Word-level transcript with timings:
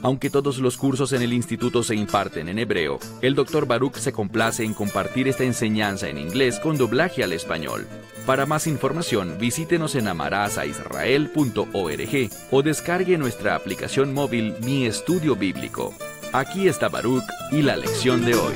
Aunque 0.00 0.30
todos 0.30 0.58
los 0.58 0.76
cursos 0.76 1.12
en 1.12 1.22
el 1.22 1.32
instituto 1.32 1.82
se 1.82 1.96
imparten 1.96 2.48
en 2.48 2.58
hebreo, 2.58 2.98
el 3.20 3.34
Dr. 3.34 3.66
Baruch 3.66 3.96
se 3.96 4.12
complace 4.12 4.64
en 4.64 4.74
compartir 4.74 5.26
esta 5.26 5.44
enseñanza 5.44 6.08
en 6.08 6.18
inglés 6.18 6.60
con 6.60 6.78
doblaje 6.78 7.24
al 7.24 7.32
español. 7.32 7.88
Para 8.24 8.46
más 8.46 8.68
información, 8.68 9.36
visítenos 9.40 9.96
en 9.96 10.06
amarazaisrael.org 10.06 12.30
o 12.50 12.62
descargue 12.62 13.18
nuestra 13.18 13.56
aplicación 13.56 14.14
móvil 14.14 14.54
Mi 14.62 14.86
Estudio 14.86 15.34
Bíblico. 15.34 15.92
Aquí 16.32 16.68
está 16.68 16.88
Baruch 16.88 17.24
y 17.50 17.62
la 17.62 17.76
lección 17.76 18.24
de 18.24 18.34
hoy. 18.34 18.54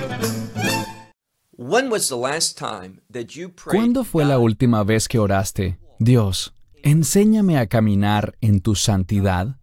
¿Cuándo 3.64 4.05
fue 4.05 4.24
la 4.24 4.38
última 4.38 4.84
vez 4.84 5.09
que 5.09 5.19
oraste? 5.19 5.78
Dios, 5.98 6.55
enséñame 6.83 7.59
a 7.59 7.66
caminar 7.66 8.36
en 8.41 8.61
tu 8.61 8.74
santidad. 8.74 9.56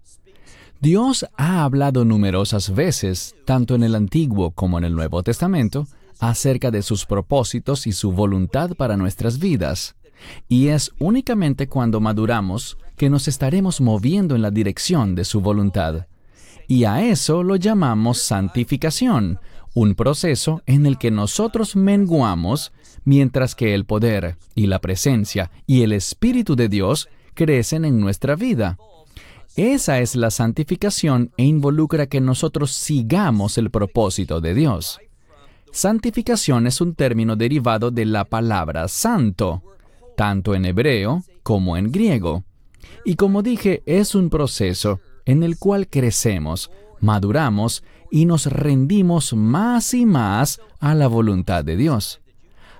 Dios 0.81 1.25
ha 1.35 1.65
hablado 1.65 2.05
numerosas 2.05 2.73
veces, 2.73 3.35
tanto 3.43 3.75
en 3.75 3.83
el 3.83 3.95
Antiguo 3.95 4.51
como 4.51 4.77
en 4.77 4.85
el 4.85 4.95
Nuevo 4.95 5.23
Testamento, 5.23 5.87
acerca 6.20 6.71
de 6.71 6.83
sus 6.83 7.05
propósitos 7.05 7.85
y 7.85 7.91
su 7.91 8.13
voluntad 8.13 8.75
para 8.75 8.95
nuestras 8.95 9.39
vidas. 9.39 9.97
Y 10.47 10.67
es 10.67 10.91
únicamente 10.97 11.67
cuando 11.67 11.99
maduramos 11.99 12.77
que 12.95 13.09
nos 13.09 13.27
estaremos 13.27 13.81
moviendo 13.81 14.35
en 14.35 14.41
la 14.41 14.51
dirección 14.51 15.15
de 15.15 15.25
su 15.25 15.41
voluntad. 15.41 16.07
Y 16.70 16.85
a 16.85 17.04
eso 17.04 17.43
lo 17.43 17.57
llamamos 17.57 18.20
santificación, 18.20 19.39
un 19.73 19.95
proceso 19.95 20.61
en 20.65 20.85
el 20.85 20.98
que 20.98 21.11
nosotros 21.11 21.76
menguamos 21.76 22.71
mientras 23.04 23.54
que 23.54 23.73
el 23.73 23.84
poder 23.84 24.37
y 24.55 24.67
la 24.67 24.79
presencia 24.79 25.51
y 25.67 25.82
el 25.82 25.91
Espíritu 25.91 26.55
de 26.55 26.70
Dios 26.70 27.09
crecen 27.34 27.84
en 27.84 27.99
nuestra 27.99 28.35
vida. 28.35 28.77
Esa 29.60 29.99
es 29.99 30.15
la 30.15 30.32
santificación 30.32 31.34
e 31.35 31.43
involucra 31.43 32.07
que 32.07 32.21
nosotros 32.21 32.71
sigamos 32.71 33.57
el 33.57 33.70
propósito 33.71 34.40
de 34.40 34.54
Dios. 34.54 35.01
Santificación 35.74 36.66
es 36.66 36.79
un 36.79 36.96
término 36.96 37.35
derivado 37.35 37.91
de 37.91 38.05
la 38.05 38.24
palabra 38.24 38.88
santo, 38.88 39.62
tanto 40.16 40.55
en 40.55 40.63
hebreo 40.63 41.26
como 41.43 41.76
en 41.76 41.91
griego. 41.91 42.46
Y 43.04 43.16
como 43.16 43.41
dije, 43.41 43.84
es 43.85 44.16
un 44.16 44.29
proceso 44.29 45.01
en 45.26 45.43
el 45.43 45.57
cual 45.57 45.90
crecemos, 45.90 46.71
maduramos 47.01 47.84
y 48.10 48.27
nos 48.27 48.46
rendimos 48.46 49.34
más 49.34 49.94
y 49.94 50.05
más 50.05 50.62
a 50.79 50.96
la 50.96 51.07
voluntad 51.07 51.66
de 51.66 51.76
Dios. 51.76 52.21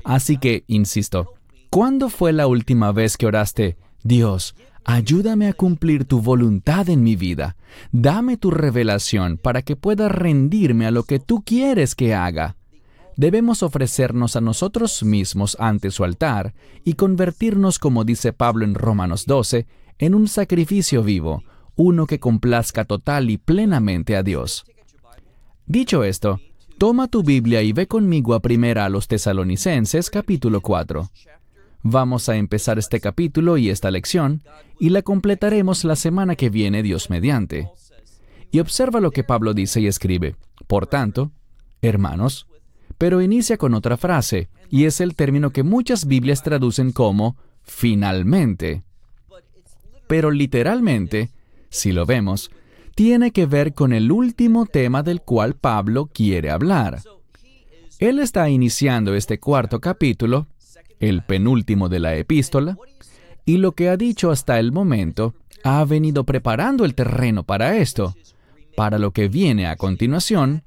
Así 0.06 0.38
que, 0.38 0.64
insisto, 0.68 1.34
¿cuándo 1.70 2.08
fue 2.08 2.32
la 2.32 2.48
última 2.48 2.94
vez 2.94 3.18
que 3.18 3.26
oraste, 3.26 3.76
Dios, 4.02 4.56
Ayúdame 4.92 5.48
a 5.48 5.54
cumplir 5.54 6.06
tu 6.06 6.20
voluntad 6.20 6.90
en 6.90 7.04
mi 7.04 7.16
vida. 7.16 7.56
Dame 7.92 8.38
tu 8.38 8.50
revelación 8.50 9.38
para 9.38 9.62
que 9.62 9.76
pueda 9.76 10.10
rendirme 10.10 10.88
a 10.88 10.92
lo 10.92 11.04
que 11.04 11.20
tú 11.20 11.44
quieres 11.46 11.94
que 11.94 12.16
haga. 12.16 12.56
Debemos 13.16 13.62
ofrecernos 13.62 14.36
a 14.36 14.42
nosotros 14.42 15.04
mismos 15.04 15.56
ante 15.60 15.92
su 15.92 16.04
altar 16.04 16.56
y 16.84 16.94
convertirnos, 16.94 17.78
como 17.78 18.04
dice 18.04 18.34
Pablo 18.34 18.66
en 18.66 18.74
Romanos 18.74 19.28
12, 19.28 19.68
en 20.00 20.16
un 20.16 20.28
sacrificio 20.28 21.04
vivo, 21.04 21.44
uno 21.76 22.08
que 22.08 22.20
complazca 22.20 22.84
total 22.84 23.30
y 23.30 23.38
plenamente 23.38 24.16
a 24.16 24.24
Dios. 24.24 24.66
Dicho 25.68 26.04
esto, 26.04 26.40
toma 26.80 27.08
tu 27.10 27.22
Biblia 27.22 27.62
y 27.62 27.74
ve 27.74 27.88
conmigo 27.88 28.34
a 28.34 28.40
primera 28.40 28.86
a 28.86 28.90
los 28.90 29.08
tesalonicenses 29.08 30.10
capítulo 30.10 30.62
4. 30.62 31.12
Vamos 31.82 32.28
a 32.28 32.36
empezar 32.36 32.78
este 32.78 33.00
capítulo 33.00 33.58
y 33.58 33.70
esta 33.70 33.90
lección 33.90 34.44
y 34.80 34.90
la 34.90 35.02
completaremos 35.02 35.86
la 35.86 35.96
semana 35.96 36.36
que 36.36 36.50
viene 36.50 36.84
Dios 36.84 37.10
mediante. 37.10 37.70
Y 38.52 38.60
observa 38.60 39.00
lo 39.00 39.12
que 39.12 39.24
Pablo 39.24 39.54
dice 39.54 39.80
y 39.80 39.88
escribe. 39.88 40.36
Por 40.68 40.88
tanto, 40.88 41.32
hermanos, 41.82 42.48
pero 42.98 43.22
inicia 43.22 43.58
con 43.58 43.74
otra 43.74 43.96
frase, 43.96 44.50
y 44.70 44.86
es 44.86 45.00
el 45.00 45.16
término 45.16 45.52
que 45.52 45.64
muchas 45.64 46.06
Biblias 46.06 46.44
traducen 46.44 46.92
como 46.92 47.38
finalmente. 47.62 48.84
Pero 50.08 50.32
literalmente, 50.32 51.30
si 51.70 51.94
lo 51.94 52.06
vemos, 52.06 52.52
tiene 52.94 53.32
que 53.32 53.46
ver 53.46 53.74
con 53.74 53.94
el 53.94 54.12
último 54.12 54.66
tema 54.66 55.02
del 55.02 55.22
cual 55.22 55.56
Pablo 55.56 56.10
quiere 56.12 56.50
hablar. 56.50 57.02
Él 58.00 58.20
está 58.20 58.50
iniciando 58.50 59.16
este 59.16 59.40
cuarto 59.40 59.80
capítulo 59.80 60.48
el 61.00 61.24
penúltimo 61.24 61.90
de 61.90 62.00
la 62.00 62.16
epístola, 62.16 62.78
y 63.46 63.58
lo 63.58 63.72
que 63.72 63.90
ha 63.90 63.98
dicho 63.98 64.32
hasta 64.32 64.60
el 64.60 64.72
momento 64.72 65.34
ha 65.64 65.84
venido 65.86 66.24
preparando 66.24 66.86
el 66.86 66.96
terreno 66.96 67.44
para 67.44 67.78
esto, 67.78 68.16
para 68.76 69.00
lo 69.00 69.12
que 69.12 69.28
viene 69.28 69.68
a 69.68 69.76
continuación, 69.76 70.64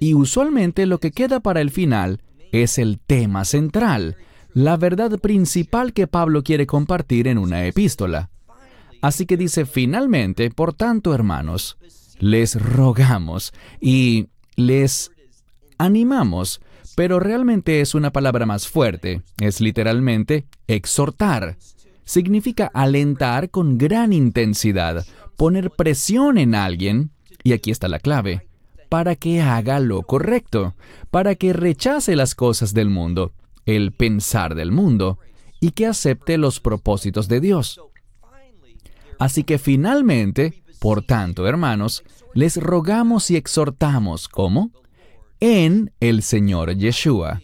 y 0.00 0.14
usualmente 0.14 0.86
lo 0.86 0.98
que 0.98 1.12
queda 1.12 1.40
para 1.40 1.60
el 1.60 1.70
final 1.70 2.20
es 2.52 2.78
el 2.78 2.98
tema 2.98 3.44
central, 3.44 4.16
la 4.52 4.76
verdad 4.76 5.18
principal 5.18 5.92
que 5.92 6.06
Pablo 6.06 6.42
quiere 6.42 6.66
compartir 6.66 7.26
en 7.26 7.38
una 7.38 7.66
epístola. 7.66 8.30
Así 9.00 9.26
que 9.26 9.36
dice 9.36 9.66
finalmente, 9.66 10.50
por 10.50 10.72
tanto, 10.72 11.14
hermanos, 11.14 11.76
les 12.20 12.60
rogamos 12.60 13.52
y 13.80 14.28
les 14.56 15.10
animamos 15.78 16.60
pero 16.94 17.20
realmente 17.20 17.80
es 17.80 17.94
una 17.94 18.12
palabra 18.12 18.46
más 18.46 18.68
fuerte. 18.68 19.22
Es 19.40 19.60
literalmente 19.60 20.46
exhortar. 20.66 21.56
Significa 22.04 22.70
alentar 22.72 23.50
con 23.50 23.78
gran 23.78 24.12
intensidad, 24.12 25.04
poner 25.36 25.70
presión 25.70 26.38
en 26.38 26.54
alguien, 26.54 27.10
y 27.42 27.52
aquí 27.52 27.70
está 27.70 27.88
la 27.88 27.98
clave, 27.98 28.46
para 28.88 29.16
que 29.16 29.40
haga 29.40 29.80
lo 29.80 30.02
correcto, 30.02 30.74
para 31.10 31.34
que 31.34 31.52
rechace 31.52 32.14
las 32.14 32.34
cosas 32.34 32.74
del 32.74 32.90
mundo, 32.90 33.32
el 33.66 33.92
pensar 33.92 34.54
del 34.54 34.70
mundo, 34.70 35.18
y 35.60 35.70
que 35.70 35.86
acepte 35.86 36.36
los 36.36 36.60
propósitos 36.60 37.26
de 37.26 37.40
Dios. 37.40 37.80
Así 39.18 39.44
que 39.44 39.58
finalmente, 39.58 40.62
por 40.78 41.02
tanto, 41.02 41.46
hermanos, 41.46 42.04
les 42.34 42.56
rogamos 42.56 43.30
y 43.30 43.36
exhortamos, 43.36 44.28
¿cómo? 44.28 44.70
En 45.40 45.92
el 46.00 46.22
Señor 46.22 46.74
Yeshua. 46.76 47.40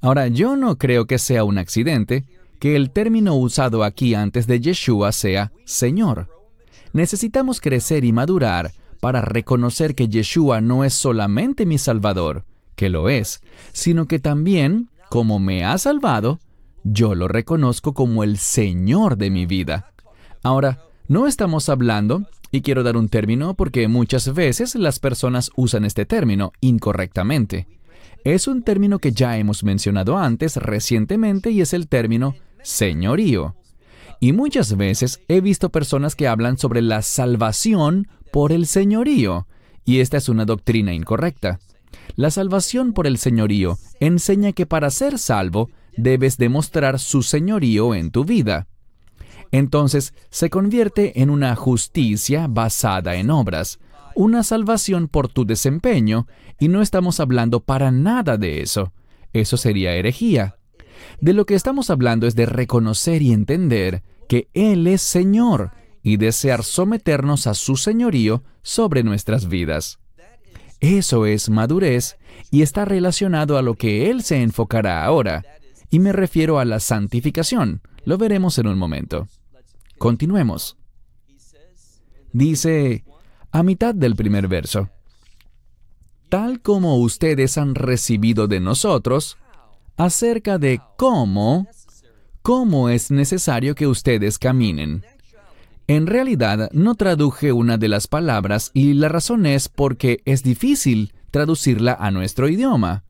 Ahora, 0.00 0.28
yo 0.28 0.56
no 0.56 0.76
creo 0.76 1.06
que 1.06 1.18
sea 1.18 1.44
un 1.44 1.58
accidente 1.58 2.24
que 2.58 2.76
el 2.76 2.90
término 2.90 3.34
usado 3.34 3.84
aquí 3.84 4.14
antes 4.14 4.46
de 4.46 4.60
Yeshua 4.60 5.12
sea 5.12 5.52
Señor. 5.64 6.28
Necesitamos 6.92 7.60
crecer 7.60 8.04
y 8.04 8.12
madurar 8.12 8.72
para 9.00 9.20
reconocer 9.20 9.94
que 9.94 10.08
Yeshua 10.08 10.60
no 10.60 10.84
es 10.84 10.94
solamente 10.94 11.66
mi 11.66 11.78
Salvador, 11.78 12.44
que 12.76 12.88
lo 12.88 13.08
es, 13.08 13.42
sino 13.72 14.06
que 14.06 14.18
también, 14.18 14.88
como 15.10 15.38
me 15.38 15.64
ha 15.64 15.76
salvado, 15.78 16.40
yo 16.84 17.14
lo 17.14 17.28
reconozco 17.28 17.94
como 17.94 18.24
el 18.24 18.38
Señor 18.38 19.16
de 19.16 19.30
mi 19.30 19.46
vida. 19.46 19.92
Ahora, 20.42 20.80
no 21.08 21.26
estamos 21.26 21.68
hablando 21.68 22.26
y 22.54 22.62
quiero 22.62 22.84
dar 22.84 22.96
un 22.96 23.08
término 23.08 23.54
porque 23.54 23.88
muchas 23.88 24.32
veces 24.32 24.76
las 24.76 25.00
personas 25.00 25.50
usan 25.56 25.84
este 25.84 26.06
término 26.06 26.52
incorrectamente. 26.60 27.66
Es 28.22 28.46
un 28.46 28.62
término 28.62 29.00
que 29.00 29.10
ya 29.10 29.36
hemos 29.38 29.64
mencionado 29.64 30.16
antes 30.16 30.56
recientemente 30.56 31.50
y 31.50 31.60
es 31.60 31.72
el 31.72 31.88
término 31.88 32.36
señorío. 32.62 33.56
Y 34.20 34.32
muchas 34.32 34.76
veces 34.76 35.20
he 35.26 35.40
visto 35.40 35.70
personas 35.70 36.14
que 36.14 36.28
hablan 36.28 36.56
sobre 36.56 36.80
la 36.80 37.02
salvación 37.02 38.06
por 38.30 38.52
el 38.52 38.66
señorío, 38.66 39.48
y 39.84 39.98
esta 39.98 40.18
es 40.18 40.28
una 40.28 40.44
doctrina 40.44 40.94
incorrecta. 40.94 41.58
La 42.14 42.30
salvación 42.30 42.92
por 42.92 43.08
el 43.08 43.18
señorío 43.18 43.78
enseña 43.98 44.52
que 44.52 44.64
para 44.64 44.90
ser 44.90 45.18
salvo 45.18 45.70
debes 45.96 46.38
demostrar 46.38 47.00
su 47.00 47.22
señorío 47.22 47.96
en 47.96 48.12
tu 48.12 48.24
vida 48.24 48.68
entonces 49.52 50.14
se 50.30 50.50
convierte 50.50 51.20
en 51.20 51.30
una 51.30 51.54
justicia 51.56 52.46
basada 52.48 53.16
en 53.16 53.30
obras, 53.30 53.78
una 54.14 54.42
salvación 54.42 55.08
por 55.08 55.28
tu 55.28 55.44
desempeño, 55.44 56.26
y 56.58 56.68
no 56.68 56.82
estamos 56.82 57.20
hablando 57.20 57.60
para 57.60 57.90
nada 57.90 58.36
de 58.36 58.62
eso. 58.62 58.92
Eso 59.32 59.56
sería 59.56 59.94
herejía. 59.94 60.56
De 61.20 61.32
lo 61.32 61.46
que 61.46 61.54
estamos 61.54 61.90
hablando 61.90 62.26
es 62.26 62.34
de 62.34 62.46
reconocer 62.46 63.22
y 63.22 63.32
entender 63.32 64.02
que 64.28 64.48
Él 64.54 64.86
es 64.86 65.02
Señor 65.02 65.72
y 66.02 66.16
desear 66.16 66.62
someternos 66.62 67.46
a 67.46 67.54
su 67.54 67.76
señorío 67.76 68.44
sobre 68.62 69.02
nuestras 69.02 69.48
vidas. 69.48 69.98
Eso 70.80 71.26
es 71.26 71.48
madurez 71.48 72.18
y 72.50 72.62
está 72.62 72.84
relacionado 72.84 73.56
a 73.56 73.62
lo 73.62 73.74
que 73.74 74.10
Él 74.10 74.22
se 74.22 74.42
enfocará 74.42 75.04
ahora, 75.04 75.44
y 75.90 75.98
me 75.98 76.12
refiero 76.12 76.58
a 76.58 76.64
la 76.64 76.80
santificación. 76.80 77.80
Lo 78.04 78.18
veremos 78.18 78.58
en 78.58 78.66
un 78.66 78.78
momento. 78.78 79.28
Continuemos. 79.98 80.76
Dice 82.32 83.04
a 83.52 83.62
mitad 83.62 83.94
del 83.94 84.16
primer 84.16 84.48
verso, 84.48 84.90
tal 86.28 86.60
como 86.60 86.96
ustedes 86.96 87.56
han 87.56 87.76
recibido 87.76 88.48
de 88.48 88.58
nosotros, 88.58 89.38
acerca 89.96 90.58
de 90.58 90.80
cómo, 90.96 91.68
cómo 92.42 92.88
es 92.88 93.10
necesario 93.12 93.76
que 93.76 93.86
ustedes 93.86 94.38
caminen. 94.38 95.04
En 95.86 96.06
realidad 96.06 96.70
no 96.72 96.94
traduje 96.94 97.52
una 97.52 97.76
de 97.76 97.88
las 97.88 98.08
palabras 98.08 98.70
y 98.74 98.94
la 98.94 99.08
razón 99.08 99.46
es 99.46 99.68
porque 99.68 100.20
es 100.24 100.42
difícil 100.42 101.12
traducirla 101.30 101.94
a 101.94 102.10
nuestro 102.10 102.48
idioma. 102.48 103.04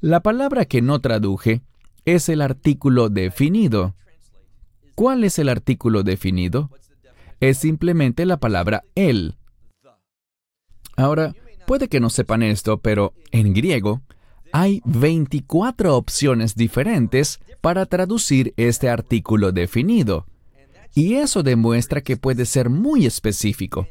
La 0.00 0.20
palabra 0.20 0.64
que 0.64 0.80
no 0.80 1.00
traduje 1.00 1.62
es 2.04 2.28
el 2.28 2.40
artículo 2.40 3.10
definido. 3.10 3.94
¿Cuál 4.98 5.22
es 5.22 5.38
el 5.38 5.48
artículo 5.48 6.02
definido? 6.02 6.72
Es 7.38 7.58
simplemente 7.58 8.26
la 8.26 8.38
palabra 8.38 8.82
él. 8.96 9.36
Ahora, 10.96 11.36
puede 11.68 11.86
que 11.86 12.00
no 12.00 12.10
sepan 12.10 12.42
esto, 12.42 12.78
pero 12.78 13.14
en 13.30 13.54
griego 13.54 14.02
hay 14.52 14.82
24 14.86 15.96
opciones 15.96 16.56
diferentes 16.56 17.38
para 17.60 17.86
traducir 17.86 18.54
este 18.56 18.88
artículo 18.88 19.52
definido. 19.52 20.26
Y 20.96 21.14
eso 21.14 21.44
demuestra 21.44 22.00
que 22.00 22.16
puede 22.16 22.44
ser 22.44 22.68
muy 22.68 23.06
específico. 23.06 23.86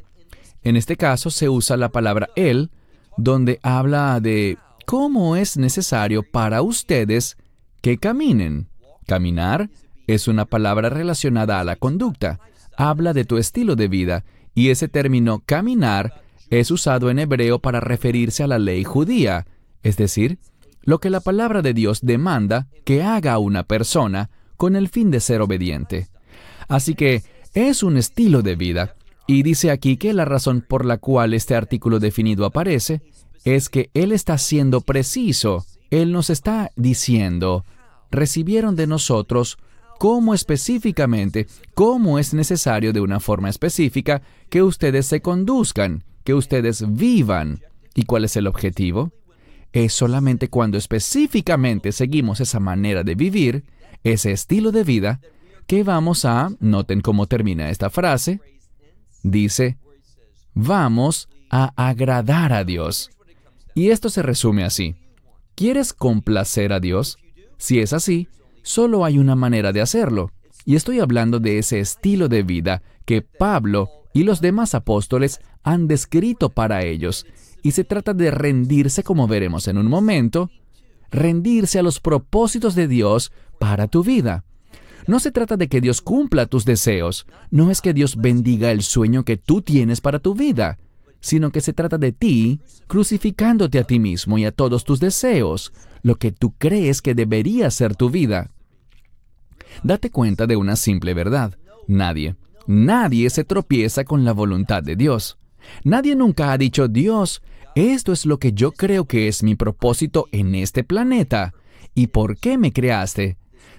En 0.62 0.76
este 0.76 0.98
caso 0.98 1.30
se 1.30 1.48
usa 1.48 1.78
la 1.78 1.88
palabra 1.88 2.28
él, 2.36 2.70
donde 3.16 3.60
habla 3.62 4.20
de 4.20 4.58
cómo 4.84 5.36
es 5.36 5.56
necesario 5.56 6.22
para 6.22 6.60
ustedes 6.60 7.38
que 7.80 7.96
caminen. 7.96 8.68
Caminar 9.06 9.70
es 10.08 10.26
una 10.26 10.46
palabra 10.46 10.90
relacionada 10.90 11.60
a 11.60 11.64
la 11.64 11.76
conducta. 11.76 12.40
Habla 12.76 13.12
de 13.12 13.24
tu 13.24 13.36
estilo 13.36 13.76
de 13.76 13.86
vida 13.86 14.24
y 14.54 14.70
ese 14.70 14.88
término 14.88 15.42
caminar 15.46 16.22
es 16.50 16.70
usado 16.70 17.10
en 17.10 17.20
hebreo 17.20 17.60
para 17.60 17.78
referirse 17.78 18.42
a 18.42 18.48
la 18.48 18.58
ley 18.58 18.82
judía, 18.82 19.46
es 19.82 19.96
decir, 19.96 20.38
lo 20.82 20.98
que 20.98 21.10
la 21.10 21.20
palabra 21.20 21.60
de 21.60 21.74
Dios 21.74 22.00
demanda 22.02 22.68
que 22.84 23.02
haga 23.02 23.38
una 23.38 23.64
persona 23.64 24.30
con 24.56 24.74
el 24.74 24.88
fin 24.88 25.10
de 25.10 25.20
ser 25.20 25.42
obediente. 25.42 26.08
Así 26.68 26.94
que 26.94 27.22
es 27.52 27.82
un 27.82 27.98
estilo 27.98 28.42
de 28.42 28.56
vida. 28.56 28.96
Y 29.26 29.42
dice 29.42 29.70
aquí 29.70 29.98
que 29.98 30.14
la 30.14 30.24
razón 30.24 30.64
por 30.66 30.86
la 30.86 30.96
cual 30.96 31.34
este 31.34 31.54
artículo 31.54 32.00
definido 32.00 32.46
aparece 32.46 33.02
es 33.44 33.68
que 33.68 33.90
Él 33.92 34.12
está 34.12 34.38
siendo 34.38 34.80
preciso. 34.80 35.66
Él 35.90 36.12
nos 36.12 36.30
está 36.30 36.70
diciendo, 36.76 37.64
recibieron 38.10 38.74
de 38.74 38.86
nosotros 38.86 39.58
cómo 39.98 40.32
específicamente, 40.32 41.46
cómo 41.74 42.18
es 42.18 42.32
necesario 42.32 42.92
de 42.92 43.00
una 43.00 43.20
forma 43.20 43.48
específica 43.48 44.22
que 44.48 44.62
ustedes 44.62 45.06
se 45.06 45.20
conduzcan, 45.20 46.04
que 46.24 46.34
ustedes 46.34 46.84
vivan. 46.94 47.60
¿Y 47.94 48.04
cuál 48.04 48.24
es 48.24 48.36
el 48.36 48.46
objetivo? 48.46 49.12
Es 49.72 49.92
solamente 49.92 50.48
cuando 50.48 50.78
específicamente 50.78 51.92
seguimos 51.92 52.40
esa 52.40 52.60
manera 52.60 53.02
de 53.02 53.14
vivir, 53.14 53.64
ese 54.04 54.32
estilo 54.32 54.72
de 54.72 54.84
vida, 54.84 55.20
que 55.66 55.82
vamos 55.82 56.24
a, 56.24 56.50
noten 56.60 57.00
cómo 57.00 57.26
termina 57.26 57.68
esta 57.68 57.90
frase, 57.90 58.40
dice, 59.22 59.76
vamos 60.54 61.28
a 61.50 61.72
agradar 61.76 62.52
a 62.52 62.64
Dios. 62.64 63.10
Y 63.74 63.90
esto 63.90 64.08
se 64.08 64.22
resume 64.22 64.64
así. 64.64 64.96
¿Quieres 65.54 65.92
complacer 65.92 66.72
a 66.72 66.80
Dios? 66.80 67.18
Si 67.58 67.80
es 67.80 67.92
así, 67.92 68.28
solo 68.68 69.06
hay 69.06 69.16
una 69.18 69.34
manera 69.34 69.72
de 69.72 69.80
hacerlo. 69.80 70.30
Y 70.66 70.76
estoy 70.76 71.00
hablando 71.00 71.40
de 71.40 71.58
ese 71.58 71.80
estilo 71.80 72.28
de 72.28 72.42
vida 72.42 72.82
que 73.06 73.22
Pablo 73.22 73.88
y 74.12 74.24
los 74.24 74.42
demás 74.42 74.74
apóstoles 74.74 75.40
han 75.62 75.88
descrito 75.88 76.50
para 76.50 76.84
ellos. 76.84 77.26
Y 77.62 77.70
se 77.70 77.84
trata 77.84 78.12
de 78.12 78.30
rendirse, 78.30 79.02
como 79.02 79.26
veremos 79.26 79.68
en 79.68 79.78
un 79.78 79.86
momento, 79.86 80.50
rendirse 81.10 81.78
a 81.78 81.82
los 81.82 81.98
propósitos 81.98 82.74
de 82.74 82.88
Dios 82.88 83.32
para 83.58 83.88
tu 83.88 84.04
vida. 84.04 84.44
No 85.06 85.18
se 85.18 85.32
trata 85.32 85.56
de 85.56 85.68
que 85.68 85.80
Dios 85.80 86.02
cumpla 86.02 86.44
tus 86.44 86.66
deseos, 86.66 87.26
no 87.50 87.70
es 87.70 87.80
que 87.80 87.94
Dios 87.94 88.16
bendiga 88.16 88.70
el 88.70 88.82
sueño 88.82 89.24
que 89.24 89.38
tú 89.38 89.62
tienes 89.62 90.02
para 90.02 90.18
tu 90.18 90.34
vida, 90.34 90.78
sino 91.20 91.50
que 91.52 91.62
se 91.62 91.72
trata 91.72 91.96
de 91.96 92.12
ti 92.12 92.60
crucificándote 92.86 93.78
a 93.78 93.84
ti 93.84 93.98
mismo 93.98 94.36
y 94.36 94.44
a 94.44 94.52
todos 94.52 94.84
tus 94.84 95.00
deseos, 95.00 95.72
lo 96.02 96.16
que 96.16 96.32
tú 96.32 96.52
crees 96.58 97.00
que 97.00 97.14
debería 97.14 97.70
ser 97.70 97.96
tu 97.96 98.10
vida. 98.10 98.50
Date 99.82 100.10
cuenta 100.10 100.46
de 100.46 100.56
una 100.56 100.76
simple 100.76 101.14
verdad. 101.14 101.56
Nadie, 101.86 102.36
nadie 102.66 103.30
se 103.30 103.44
tropieza 103.44 104.04
con 104.04 104.24
la 104.24 104.32
voluntad 104.32 104.82
de 104.82 104.96
Dios. 104.96 105.38
Nadie 105.84 106.16
nunca 106.16 106.52
ha 106.52 106.58
dicho, 106.58 106.88
Dios, 106.88 107.42
esto 107.74 108.12
es 108.12 108.26
lo 108.26 108.38
que 108.38 108.52
yo 108.52 108.72
creo 108.72 109.06
que 109.06 109.28
es 109.28 109.42
mi 109.42 109.54
propósito 109.54 110.26
en 110.32 110.54
este 110.54 110.84
planeta. 110.84 111.54
¿Y 111.94 112.08
por 112.08 112.38
qué 112.38 112.58
me 112.58 112.72
creaste? 112.72 113.38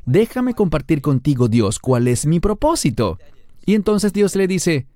déjame 0.10 0.56
compartir 0.56 1.02
contigo, 1.02 1.48
Dios, 1.48 1.80
cuál 1.80 2.08
es 2.08 2.26
mi 2.26 2.40
propósito. 2.40 3.20
Y 3.66 3.76
entonces 3.76 4.12
Dios 4.12 4.36
le 4.36 4.48
dice, 4.48 4.88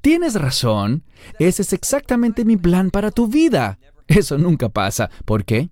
tienes 0.00 0.34
razón, 0.34 1.04
ese 1.38 1.62
es 1.62 1.72
exactamente 1.72 2.44
mi 2.44 2.56
plan 2.56 2.90
para 2.90 3.10
tu 3.10 3.28
vida. 3.28 3.78
Eso 4.08 4.38
nunca 4.38 4.68
pasa. 4.68 5.10
¿Por 5.24 5.44
qué? 5.44 5.70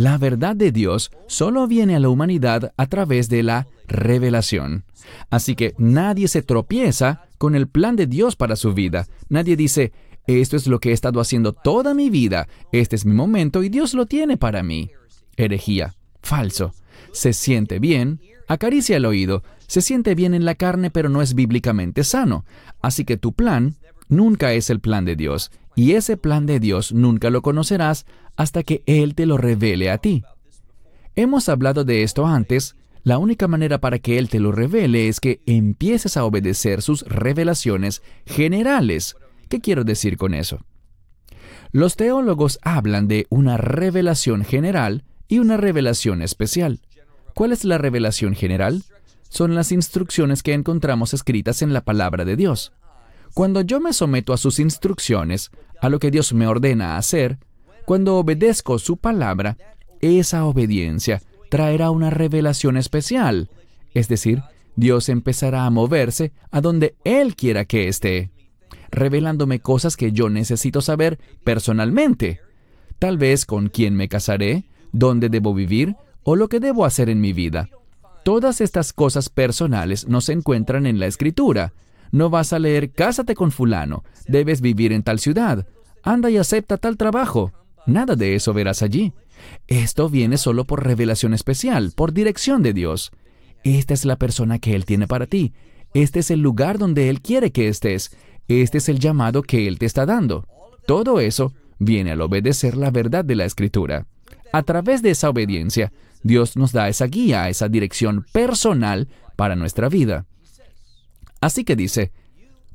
La 0.00 0.16
verdad 0.16 0.56
de 0.56 0.72
Dios 0.72 1.10
solo 1.26 1.66
viene 1.66 1.94
a 1.94 2.00
la 2.00 2.08
humanidad 2.08 2.72
a 2.78 2.86
través 2.86 3.28
de 3.28 3.42
la 3.42 3.66
revelación. 3.86 4.84
Así 5.28 5.54
que 5.54 5.74
nadie 5.76 6.26
se 6.26 6.40
tropieza 6.40 7.26
con 7.36 7.54
el 7.54 7.68
plan 7.68 7.96
de 7.96 8.06
Dios 8.06 8.34
para 8.34 8.56
su 8.56 8.72
vida. 8.72 9.08
Nadie 9.28 9.56
dice, 9.56 9.92
esto 10.26 10.56
es 10.56 10.66
lo 10.66 10.80
que 10.80 10.88
he 10.88 10.92
estado 10.92 11.20
haciendo 11.20 11.52
toda 11.52 11.92
mi 11.92 12.08
vida, 12.08 12.48
este 12.72 12.96
es 12.96 13.04
mi 13.04 13.12
momento 13.12 13.62
y 13.62 13.68
Dios 13.68 13.92
lo 13.92 14.06
tiene 14.06 14.38
para 14.38 14.62
mí. 14.62 14.90
Herejía. 15.36 15.94
Falso 16.22 16.72
se 17.12 17.32
siente 17.32 17.78
bien, 17.78 18.20
acaricia 18.48 18.96
el 18.96 19.04
oído, 19.04 19.42
se 19.66 19.82
siente 19.82 20.14
bien 20.14 20.34
en 20.34 20.44
la 20.44 20.54
carne, 20.54 20.90
pero 20.90 21.08
no 21.08 21.22
es 21.22 21.34
bíblicamente 21.34 22.04
sano. 22.04 22.44
Así 22.80 23.04
que 23.04 23.16
tu 23.16 23.32
plan 23.32 23.76
nunca 24.08 24.52
es 24.52 24.70
el 24.70 24.80
plan 24.80 25.04
de 25.04 25.16
Dios, 25.16 25.50
y 25.76 25.92
ese 25.92 26.16
plan 26.16 26.46
de 26.46 26.60
Dios 26.60 26.92
nunca 26.92 27.30
lo 27.30 27.42
conocerás 27.42 28.06
hasta 28.40 28.62
que 28.62 28.82
Él 28.86 29.14
te 29.14 29.26
lo 29.26 29.36
revele 29.36 29.90
a 29.90 29.98
ti. 29.98 30.24
Hemos 31.14 31.50
hablado 31.50 31.84
de 31.84 32.02
esto 32.02 32.26
antes, 32.26 32.74
la 33.02 33.18
única 33.18 33.48
manera 33.48 33.82
para 33.82 33.98
que 33.98 34.16
Él 34.16 34.30
te 34.30 34.40
lo 34.40 34.50
revele 34.50 35.08
es 35.08 35.20
que 35.20 35.42
empieces 35.44 36.16
a 36.16 36.24
obedecer 36.24 36.80
sus 36.80 37.02
revelaciones 37.02 38.02
generales. 38.24 39.14
¿Qué 39.50 39.60
quiero 39.60 39.84
decir 39.84 40.16
con 40.16 40.32
eso? 40.32 40.64
Los 41.70 41.96
teólogos 41.96 42.58
hablan 42.62 43.08
de 43.08 43.26
una 43.28 43.58
revelación 43.58 44.42
general 44.42 45.04
y 45.28 45.38
una 45.38 45.58
revelación 45.58 46.22
especial. 46.22 46.80
¿Cuál 47.34 47.52
es 47.52 47.66
la 47.66 47.76
revelación 47.76 48.34
general? 48.34 48.84
Son 49.28 49.54
las 49.54 49.70
instrucciones 49.70 50.42
que 50.42 50.54
encontramos 50.54 51.12
escritas 51.12 51.60
en 51.60 51.74
la 51.74 51.82
palabra 51.82 52.24
de 52.24 52.36
Dios. 52.36 52.72
Cuando 53.34 53.60
yo 53.60 53.80
me 53.80 53.92
someto 53.92 54.32
a 54.32 54.38
sus 54.38 54.60
instrucciones, 54.60 55.50
a 55.82 55.90
lo 55.90 55.98
que 55.98 56.10
Dios 56.10 56.32
me 56.32 56.46
ordena 56.46 56.96
hacer, 56.96 57.38
cuando 57.84 58.16
obedezco 58.16 58.78
su 58.78 58.96
palabra, 58.96 59.56
esa 60.00 60.44
obediencia 60.44 61.22
traerá 61.50 61.90
una 61.90 62.10
revelación 62.10 62.76
especial. 62.76 63.50
Es 63.92 64.08
decir, 64.08 64.42
Dios 64.76 65.08
empezará 65.08 65.66
a 65.66 65.70
moverse 65.70 66.32
a 66.50 66.60
donde 66.60 66.94
Él 67.04 67.36
quiera 67.36 67.64
que 67.64 67.88
esté, 67.88 68.30
revelándome 68.90 69.60
cosas 69.60 69.96
que 69.96 70.12
yo 70.12 70.30
necesito 70.30 70.80
saber 70.80 71.18
personalmente. 71.44 72.40
Tal 72.98 73.18
vez 73.18 73.46
con 73.46 73.68
quién 73.68 73.94
me 73.94 74.08
casaré, 74.08 74.64
dónde 74.92 75.28
debo 75.28 75.54
vivir 75.54 75.96
o 76.22 76.36
lo 76.36 76.48
que 76.48 76.60
debo 76.60 76.84
hacer 76.84 77.08
en 77.08 77.20
mi 77.20 77.32
vida. 77.32 77.68
Todas 78.24 78.60
estas 78.60 78.92
cosas 78.92 79.28
personales 79.28 80.06
no 80.06 80.20
se 80.20 80.32
encuentran 80.32 80.86
en 80.86 80.98
la 80.98 81.06
escritura. 81.06 81.72
No 82.12 82.28
vas 82.28 82.52
a 82.52 82.58
leer 82.58 82.92
Cásate 82.92 83.34
con 83.34 83.50
fulano, 83.50 84.04
debes 84.26 84.60
vivir 84.60 84.92
en 84.92 85.02
tal 85.02 85.20
ciudad, 85.20 85.66
anda 86.02 86.30
y 86.30 86.36
acepta 86.36 86.76
tal 86.76 86.96
trabajo. 86.96 87.52
Nada 87.90 88.14
de 88.14 88.36
eso 88.36 88.52
verás 88.52 88.82
allí. 88.82 89.12
Esto 89.66 90.08
viene 90.08 90.38
solo 90.38 90.64
por 90.64 90.84
revelación 90.84 91.34
especial, 91.34 91.92
por 91.96 92.12
dirección 92.12 92.62
de 92.62 92.72
Dios. 92.72 93.10
Esta 93.64 93.94
es 93.94 94.04
la 94.04 94.16
persona 94.16 94.60
que 94.60 94.76
Él 94.76 94.84
tiene 94.84 95.08
para 95.08 95.26
ti. 95.26 95.52
Este 95.92 96.20
es 96.20 96.30
el 96.30 96.40
lugar 96.40 96.78
donde 96.78 97.08
Él 97.08 97.20
quiere 97.20 97.50
que 97.50 97.66
estés. 97.66 98.16
Este 98.46 98.78
es 98.78 98.88
el 98.88 99.00
llamado 99.00 99.42
que 99.42 99.66
Él 99.66 99.78
te 99.78 99.86
está 99.86 100.06
dando. 100.06 100.46
Todo 100.86 101.18
eso 101.18 101.52
viene 101.80 102.12
al 102.12 102.20
obedecer 102.20 102.76
la 102.76 102.92
verdad 102.92 103.24
de 103.24 103.34
la 103.34 103.44
Escritura. 103.44 104.06
A 104.52 104.62
través 104.62 105.02
de 105.02 105.10
esa 105.10 105.28
obediencia, 105.28 105.92
Dios 106.22 106.56
nos 106.56 106.72
da 106.72 106.88
esa 106.88 107.06
guía, 107.06 107.48
esa 107.48 107.68
dirección 107.68 108.24
personal 108.32 109.08
para 109.34 109.56
nuestra 109.56 109.88
vida. 109.88 110.26
Así 111.40 111.64
que 111.64 111.74
dice, 111.74 112.12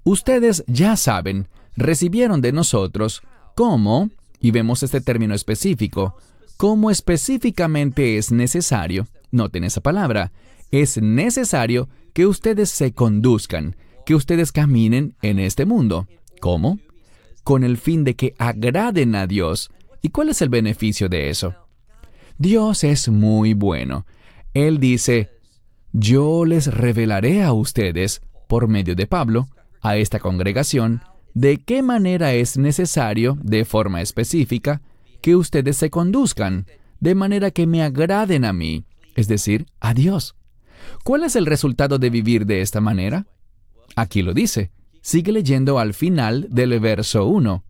ustedes 0.04 0.66
ya 0.68 0.98
saben, 0.98 1.48
recibieron 1.78 2.42
de 2.42 2.52
nosotros 2.52 3.22
cómo, 3.56 4.10
y 4.40 4.52
vemos 4.52 4.84
este 4.84 5.02
término 5.02 5.34
específico, 5.34 6.18
cómo 6.58 6.92
específicamente 6.92 8.18
es 8.18 8.32
necesario, 8.32 9.08
noten 9.32 9.64
esa 9.64 9.82
palabra, 9.82 10.32
es 10.72 11.02
necesario 11.02 11.90
que 12.14 12.26
ustedes 12.26 12.70
se 12.70 12.94
conduzcan, 12.94 13.76
que 14.06 14.16
ustedes 14.16 14.52
caminen 14.52 15.16
en 15.22 15.40
este 15.40 15.66
mundo. 15.66 16.08
¿Cómo? 16.40 16.80
Con 17.44 17.64
el 17.64 17.78
fin 17.78 18.04
de 18.04 18.16
que 18.16 18.34
agraden 18.38 19.16
a 19.16 19.28
Dios. 19.28 19.72
¿Y 20.02 20.10
cuál 20.10 20.30
es 20.30 20.42
el 20.42 20.50
beneficio 20.50 21.10
de 21.10 21.30
eso? 21.30 21.56
Dios 22.38 22.84
es 22.84 23.10
muy 23.10 23.54
bueno. 23.54 24.06
Él 24.54 24.80
dice, 24.80 25.30
yo 25.92 26.46
les 26.46 26.68
revelaré 26.68 27.44
a 27.44 27.54
ustedes, 27.54 28.22
por 28.48 28.68
medio 28.68 28.96
de 28.96 29.08
Pablo, 29.08 29.48
a 29.82 29.98
esta 29.98 30.20
congregación, 30.20 31.02
de 31.36 31.58
qué 31.58 31.84
manera 31.84 32.34
es 32.34 32.58
necesario, 32.58 33.38
de 33.44 33.66
forma 33.66 34.02
específica, 34.02 34.82
que 35.22 35.36
ustedes 35.36 35.76
se 35.76 35.90
conduzcan, 35.90 36.66
de 37.02 37.14
manera 37.14 37.52
que 37.52 37.68
me 37.68 37.84
agraden 37.84 38.46
a 38.46 38.54
mí, 38.54 38.86
es 39.16 39.28
decir, 39.28 39.68
a 39.82 39.94
Dios. 39.94 40.36
¿Cuál 41.04 41.24
es 41.24 41.36
el 41.36 41.46
resultado 41.46 42.00
de 42.00 42.10
vivir 42.10 42.46
de 42.46 42.62
esta 42.62 42.80
manera? 42.80 43.28
Aquí 43.98 44.22
lo 44.22 44.34
dice. 44.34 44.72
Sigue 45.02 45.34
leyendo 45.34 45.78
al 45.78 45.94
final 45.94 46.48
del 46.50 46.80
verso 46.80 47.26
1. 47.26 47.64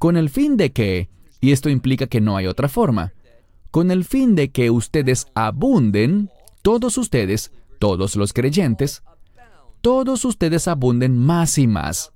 Con 0.00 0.16
el 0.16 0.28
fin 0.28 0.56
de 0.56 0.72
que, 0.72 1.08
y 1.40 1.52
esto 1.52 1.70
implica 1.70 2.08
que 2.08 2.20
no 2.20 2.36
hay 2.36 2.46
otra 2.46 2.68
forma, 2.68 3.12
con 3.70 3.92
el 3.92 4.04
fin 4.04 4.34
de 4.34 4.50
que 4.50 4.70
ustedes 4.70 5.26
abunden, 5.34 6.30
todos 6.62 6.98
ustedes, 6.98 7.52
todos 7.78 8.16
los 8.16 8.32
creyentes, 8.32 9.04
todos 9.82 10.24
ustedes 10.24 10.66
abunden 10.66 11.16
más 11.16 11.58
y 11.58 11.68
más. 11.68 12.12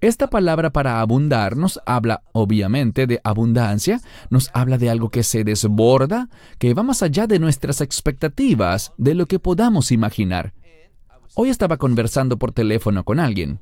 Esta 0.00 0.28
palabra 0.28 0.70
para 0.70 1.00
abundar 1.00 1.56
nos 1.56 1.80
habla 1.86 2.22
obviamente 2.32 3.06
de 3.06 3.20
abundancia, 3.24 4.00
nos 4.30 4.50
habla 4.52 4.78
de 4.78 4.90
algo 4.90 5.10
que 5.10 5.22
se 5.22 5.44
desborda, 5.44 6.28
que 6.58 6.74
va 6.74 6.82
más 6.82 7.02
allá 7.02 7.26
de 7.26 7.38
nuestras 7.38 7.80
expectativas, 7.80 8.92
de 8.98 9.14
lo 9.14 9.26
que 9.26 9.38
podamos 9.38 9.92
imaginar. 9.92 10.52
Hoy 11.34 11.48
estaba 11.48 11.76
conversando 11.76 12.38
por 12.38 12.52
teléfono 12.52 13.04
con 13.04 13.20
alguien. 13.20 13.60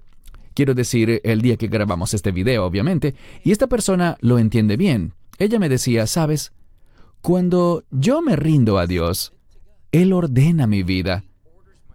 Quiero 0.54 0.74
decir, 0.74 1.20
el 1.24 1.42
día 1.42 1.56
que 1.56 1.68
grabamos 1.68 2.14
este 2.14 2.30
video, 2.30 2.64
obviamente, 2.64 3.14
y 3.42 3.50
esta 3.50 3.66
persona 3.66 4.16
lo 4.20 4.38
entiende 4.38 4.76
bien. 4.76 5.14
Ella 5.38 5.58
me 5.58 5.68
decía, 5.68 6.06
sabes, 6.06 6.52
cuando 7.20 7.82
yo 7.90 8.22
me 8.22 8.36
rindo 8.36 8.78
a 8.78 8.86
Dios, 8.86 9.32
Él 9.90 10.12
ordena 10.12 10.66
mi 10.66 10.82
vida. 10.82 11.24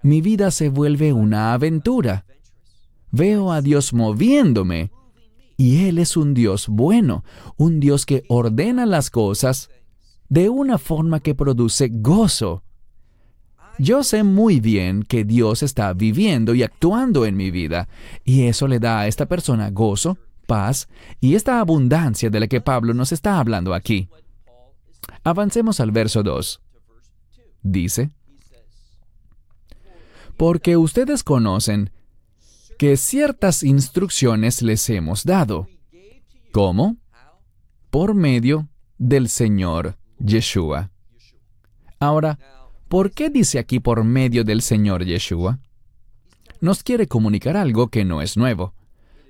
Mi 0.02 0.22
vida 0.22 0.52
se 0.52 0.70
vuelve 0.70 1.14
una 1.14 1.54
aventura. 1.54 2.26
Veo 3.12 3.52
a 3.52 3.62
Dios 3.62 3.94
moviéndome. 3.94 4.92
Y 5.58 5.88
Él 5.88 5.98
es 5.98 6.16
un 6.16 6.34
Dios 6.34 6.68
bueno, 6.70 7.26
un 7.58 7.80
Dios 7.80 8.06
que 8.06 8.24
ordena 8.30 8.86
las 8.86 9.10
cosas 9.10 9.70
de 10.30 10.48
una 10.48 10.78
forma 10.78 11.20
que 11.20 11.36
produce 11.36 11.90
gozo. 11.92 12.64
Yo 13.78 14.04
sé 14.04 14.24
muy 14.24 14.60
bien 14.60 15.04
que 15.04 15.26
Dios 15.26 15.64
está 15.64 15.94
viviendo 15.94 16.54
y 16.54 16.64
actuando 16.64 17.26
en 17.26 17.36
mi 17.36 17.50
vida, 17.52 17.88
y 18.24 18.44
eso 18.44 18.68
le 18.68 18.80
da 18.80 19.02
a 19.02 19.08
esta 19.08 19.26
persona 19.26 19.70
gozo, 19.70 20.18
paz 20.48 20.88
y 21.20 21.36
esta 21.36 21.60
abundancia 21.60 22.30
de 22.30 22.40
la 22.40 22.48
que 22.48 22.62
Pablo 22.62 22.94
nos 22.94 23.12
está 23.12 23.40
hablando 23.40 23.74
aquí. 23.74 24.10
Avancemos 25.24 25.80
al 25.80 25.92
verso 25.92 26.24
2. 26.24 26.62
Dice, 27.64 28.12
porque 30.38 30.78
ustedes 30.78 31.24
conocen 31.24 31.92
que 32.80 32.96
ciertas 32.96 33.64
instrucciones 33.64 34.62
les 34.62 34.90
hemos 34.90 35.26
dado. 35.26 35.68
¿Cómo? 36.54 36.96
Por 37.90 38.14
medio 38.14 38.70
del 38.98 39.28
Señor 39.28 39.98
Yeshua. 40.18 40.90
Ahora, 42.00 42.40
¿por 42.88 43.12
qué 43.12 43.30
dice 43.30 43.60
aquí 43.60 43.82
por 43.82 44.06
medio 44.06 44.46
del 44.46 44.62
Señor 44.62 45.04
Yeshua? 45.04 45.60
Nos 46.62 46.82
quiere 46.82 47.08
comunicar 47.08 47.58
algo 47.58 47.90
que 47.90 48.06
no 48.06 48.22
es 48.22 48.38
nuevo. 48.38 48.74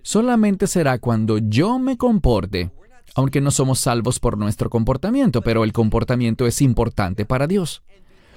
Solamente 0.03 0.67
será 0.67 0.99
cuando 0.99 1.39
yo 1.39 1.79
me 1.79 1.97
comporte 1.97 2.69
aunque 3.15 3.41
no 3.41 3.49
somos 3.49 3.79
salvos 3.79 4.19
por 4.19 4.37
nuestro 4.37 4.69
comportamiento, 4.69 5.41
pero 5.41 5.63
el 5.63 5.73
comportamiento 5.73 6.45
es 6.45 6.61
importante 6.61 7.25
para 7.25 7.47
Dios. 7.47 7.81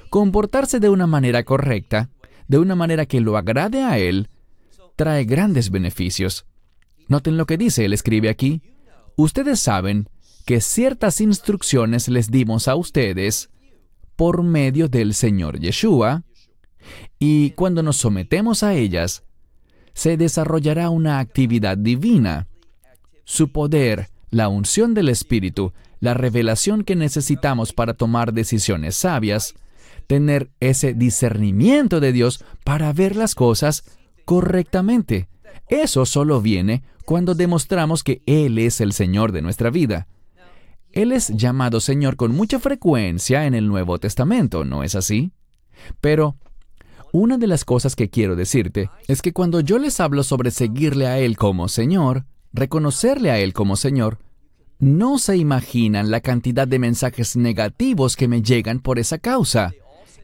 Comportarse 0.08 0.80
de 0.80 0.88
una 0.88 1.06
manera 1.06 1.44
correcta, 1.44 2.08
de 2.48 2.58
una 2.58 2.74
manera 2.74 3.04
que 3.04 3.20
lo 3.20 3.36
agrade 3.36 3.82
a 3.82 3.98
Él, 3.98 4.30
trae 4.96 5.24
grandes 5.24 5.70
beneficios. 5.70 6.46
Noten 7.08 7.36
lo 7.36 7.46
que 7.46 7.56
dice, 7.56 7.84
Él 7.84 7.92
escribe 7.92 8.28
aquí. 8.28 8.62
Ustedes 9.16 9.60
saben 9.60 10.08
que 10.46 10.60
ciertas 10.60 11.20
instrucciones 11.20 12.08
les 12.08 12.30
dimos 12.30 12.68
a 12.68 12.76
ustedes 12.76 13.50
por 14.16 14.42
medio 14.42 14.88
del 14.88 15.14
Señor 15.14 15.58
Yeshua, 15.58 16.24
y 17.18 17.50
cuando 17.50 17.82
nos 17.82 17.96
sometemos 17.96 18.62
a 18.62 18.74
ellas, 18.74 19.24
se 19.94 20.16
desarrollará 20.16 20.90
una 20.90 21.18
actividad 21.18 21.78
divina. 21.78 22.48
Su 23.24 23.52
poder 23.52 24.08
la 24.32 24.48
unción 24.48 24.94
del 24.94 25.10
Espíritu, 25.10 25.74
la 26.00 26.14
revelación 26.14 26.84
que 26.84 26.96
necesitamos 26.96 27.72
para 27.72 27.94
tomar 27.94 28.32
decisiones 28.32 28.96
sabias, 28.96 29.54
tener 30.06 30.50
ese 30.58 30.94
discernimiento 30.94 32.00
de 32.00 32.12
Dios 32.12 32.42
para 32.64 32.92
ver 32.94 33.14
las 33.14 33.34
cosas 33.34 33.84
correctamente. 34.24 35.28
Eso 35.68 36.06
solo 36.06 36.40
viene 36.40 36.82
cuando 37.04 37.34
demostramos 37.34 38.02
que 38.02 38.22
Él 38.26 38.58
es 38.58 38.80
el 38.80 38.92
Señor 38.92 39.32
de 39.32 39.42
nuestra 39.42 39.70
vida. 39.70 40.06
Él 40.92 41.12
es 41.12 41.28
llamado 41.28 41.80
Señor 41.80 42.16
con 42.16 42.32
mucha 42.34 42.58
frecuencia 42.58 43.46
en 43.46 43.54
el 43.54 43.66
Nuevo 43.68 43.98
Testamento, 43.98 44.64
¿no 44.64 44.82
es 44.82 44.94
así? 44.94 45.32
Pero 46.00 46.36
una 47.12 47.38
de 47.38 47.46
las 47.46 47.64
cosas 47.64 47.96
que 47.96 48.10
quiero 48.10 48.36
decirte 48.36 48.90
es 49.08 49.22
que 49.22 49.32
cuando 49.32 49.60
yo 49.60 49.78
les 49.78 50.00
hablo 50.00 50.22
sobre 50.22 50.50
seguirle 50.50 51.06
a 51.06 51.18
Él 51.18 51.36
como 51.36 51.68
Señor, 51.68 52.26
reconocerle 52.52 53.30
a 53.30 53.38
Él 53.38 53.52
como 53.52 53.76
Señor, 53.76 54.18
no 54.78 55.18
se 55.18 55.36
imaginan 55.36 56.10
la 56.10 56.20
cantidad 56.20 56.66
de 56.66 56.78
mensajes 56.78 57.36
negativos 57.36 58.16
que 58.16 58.28
me 58.28 58.42
llegan 58.42 58.80
por 58.80 58.98
esa 58.98 59.18
causa. 59.18 59.72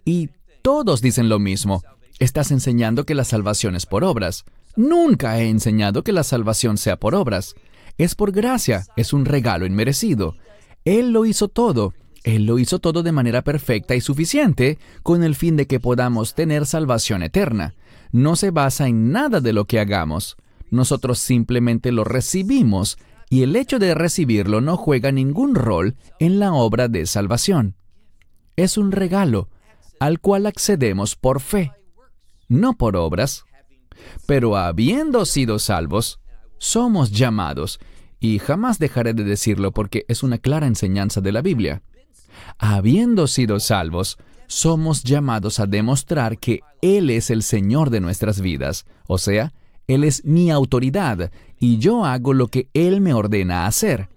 Y 0.05 0.31
todos 0.63 1.01
dicen 1.01 1.29
lo 1.29 1.39
mismo. 1.39 1.83
Estás 2.19 2.51
enseñando 2.51 3.05
que 3.05 3.15
la 3.15 3.25
salvación 3.25 3.77
es 3.77 3.87
por 3.87 4.03
obras. 4.03 4.45
Nunca 4.75 5.39
he 5.39 5.49
enseñado 5.49 6.03
que 6.03 6.13
la 6.13 6.25
salvación 6.25 6.77
sea 6.77 6.99
por 6.99 7.15
obras. 7.15 7.55
Es 7.97 8.15
por 8.15 8.33
gracia, 8.33 8.87
es 8.97 9.13
un 9.13 9.25
regalo 9.25 9.67
inmerecido. 9.67 10.37
Él 10.85 11.13
lo 11.13 11.27
hizo 11.27 11.49
todo. 11.49 11.95
Él 12.25 12.47
lo 12.47 12.59
hizo 12.59 12.81
todo 12.81 13.03
de 13.03 13.13
manera 13.13 13.43
perfecta 13.43 13.95
y 13.95 14.01
suficiente 14.01 14.79
con 15.03 15.23
el 15.23 15.35
fin 15.35 15.57
de 15.57 15.67
que 15.67 15.81
podamos 15.81 16.35
tener 16.35 16.67
salvación 16.67 17.23
eterna. 17.23 17.75
No 18.11 18.37
se 18.37 18.51
basa 18.51 18.89
en 18.89 19.13
nada 19.13 19.41
de 19.41 19.53
lo 19.53 19.67
que 19.67 19.79
hagamos. 19.79 20.37
Nosotros 20.71 21.19
simplemente 21.19 21.93
lo 21.93 22.05
recibimos 22.05 22.99
y 23.31 23.43
el 23.43 23.55
hecho 23.57 23.79
de 23.79 23.95
recibirlo 23.95 24.61
no 24.61 24.77
juega 24.77 25.13
ningún 25.13 25.55
rol 25.55 25.97
en 26.19 26.41
la 26.41 26.53
obra 26.53 26.89
de 26.89 27.07
salvación. 27.07 27.77
Es 28.57 28.77
un 28.77 28.91
regalo 28.91 29.49
al 30.01 30.21
cual 30.21 30.47
accedemos 30.47 31.17
por 31.17 31.41
fe, 31.41 31.73
no 32.49 32.75
por 32.75 32.97
obras. 32.97 33.45
Pero 34.27 34.57
habiendo 34.57 35.25
sido 35.25 35.59
salvos, 35.59 36.21
somos 36.59 37.11
llamados, 37.11 37.79
y 38.21 38.39
jamás 38.39 38.79
dejaré 38.79 39.15
de 39.15 39.25
decirlo 39.25 39.73
porque 39.73 40.05
es 40.09 40.23
una 40.23 40.39
clara 40.39 40.67
enseñanza 40.67 41.21
de 41.21 41.33
la 41.33 41.43
Biblia. 41.43 41.83
Habiendo 42.59 43.27
sido 43.27 43.61
salvos, 43.61 44.19
somos 44.47 45.05
llamados 45.05 45.61
a 45.61 45.67
demostrar 45.67 46.39
que 46.39 46.61
Él 46.83 47.11
es 47.11 47.31
el 47.31 47.43
Señor 47.43 47.91
de 47.91 48.01
nuestras 48.01 48.41
vidas, 48.41 48.87
o 49.07 49.19
sea, 49.19 49.53
él 49.89 50.05
es 50.05 50.23
mi 50.27 50.51
autoridad 50.51 51.33
y 51.59 51.79
yo 51.79 52.05
hago 52.05 52.35
lo 52.35 52.49
que 52.49 52.69
Él 52.75 53.01
me 53.01 53.15
ordena 53.15 53.67
hacer. 53.67 54.09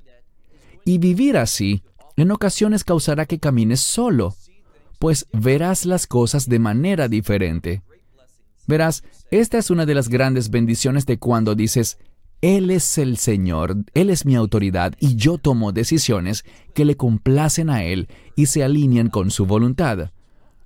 Y 0.83 0.97
vivir 0.97 1.37
así 1.37 1.81
en 2.17 2.29
ocasiones 2.29 2.83
causará 2.83 3.25
que 3.25 3.39
camines 3.39 3.79
solo, 3.79 4.35
pues 4.99 5.27
verás 5.31 5.85
las 5.85 6.07
cosas 6.07 6.49
de 6.49 6.59
manera 6.59 7.07
diferente. 7.07 7.81
Verás, 8.67 9.03
esta 9.31 9.57
es 9.57 9.69
una 9.69 9.85
de 9.85 9.95
las 9.95 10.09
grandes 10.09 10.49
bendiciones 10.49 11.05
de 11.05 11.17
cuando 11.17 11.55
dices, 11.55 11.97
Él 12.41 12.71
es 12.71 12.97
el 12.97 13.17
Señor, 13.17 13.75
Él 13.93 14.09
es 14.09 14.25
mi 14.25 14.35
autoridad 14.35 14.93
y 14.99 15.15
yo 15.15 15.37
tomo 15.37 15.71
decisiones 15.71 16.45
que 16.73 16.85
le 16.85 16.97
complacen 16.97 17.69
a 17.69 17.83
Él 17.83 18.07
y 18.35 18.45
se 18.45 18.63
alinean 18.63 19.09
con 19.09 19.31
su 19.31 19.45
voluntad. 19.45 20.11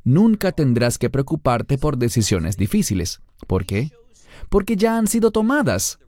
Nunca 0.03 0.51
tendrás 0.51 0.97
que 0.97 1.09
preocuparte 1.09 1.77
por 1.77 1.97
decisiones 1.97 2.57
difíciles. 2.57 3.21
¿Por 3.47 3.65
qué? 3.65 3.91
porque 4.49 4.75
ya 4.75 4.97
han 4.97 5.07
sido 5.07 5.31
tomadas. 5.31 5.99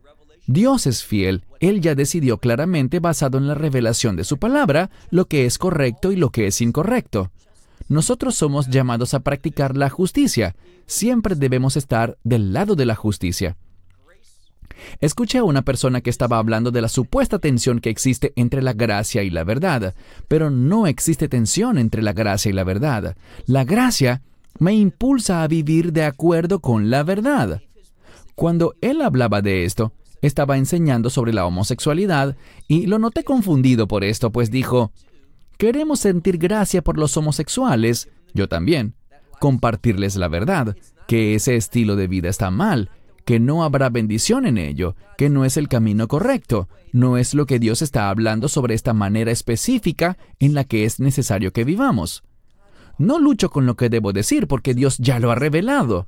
Dios 0.48 0.88
es 0.88 1.04
fiel, 1.04 1.44
Él 1.60 1.82
ya 1.82 1.94
decidió 1.94 2.38
claramente, 2.38 3.00
basado 3.00 3.38
en 3.38 3.48
la 3.48 3.56
revelación 3.56 4.16
de 4.16 4.24
su 4.24 4.38
palabra, 4.38 4.90
lo 5.10 5.26
que 5.26 5.46
es 5.46 5.58
correcto 5.58 6.12
y 6.12 6.16
lo 6.16 6.30
que 6.30 6.48
es 6.48 6.62
incorrecto. 6.62 7.32
Nosotros 7.90 8.36
somos 8.36 8.68
llamados 8.68 9.14
a 9.14 9.22
practicar 9.22 9.78
la 9.78 9.90
justicia. 9.90 10.56
Siempre 10.86 11.36
debemos 11.36 11.78
estar 11.78 12.18
del 12.24 12.54
lado 12.54 12.76
de 12.76 12.86
la 12.86 12.96
justicia. 12.96 13.58
Escuché 15.00 15.40
a 15.40 15.44
una 15.44 15.64
persona 15.64 16.02
que 16.02 16.10
estaba 16.10 16.38
hablando 16.38 16.72
de 16.72 16.82
la 16.82 16.90
supuesta 16.90 17.40
tensión 17.40 17.80
que 17.80 17.90
existe 17.90 18.34
entre 18.36 18.62
la 18.62 18.74
gracia 18.74 19.24
y 19.24 19.30
la 19.30 19.44
verdad, 19.44 19.96
pero 20.28 20.50
no 20.50 20.88
existe 20.88 21.28
tensión 21.28 21.78
entre 21.78 22.02
la 22.02 22.14
gracia 22.14 22.50
y 22.50 22.54
la 22.54 22.64
verdad. 22.64 23.16
La 23.46 23.64
gracia 23.64 24.22
me 24.60 24.74
impulsa 24.74 25.44
a 25.44 25.48
vivir 25.48 25.94
de 25.94 26.04
acuerdo 26.04 26.60
con 26.60 26.90
la 26.90 27.04
verdad. 27.04 27.62
Cuando 28.36 28.76
él 28.82 29.02
hablaba 29.02 29.42
de 29.42 29.66
esto, 29.66 29.94
estaba 30.22 30.58
enseñando 30.58 31.10
sobre 31.10 31.34
la 31.34 31.46
homosexualidad 31.46 32.36
y 32.68 32.88
lo 32.88 33.00
noté 33.00 33.24
confundido 33.24 33.88
por 33.88 34.04
esto, 34.04 34.32
pues 34.32 34.52
dijo, 34.52 34.92
queremos 35.58 36.00
sentir 36.00 36.38
gracia 36.38 36.82
por 36.84 36.98
los 36.98 37.16
homosexuales, 37.18 38.10
yo 38.34 38.48
también, 38.48 38.94
compartirles 39.40 40.16
la 40.16 40.28
verdad, 40.28 40.76
que 41.08 41.36
ese 41.36 41.56
estilo 41.56 41.96
de 41.96 42.08
vida 42.08 42.30
está 42.30 42.52
mal, 42.52 42.92
que 43.26 43.40
no 43.40 43.64
habrá 43.64 43.90
bendición 43.90 44.46
en 44.46 44.58
ello, 44.58 44.96
que 45.18 45.30
no 45.30 45.46
es 45.46 45.58
el 45.58 45.68
camino 45.68 46.08
correcto, 46.08 46.70
no 46.94 47.18
es 47.18 47.34
lo 47.34 47.46
que 47.46 47.60
Dios 47.60 47.82
está 47.82 48.10
hablando 48.10 48.48
sobre 48.48 48.74
esta 48.74 48.94
manera 48.94 49.32
específica 49.32 50.18
en 50.40 50.54
la 50.54 50.64
que 50.64 50.86
es 50.86 51.00
necesario 51.00 51.52
que 51.52 51.66
vivamos. 51.66 52.24
No 52.98 53.20
lucho 53.20 53.50
con 53.50 53.66
lo 53.66 53.76
que 53.76 53.90
debo 53.90 54.14
decir 54.14 54.48
porque 54.48 54.74
Dios 54.74 54.98
ya 54.98 55.20
lo 55.20 55.32
ha 55.32 55.36
revelado. 55.36 56.08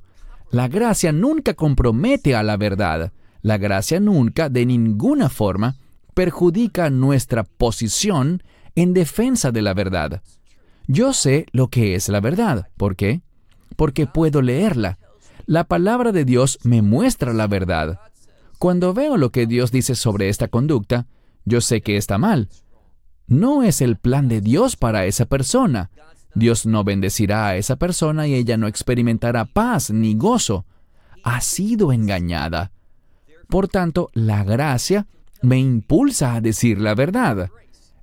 La 0.50 0.66
gracia 0.66 1.12
nunca 1.12 1.54
compromete 1.54 2.34
a 2.34 2.42
la 2.42 2.56
verdad. 2.56 3.12
La 3.42 3.58
gracia 3.58 4.00
nunca, 4.00 4.48
de 4.48 4.66
ninguna 4.66 5.28
forma, 5.28 5.76
perjudica 6.14 6.90
nuestra 6.90 7.44
posición 7.44 8.42
en 8.74 8.94
defensa 8.94 9.50
de 9.50 9.62
la 9.62 9.74
verdad. 9.74 10.22
Yo 10.86 11.12
sé 11.12 11.46
lo 11.52 11.68
que 11.68 11.94
es 11.94 12.08
la 12.08 12.20
verdad. 12.20 12.68
¿Por 12.76 12.96
qué? 12.96 13.20
Porque 13.76 14.06
puedo 14.06 14.42
leerla. 14.42 14.98
La 15.46 15.64
palabra 15.64 16.12
de 16.12 16.24
Dios 16.24 16.58
me 16.62 16.82
muestra 16.82 17.32
la 17.32 17.46
verdad. 17.46 18.00
Cuando 18.58 18.92
veo 18.92 19.16
lo 19.16 19.30
que 19.30 19.46
Dios 19.46 19.72
dice 19.72 19.94
sobre 19.94 20.28
esta 20.28 20.48
conducta, 20.48 21.06
yo 21.44 21.60
sé 21.60 21.80
que 21.80 21.96
está 21.96 22.18
mal. 22.18 22.48
No 23.26 23.62
es 23.62 23.80
el 23.80 23.96
plan 23.96 24.28
de 24.28 24.40
Dios 24.40 24.76
para 24.76 25.06
esa 25.06 25.24
persona. 25.26 25.90
Dios 26.34 26.66
no 26.66 26.84
bendecirá 26.84 27.48
a 27.48 27.56
esa 27.56 27.76
persona 27.76 28.26
y 28.26 28.34
ella 28.34 28.56
no 28.56 28.66
experimentará 28.66 29.44
paz 29.44 29.90
ni 29.90 30.14
gozo. 30.14 30.66
Ha 31.24 31.40
sido 31.40 31.92
engañada. 31.92 32.72
Por 33.48 33.68
tanto, 33.68 34.10
la 34.14 34.44
gracia 34.44 35.06
me 35.42 35.58
impulsa 35.58 36.34
a 36.34 36.40
decir 36.40 36.80
la 36.80 36.94
verdad. 36.94 37.50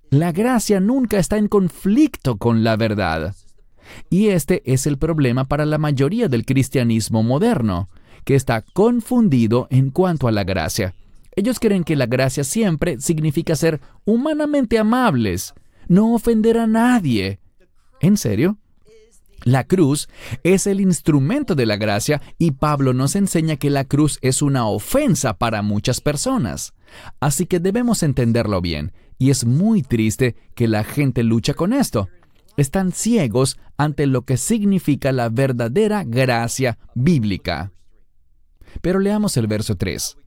La 0.10 0.32
gracia 0.32 0.80
nunca 0.80 1.20
está 1.20 1.38
en 1.38 1.50
conflicto 1.50 2.38
con 2.38 2.64
la 2.64 2.78
verdad. 2.78 3.36
Y 4.10 4.30
este 4.30 4.62
es 4.66 4.88
el 4.88 4.98
problema 4.98 5.46
para 5.46 5.66
la 5.66 5.78
mayoría 5.78 6.30
del 6.30 6.46
cristianismo 6.46 7.24
moderno, 7.24 7.90
que 8.24 8.36
está 8.36 8.62
confundido 8.62 9.68
en 9.70 9.90
cuanto 9.92 10.28
a 10.28 10.32
la 10.32 10.46
gracia. 10.46 10.96
Ellos 11.36 11.60
creen 11.60 11.84
que 11.84 11.96
la 11.96 12.06
gracia 12.06 12.44
siempre 12.44 13.00
significa 13.02 13.56
ser 13.56 13.82
humanamente 14.06 14.80
amables, 14.80 15.54
no 15.88 16.14
ofender 16.14 16.58
a 16.58 16.68
nadie. 16.68 17.40
¿En 18.00 18.16
serio? 18.16 18.58
La 19.44 19.66
cruz 19.66 20.08
es 20.44 20.68
el 20.68 20.82
instrumento 20.82 21.54
de 21.54 21.66
la 21.66 21.76
gracia 21.78 22.22
y 22.38 22.52
Pablo 22.52 22.94
nos 22.94 23.16
enseña 23.16 23.58
que 23.58 23.70
la 23.70 23.84
cruz 23.84 24.20
es 24.22 24.42
una 24.42 24.68
ofensa 24.68 25.38
para 25.38 25.62
muchas 25.62 26.02
personas. 26.02 26.74
Así 27.20 27.46
que 27.46 27.60
debemos 27.60 28.04
entenderlo 28.04 28.62
bien, 28.62 28.94
y 29.18 29.30
es 29.30 29.46
muy 29.46 29.82
triste 29.82 30.36
que 30.56 30.68
la 30.68 30.84
gente 30.84 31.24
lucha 31.24 31.54
con 31.54 31.74
esto. 31.74 32.10
Están 32.56 32.92
ciegos 32.92 33.58
ante 33.78 34.08
lo 34.08 34.24
que 34.24 34.38
significa 34.38 35.12
la 35.12 35.30
verdadera 35.30 36.04
gracia 36.04 36.78
bíblica. 36.96 37.72
Pero 38.82 39.00
leamos 39.00 39.38
el 39.38 39.48
verso 39.48 39.76
3. 39.76 40.18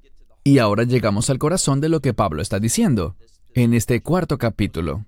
Y 0.45 0.59
ahora 0.59 0.85
llegamos 0.85 1.29
al 1.31 1.39
corazón 1.39 1.81
de 1.81 1.89
lo 1.89 2.01
que 2.01 2.15
Pablo 2.15 2.41
está 2.41 2.61
diciendo. 2.61 3.17
En 3.55 3.75
este 3.75 4.01
cuarto 4.01 4.39
capítulo, 4.39 5.05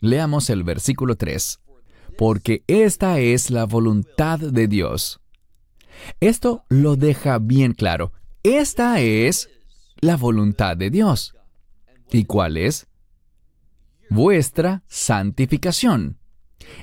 leamos 0.00 0.50
el 0.50 0.64
versículo 0.64 1.16
3 1.16 1.60
porque 2.20 2.64
esta 2.66 3.18
es 3.18 3.50
la 3.50 3.64
voluntad 3.64 4.38
de 4.38 4.68
Dios. 4.68 5.20
Esto 6.20 6.64
lo 6.68 6.96
deja 6.96 7.38
bien 7.38 7.72
claro. 7.72 8.12
Esta 8.42 9.00
es 9.00 9.48
la 10.00 10.16
voluntad 10.16 10.76
de 10.76 10.90
Dios. 10.90 11.34
¿Y 12.10 12.24
cuál 12.24 12.56
es? 12.56 12.86
Vuestra 14.08 14.82
santificación. 14.88 16.18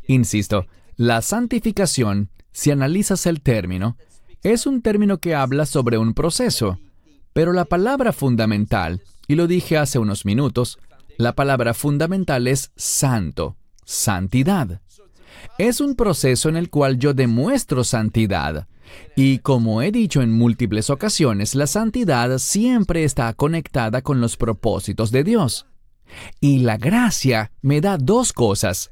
Insisto, 0.07 0.65
la 0.95 1.21
santificación, 1.21 2.29
si 2.51 2.71
analizas 2.71 3.25
el 3.25 3.41
término, 3.41 3.97
es 4.43 4.65
un 4.65 4.81
término 4.81 5.19
que 5.19 5.35
habla 5.35 5.65
sobre 5.65 5.97
un 5.97 6.13
proceso, 6.13 6.79
pero 7.33 7.53
la 7.53 7.65
palabra 7.65 8.13
fundamental, 8.13 9.03
y 9.27 9.35
lo 9.35 9.47
dije 9.47 9.77
hace 9.77 9.99
unos 9.99 10.25
minutos, 10.25 10.79
la 11.17 11.35
palabra 11.35 11.73
fundamental 11.73 12.47
es 12.47 12.71
santo, 12.75 13.57
santidad. 13.83 14.81
Es 15.57 15.81
un 15.81 15.95
proceso 15.95 16.49
en 16.49 16.55
el 16.55 16.69
cual 16.69 16.97
yo 16.97 17.13
demuestro 17.13 17.83
santidad. 17.83 18.67
Y 19.15 19.39
como 19.39 19.81
he 19.81 19.91
dicho 19.91 20.21
en 20.21 20.31
múltiples 20.31 20.89
ocasiones, 20.89 21.55
la 21.55 21.67
santidad 21.67 22.37
siempre 22.37 23.03
está 23.03 23.33
conectada 23.33 24.01
con 24.01 24.21
los 24.21 24.37
propósitos 24.37 25.11
de 25.11 25.23
Dios. 25.23 25.65
Y 26.39 26.59
la 26.59 26.77
gracia 26.77 27.51
me 27.61 27.81
da 27.81 27.97
dos 27.97 28.33
cosas. 28.33 28.91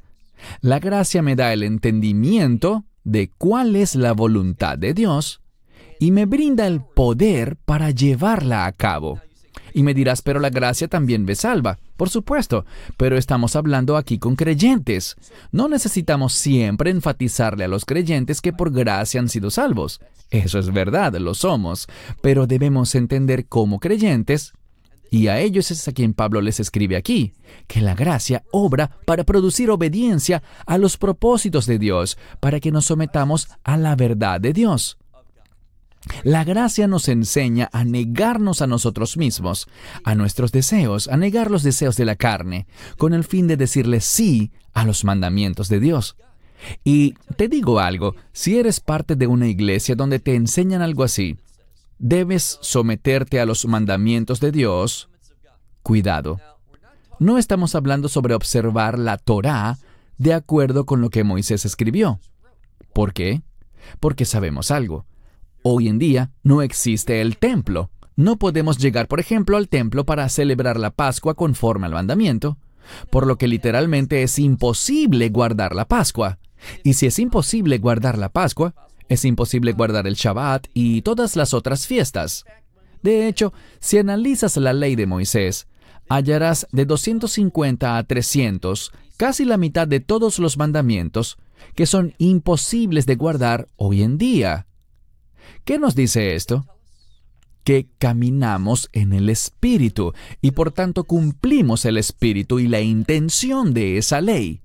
La 0.60 0.78
gracia 0.80 1.22
me 1.22 1.36
da 1.36 1.52
el 1.52 1.62
entendimiento 1.62 2.84
de 3.04 3.30
cuál 3.38 3.76
es 3.76 3.94
la 3.94 4.12
voluntad 4.12 4.76
de 4.76 4.92
Dios 4.92 5.40
y 5.98 6.10
me 6.10 6.26
brinda 6.26 6.66
el 6.66 6.82
poder 6.82 7.56
para 7.56 7.90
llevarla 7.90 8.66
a 8.66 8.72
cabo. 8.72 9.20
Y 9.72 9.82
me 9.82 9.94
dirás, 9.94 10.22
pero 10.22 10.40
la 10.40 10.50
gracia 10.50 10.88
también 10.88 11.24
me 11.24 11.34
salva. 11.34 11.78
Por 11.96 12.10
supuesto, 12.10 12.64
pero 12.96 13.16
estamos 13.16 13.56
hablando 13.56 13.96
aquí 13.96 14.18
con 14.18 14.36
creyentes. 14.36 15.16
No 15.50 15.68
necesitamos 15.68 16.34
siempre 16.34 16.90
enfatizarle 16.90 17.64
a 17.64 17.68
los 17.68 17.84
creyentes 17.84 18.40
que 18.40 18.52
por 18.52 18.70
gracia 18.70 19.20
han 19.20 19.28
sido 19.28 19.50
salvos. 19.50 20.00
Eso 20.30 20.58
es 20.58 20.72
verdad, 20.72 21.14
lo 21.16 21.34
somos, 21.34 21.86
pero 22.22 22.46
debemos 22.46 22.94
entender 22.94 23.46
como 23.46 23.78
creyentes 23.78 24.52
y 25.10 25.28
a 25.28 25.38
ellos 25.40 25.70
es 25.70 25.86
a 25.88 25.92
quien 25.92 26.14
Pablo 26.14 26.40
les 26.40 26.60
escribe 26.60 26.96
aquí, 26.96 27.32
que 27.66 27.80
la 27.80 27.94
gracia 27.94 28.42
obra 28.50 28.90
para 29.04 29.24
producir 29.24 29.70
obediencia 29.70 30.42
a 30.66 30.78
los 30.78 30.96
propósitos 30.96 31.66
de 31.66 31.78
Dios, 31.78 32.18
para 32.40 32.60
que 32.60 32.72
nos 32.72 32.86
sometamos 32.86 33.48
a 33.64 33.76
la 33.76 33.94
verdad 33.94 34.40
de 34.40 34.52
Dios. 34.52 34.98
La 36.22 36.44
gracia 36.44 36.86
nos 36.86 37.08
enseña 37.08 37.68
a 37.72 37.84
negarnos 37.84 38.62
a 38.62 38.66
nosotros 38.66 39.16
mismos, 39.16 39.68
a 40.04 40.14
nuestros 40.14 40.52
deseos, 40.52 41.08
a 41.08 41.16
negar 41.16 41.50
los 41.50 41.62
deseos 41.62 41.96
de 41.96 42.04
la 42.04 42.16
carne, 42.16 42.66
con 42.96 43.12
el 43.12 43.24
fin 43.24 43.46
de 43.46 43.56
decirle 43.56 44.00
sí 44.00 44.52
a 44.72 44.84
los 44.84 45.04
mandamientos 45.04 45.68
de 45.68 45.80
Dios. 45.80 46.16
Y 46.84 47.14
te 47.36 47.48
digo 47.48 47.80
algo, 47.80 48.14
si 48.32 48.58
eres 48.58 48.80
parte 48.80 49.16
de 49.16 49.26
una 49.26 49.46
iglesia 49.46 49.94
donde 49.94 50.18
te 50.18 50.34
enseñan 50.34 50.82
algo 50.82 51.04
así, 51.04 51.36
debes 51.98 52.58
someterte 52.60 53.40
a 53.40 53.46
los 53.46 53.66
mandamientos 53.66 54.40
de 54.40 54.52
Dios, 54.52 55.08
cuidado. 55.82 56.40
No 57.18 57.38
estamos 57.38 57.74
hablando 57.74 58.08
sobre 58.08 58.34
observar 58.34 58.98
la 58.98 59.16
Torá 59.16 59.78
de 60.18 60.34
acuerdo 60.34 60.86
con 60.86 61.00
lo 61.00 61.10
que 61.10 61.24
Moisés 61.24 61.64
escribió. 61.64 62.20
¿Por 62.92 63.12
qué? 63.12 63.42
Porque 64.00 64.24
sabemos 64.24 64.70
algo. 64.70 65.06
Hoy 65.68 65.88
en 65.88 65.98
día 65.98 66.30
no 66.44 66.62
existe 66.62 67.20
el 67.20 67.38
templo. 67.38 67.90
No 68.14 68.36
podemos 68.36 68.78
llegar, 68.78 69.08
por 69.08 69.18
ejemplo, 69.18 69.56
al 69.56 69.68
templo 69.68 70.06
para 70.06 70.28
celebrar 70.28 70.78
la 70.78 70.92
Pascua 70.92 71.34
conforme 71.34 71.86
al 71.86 71.92
mandamiento, 71.92 72.56
por 73.10 73.26
lo 73.26 73.36
que 73.36 73.48
literalmente 73.48 74.22
es 74.22 74.38
imposible 74.38 75.28
guardar 75.28 75.74
la 75.74 75.88
Pascua. 75.88 76.38
Y 76.84 76.92
si 76.92 77.06
es 77.06 77.18
imposible 77.18 77.78
guardar 77.78 78.16
la 78.16 78.28
Pascua, 78.28 78.76
es 79.08 79.24
imposible 79.24 79.72
guardar 79.72 80.06
el 80.06 80.14
Shabbat 80.14 80.68
y 80.72 81.02
todas 81.02 81.34
las 81.34 81.52
otras 81.52 81.88
fiestas. 81.88 82.44
De 83.02 83.26
hecho, 83.26 83.52
si 83.80 83.98
analizas 83.98 84.56
la 84.58 84.72
ley 84.72 84.94
de 84.94 85.06
Moisés, 85.06 85.66
hallarás 86.08 86.68
de 86.70 86.84
250 86.84 87.98
a 87.98 88.04
300, 88.04 88.92
casi 89.16 89.44
la 89.44 89.56
mitad 89.56 89.88
de 89.88 89.98
todos 89.98 90.38
los 90.38 90.58
mandamientos, 90.58 91.38
que 91.74 91.86
son 91.86 92.14
imposibles 92.18 93.04
de 93.04 93.16
guardar 93.16 93.66
hoy 93.74 94.04
en 94.04 94.16
día. 94.16 94.66
¿Qué 95.66 95.80
nos 95.80 95.96
dice 95.96 96.36
esto? 96.36 96.64
Que 97.64 97.88
caminamos 97.98 98.88
en 98.92 99.12
el 99.12 99.28
Espíritu 99.28 100.12
y 100.40 100.52
por 100.52 100.70
tanto 100.70 101.02
cumplimos 101.02 101.84
el 101.86 101.98
Espíritu 101.98 102.60
y 102.60 102.68
la 102.68 102.80
intención 102.80 103.74
de 103.74 103.98
esa 103.98 104.20
ley. 104.20 104.62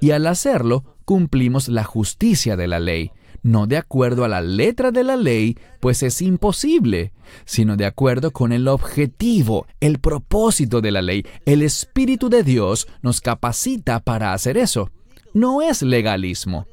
Y 0.00 0.12
al 0.12 0.28
hacerlo, 0.28 0.96
cumplimos 1.04 1.66
la 1.66 1.82
justicia 1.82 2.56
de 2.56 2.68
la 2.68 2.78
ley, 2.78 3.10
no 3.42 3.66
de 3.66 3.78
acuerdo 3.78 4.24
a 4.24 4.28
la 4.28 4.42
letra 4.42 4.92
de 4.92 5.02
la 5.02 5.16
ley, 5.16 5.58
pues 5.80 6.04
es 6.04 6.22
imposible, 6.22 7.12
sino 7.44 7.76
de 7.76 7.86
acuerdo 7.86 8.30
con 8.30 8.52
el 8.52 8.68
objetivo, 8.68 9.66
el 9.80 9.98
propósito 9.98 10.80
de 10.80 10.92
la 10.92 11.02
ley. 11.02 11.26
El 11.46 11.62
Espíritu 11.62 12.28
de 12.28 12.44
Dios 12.44 12.86
nos 13.02 13.20
capacita 13.20 13.98
para 13.98 14.32
hacer 14.32 14.56
eso. 14.56 14.92
No 15.32 15.62
es 15.62 15.82
legalismo. 15.82 16.68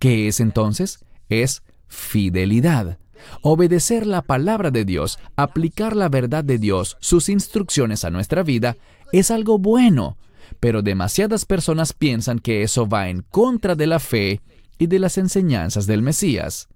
¿Qué 0.00 0.26
es 0.26 0.40
entonces? 0.40 0.98
Es 1.28 1.62
fidelidad. 1.86 2.98
Obedecer 3.42 4.06
la 4.06 4.22
palabra 4.22 4.70
de 4.70 4.84
Dios, 4.84 5.18
aplicar 5.36 5.96
la 5.96 6.08
verdad 6.08 6.44
de 6.44 6.58
Dios, 6.58 6.96
sus 7.00 7.28
instrucciones 7.28 8.04
a 8.04 8.10
nuestra 8.10 8.42
vida, 8.42 8.76
es 9.12 9.30
algo 9.30 9.58
bueno, 9.58 10.18
pero 10.58 10.82
demasiadas 10.82 11.44
personas 11.44 11.92
piensan 11.92 12.38
que 12.38 12.62
eso 12.62 12.88
va 12.88 13.08
en 13.08 13.22
contra 13.22 13.74
de 13.74 13.86
la 13.86 13.98
fe 13.98 14.40
y 14.78 14.86
de 14.86 14.98
las 14.98 15.18
enseñanzas 15.18 15.86
del 15.86 16.02
Mesías. 16.02 16.68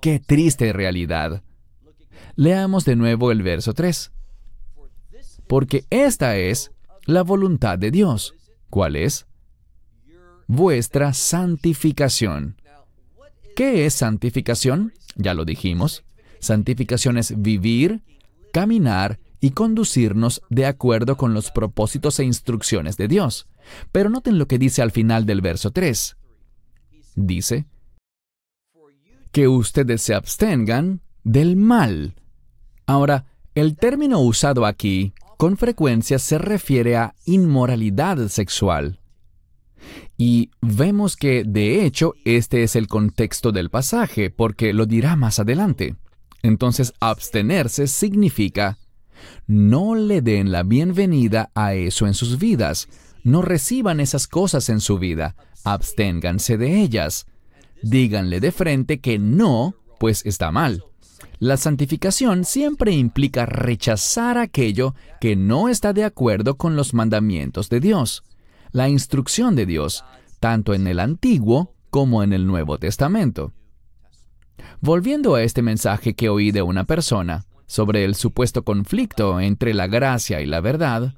¡Qué 0.00 0.20
triste 0.20 0.72
realidad! 0.72 1.42
Leamos 2.36 2.84
de 2.84 2.96
nuevo 2.96 3.32
el 3.32 3.42
verso 3.42 3.74
3. 3.74 4.12
Porque 5.48 5.84
esta 5.90 6.36
es 6.36 6.70
la 7.04 7.22
voluntad 7.22 7.78
de 7.78 7.90
Dios. 7.90 8.34
¿Cuál 8.70 8.96
es? 8.96 9.26
Vuestra 10.46 11.14
santificación. 11.14 12.56
¿Qué 13.58 13.86
es 13.86 13.94
santificación? 13.94 14.92
Ya 15.16 15.34
lo 15.34 15.44
dijimos. 15.44 16.04
Santificación 16.38 17.18
es 17.18 17.42
vivir, 17.42 18.04
caminar 18.52 19.18
y 19.40 19.50
conducirnos 19.50 20.42
de 20.48 20.64
acuerdo 20.64 21.16
con 21.16 21.34
los 21.34 21.50
propósitos 21.50 22.20
e 22.20 22.24
instrucciones 22.24 22.96
de 22.96 23.08
Dios. 23.08 23.48
Pero 23.90 24.10
noten 24.10 24.38
lo 24.38 24.46
que 24.46 24.58
dice 24.58 24.80
al 24.80 24.92
final 24.92 25.26
del 25.26 25.40
verso 25.40 25.72
3. 25.72 26.16
Dice, 27.16 27.66
que 29.32 29.48
ustedes 29.48 30.02
se 30.02 30.14
abstengan 30.14 31.00
del 31.24 31.56
mal. 31.56 32.14
Ahora, 32.86 33.24
el 33.56 33.76
término 33.76 34.20
usado 34.20 34.66
aquí 34.66 35.14
con 35.36 35.56
frecuencia 35.56 36.20
se 36.20 36.38
refiere 36.38 36.96
a 36.96 37.16
inmoralidad 37.26 38.28
sexual. 38.28 39.00
Y 40.16 40.50
vemos 40.60 41.16
que, 41.16 41.44
de 41.44 41.84
hecho, 41.84 42.14
este 42.24 42.62
es 42.62 42.76
el 42.76 42.88
contexto 42.88 43.52
del 43.52 43.70
pasaje, 43.70 44.30
porque 44.30 44.72
lo 44.72 44.86
dirá 44.86 45.16
más 45.16 45.38
adelante. 45.38 45.96
Entonces, 46.42 46.92
abstenerse 47.00 47.86
significa 47.86 48.78
no 49.46 49.94
le 49.94 50.22
den 50.22 50.52
la 50.52 50.62
bienvenida 50.62 51.50
a 51.54 51.74
eso 51.74 52.06
en 52.06 52.14
sus 52.14 52.38
vidas, 52.38 52.88
no 53.24 53.42
reciban 53.42 54.00
esas 54.00 54.26
cosas 54.26 54.68
en 54.68 54.80
su 54.80 54.98
vida, 54.98 55.34
absténganse 55.64 56.56
de 56.56 56.80
ellas. 56.80 57.26
Díganle 57.82 58.40
de 58.40 58.52
frente 58.52 59.00
que 59.00 59.18
no, 59.18 59.74
pues 59.98 60.24
está 60.26 60.50
mal. 60.50 60.84
La 61.38 61.56
santificación 61.56 62.44
siempre 62.44 62.92
implica 62.92 63.46
rechazar 63.46 64.38
aquello 64.38 64.94
que 65.20 65.36
no 65.36 65.68
está 65.68 65.92
de 65.92 66.04
acuerdo 66.04 66.56
con 66.56 66.74
los 66.74 66.94
mandamientos 66.94 67.68
de 67.68 67.80
Dios, 67.80 68.24
la 68.72 68.88
instrucción 68.88 69.56
de 69.56 69.66
Dios, 69.66 70.04
tanto 70.40 70.74
en 70.74 70.86
el 70.86 71.00
Antiguo 71.00 71.74
como 71.90 72.22
en 72.22 72.32
el 72.32 72.46
Nuevo 72.46 72.78
Testamento. 72.78 73.52
Volviendo 74.80 75.34
a 75.34 75.42
este 75.42 75.62
mensaje 75.62 76.14
que 76.14 76.28
oí 76.28 76.50
de 76.50 76.62
una 76.62 76.84
persona 76.84 77.44
sobre 77.66 78.04
el 78.04 78.14
supuesto 78.14 78.64
conflicto 78.64 79.40
entre 79.40 79.74
la 79.74 79.86
gracia 79.86 80.40
y 80.40 80.46
la 80.46 80.60
verdad, 80.60 81.14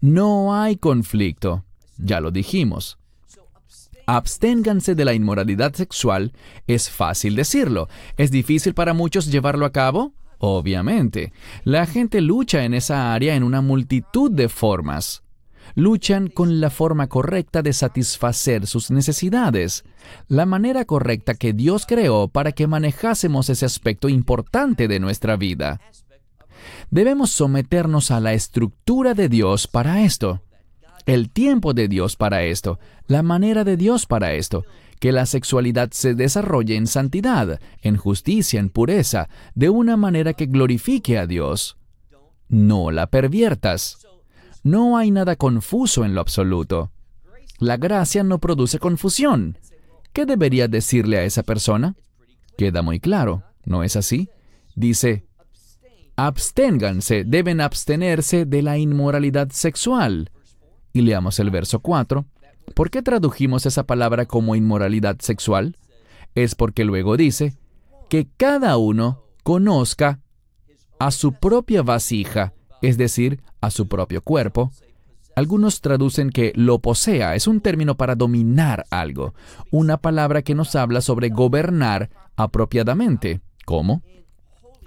no 0.00 0.54
hay 0.54 0.76
conflicto, 0.76 1.64
ya 1.96 2.20
lo 2.20 2.30
dijimos. 2.30 2.98
Absténganse 4.06 4.94
de 4.94 5.04
la 5.04 5.14
inmoralidad 5.14 5.74
sexual 5.74 6.32
es 6.68 6.88
fácil 6.90 7.34
decirlo. 7.34 7.88
¿Es 8.16 8.30
difícil 8.30 8.72
para 8.72 8.94
muchos 8.94 9.26
llevarlo 9.26 9.66
a 9.66 9.72
cabo? 9.72 10.12
Obviamente. 10.38 11.32
La 11.64 11.86
gente 11.86 12.20
lucha 12.20 12.64
en 12.64 12.74
esa 12.74 13.12
área 13.12 13.34
en 13.34 13.42
una 13.42 13.62
multitud 13.62 14.30
de 14.30 14.48
formas. 14.48 15.24
Luchan 15.76 16.26
con 16.26 16.60
la 16.60 16.70
forma 16.70 17.06
correcta 17.06 17.62
de 17.62 17.72
satisfacer 17.72 18.66
sus 18.66 18.90
necesidades, 18.90 19.84
la 20.26 20.46
manera 20.46 20.84
correcta 20.84 21.34
que 21.34 21.52
Dios 21.52 21.86
creó 21.86 22.26
para 22.26 22.50
que 22.50 22.66
manejásemos 22.66 23.48
ese 23.50 23.66
aspecto 23.66 24.08
importante 24.08 24.88
de 24.88 24.98
nuestra 24.98 25.36
vida. 25.36 25.80
Debemos 26.90 27.30
someternos 27.30 28.10
a 28.10 28.18
la 28.18 28.32
estructura 28.32 29.14
de 29.14 29.28
Dios 29.28 29.68
para 29.68 30.02
esto 30.02 30.42
el 31.06 31.30
tiempo 31.30 31.72
de 31.72 31.86
Dios 31.86 32.16
para 32.16 32.42
esto, 32.42 32.80
la 33.06 33.22
manera 33.22 33.62
de 33.62 33.76
Dios 33.76 34.06
para 34.06 34.34
esto, 34.34 34.64
que 34.98 35.12
la 35.12 35.24
sexualidad 35.24 35.90
se 35.92 36.14
desarrolle 36.14 36.74
en 36.74 36.88
santidad, 36.88 37.60
en 37.80 37.96
justicia, 37.96 38.58
en 38.58 38.70
pureza, 38.70 39.28
de 39.54 39.70
una 39.70 39.96
manera 39.96 40.34
que 40.34 40.46
glorifique 40.46 41.16
a 41.16 41.26
Dios. 41.26 41.78
No 42.48 42.90
la 42.90 43.06
perviertas. 43.06 43.98
No 44.66 44.96
hay 44.96 45.12
nada 45.12 45.36
confuso 45.36 46.04
en 46.04 46.16
lo 46.16 46.20
absoluto. 46.20 46.90
La 47.60 47.76
gracia 47.76 48.24
no 48.24 48.40
produce 48.40 48.80
confusión. 48.80 49.56
¿Qué 50.12 50.26
debería 50.26 50.66
decirle 50.66 51.18
a 51.18 51.22
esa 51.22 51.44
persona? 51.44 51.94
Queda 52.58 52.82
muy 52.82 52.98
claro, 52.98 53.44
¿no 53.64 53.84
es 53.84 53.94
así? 53.94 54.28
Dice, 54.74 55.24
absténganse, 56.16 57.22
deben 57.22 57.60
abstenerse 57.60 58.44
de 58.44 58.62
la 58.62 58.76
inmoralidad 58.76 59.50
sexual 59.50 60.32
y 60.92 61.02
leamos 61.02 61.38
el 61.38 61.50
verso 61.50 61.78
4. 61.78 62.26
¿Por 62.74 62.90
qué 62.90 63.02
tradujimos 63.02 63.66
esa 63.66 63.84
palabra 63.84 64.26
como 64.26 64.56
inmoralidad 64.56 65.20
sexual? 65.20 65.76
Es 66.34 66.56
porque 66.56 66.84
luego 66.84 67.16
dice 67.16 67.54
que 68.08 68.26
cada 68.36 68.78
uno 68.78 69.22
conozca 69.44 70.18
a 70.98 71.12
su 71.12 71.34
propia 71.34 71.84
vasija, 71.84 72.52
es 72.82 72.98
decir, 72.98 73.40
a 73.60 73.70
su 73.70 73.88
propio 73.88 74.22
cuerpo. 74.22 74.72
Algunos 75.34 75.82
traducen 75.82 76.30
que 76.30 76.52
lo 76.54 76.78
posea, 76.78 77.34
es 77.34 77.46
un 77.46 77.60
término 77.60 77.96
para 77.96 78.14
dominar 78.14 78.86
algo, 78.90 79.34
una 79.70 79.98
palabra 79.98 80.42
que 80.42 80.54
nos 80.54 80.74
habla 80.74 81.02
sobre 81.02 81.28
gobernar 81.28 82.10
apropiadamente. 82.36 83.40
¿Cómo? 83.66 84.02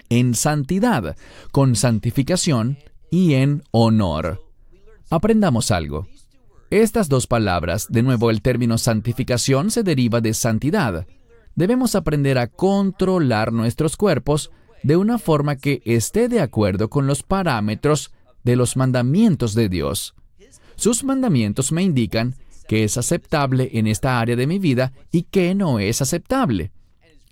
En 0.09 0.33
santidad, 0.33 1.15
con 1.51 1.75
santificación 1.75 2.79
y 3.11 3.35
en 3.35 3.63
honor. 3.71 4.41
Aprendamos 5.11 5.69
algo. 5.69 6.07
Estas 6.71 7.09
dos 7.09 7.27
palabras, 7.27 7.87
de 7.89 8.03
nuevo 8.03 8.29
el 8.29 8.41
término 8.41 8.77
santificación 8.77 9.71
se 9.71 9.83
deriva 9.83 10.21
de 10.21 10.33
santidad. 10.33 11.07
Debemos 11.55 11.95
aprender 11.95 12.37
a 12.37 12.47
controlar 12.47 13.51
nuestros 13.51 13.97
cuerpos 13.97 14.51
de 14.83 14.97
una 14.97 15.17
forma 15.17 15.57
que 15.57 15.81
esté 15.85 16.29
de 16.29 16.41
acuerdo 16.41 16.89
con 16.89 17.07
los 17.07 17.23
parámetros 17.23 18.11
de 18.43 18.55
los 18.55 18.77
mandamientos 18.77 19.53
de 19.53 19.69
Dios. 19.69 20.15
Sus 20.75 21.03
mandamientos 21.03 21.71
me 21.71 21.83
indican 21.83 22.35
que 22.67 22.83
es 22.83 22.97
aceptable 22.97 23.71
en 23.73 23.87
esta 23.87 24.19
área 24.19 24.35
de 24.35 24.47
mi 24.47 24.59
vida 24.59 24.93
y 25.11 25.23
que 25.23 25.55
no 25.55 25.79
es 25.79 26.01
aceptable. 26.01 26.71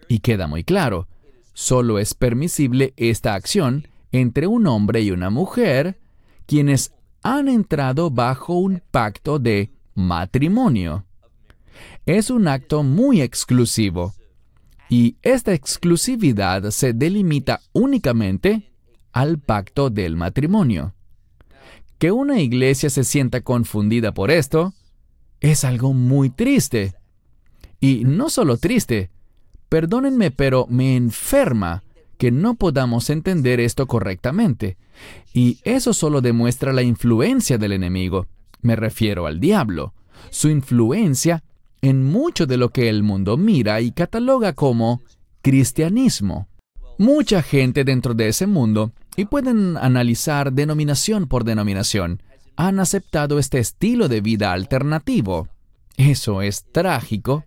Y 0.08 0.20
queda 0.20 0.48
muy 0.48 0.64
claro, 0.64 1.08
solo 1.54 2.00
es 2.00 2.14
permisible 2.14 2.94
esta 2.98 3.36
acción 3.36 3.88
entre 4.12 4.48
un 4.48 4.68
hombre 4.68 5.02
y 5.02 5.12
una 5.12 5.30
mujer, 5.30 6.00
quienes 6.46 6.94
han 7.24 7.48
entrado 7.48 8.10
bajo 8.10 8.54
un 8.54 8.82
pacto 8.92 9.38
de 9.38 9.72
matrimonio. 9.96 11.06
Es 12.06 12.30
un 12.30 12.48
acto 12.48 12.84
muy 12.84 13.22
exclusivo 13.22 14.14
y 14.90 15.18
esta 15.22 15.54
exclusividad 15.54 16.70
se 16.72 16.94
delimita 16.94 17.62
únicamente 17.74 18.72
al 19.12 19.40
pacto 19.40 19.90
del 19.90 20.16
matrimonio. 20.16 20.94
Que 21.98 22.12
una 22.12 22.40
iglesia 22.40 22.90
se 22.90 23.04
sienta 23.04 23.42
confundida 23.42 24.14
por 24.14 24.32
esto 24.32 24.74
es 25.40 25.64
algo 25.64 25.94
muy 25.94 26.30
triste. 26.30 26.96
Y 27.80 28.04
no 28.06 28.30
solo 28.30 28.58
triste, 28.58 29.12
perdónenme, 29.70 30.32
pero 30.32 30.68
me 30.70 30.96
enferma 30.96 31.84
que 32.18 32.32
no 32.32 32.56
podamos 32.56 33.10
entender 33.10 33.60
esto 33.60 33.88
correctamente. 33.88 34.78
Y 35.34 35.60
eso 35.64 35.94
solo 35.94 36.22
demuestra 36.22 36.74
la 36.74 36.82
influencia 36.82 37.58
del 37.58 37.74
enemigo. 37.74 38.28
Me 38.62 38.76
refiero 38.76 39.28
al 39.28 39.40
diablo. 39.40 39.94
Su 40.32 40.50
influencia 40.50 41.44
en 41.88 42.04
mucho 42.04 42.46
de 42.46 42.58
lo 42.58 42.70
que 42.70 42.90
el 42.90 43.04
mundo 43.04 43.38
mira 43.38 43.82
y 43.82 43.92
cataloga 43.92 44.54
como 44.54 45.02
cristianismo. 45.42 46.48
Mucha 46.98 47.42
gente 47.42 47.84
dentro 47.84 48.14
de 48.14 48.30
ese 48.30 48.48
mundo, 48.48 48.92
y 49.16 49.26
pueden 49.26 49.78
analizar 49.78 50.54
denominación 50.54 51.28
por 51.28 51.44
denominación, 51.44 52.22
han 52.56 52.80
aceptado 52.80 53.40
este 53.40 53.60
estilo 53.60 54.08
de 54.08 54.22
vida 54.22 54.52
alternativo. 54.52 55.48
Eso 55.96 56.42
es 56.42 56.66
trágico 56.72 57.46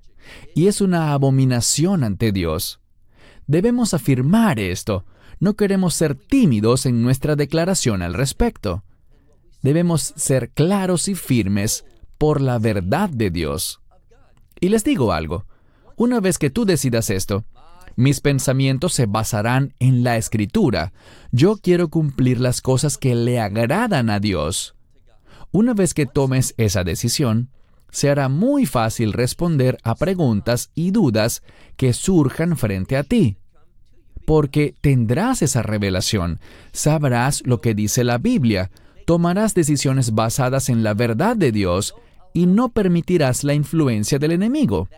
y 0.54 0.68
es 0.68 0.80
una 0.80 1.12
abominación 1.12 2.04
ante 2.04 2.32
Dios. 2.32 2.80
Debemos 3.46 3.94
afirmar 3.94 4.60
esto. 4.60 5.04
No 5.40 5.54
queremos 5.54 5.94
ser 5.94 6.14
tímidos 6.14 6.86
en 6.86 7.02
nuestra 7.02 7.34
declaración 7.34 8.02
al 8.02 8.14
respecto. 8.14 8.84
Debemos 9.62 10.12
ser 10.16 10.50
claros 10.50 11.08
y 11.08 11.14
firmes 11.14 11.84
por 12.18 12.40
la 12.40 12.58
verdad 12.58 13.10
de 13.10 13.30
Dios. 13.30 13.80
Y 14.60 14.68
les 14.68 14.84
digo 14.84 15.12
algo, 15.12 15.46
una 15.96 16.20
vez 16.20 16.38
que 16.38 16.50
tú 16.50 16.64
decidas 16.64 17.10
esto, 17.10 17.44
mis 17.96 18.20
pensamientos 18.20 18.94
se 18.94 19.06
basarán 19.06 19.74
en 19.78 20.04
la 20.04 20.16
escritura. 20.16 20.92
Yo 21.32 21.56
quiero 21.56 21.88
cumplir 21.88 22.40
las 22.40 22.60
cosas 22.60 22.98
que 22.98 23.14
le 23.14 23.40
agradan 23.40 24.10
a 24.10 24.20
Dios. 24.20 24.74
Una 25.50 25.74
vez 25.74 25.94
que 25.94 26.06
tomes 26.06 26.54
esa 26.56 26.84
decisión, 26.84 27.50
se 27.90 28.08
hará 28.08 28.28
muy 28.28 28.66
fácil 28.66 29.12
responder 29.12 29.78
a 29.82 29.96
preguntas 29.96 30.70
y 30.74 30.92
dudas 30.92 31.42
que 31.76 31.92
surjan 31.92 32.56
frente 32.56 32.96
a 32.96 33.02
ti 33.02 33.36
porque 34.30 34.76
tendrás 34.80 35.42
esa 35.42 35.60
revelación, 35.60 36.38
sabrás 36.70 37.42
lo 37.44 37.60
que 37.60 37.74
dice 37.74 38.04
la 38.04 38.18
Biblia, 38.18 38.70
tomarás 39.04 39.54
decisiones 39.54 40.14
basadas 40.14 40.68
en 40.68 40.84
la 40.84 40.94
verdad 40.94 41.36
de 41.36 41.50
Dios 41.50 41.96
y 42.32 42.46
no 42.46 42.70
permitirás 42.70 43.44
la 43.44 43.54
influencia 43.54 44.18
del 44.18 44.32
enemigo. 44.32 44.88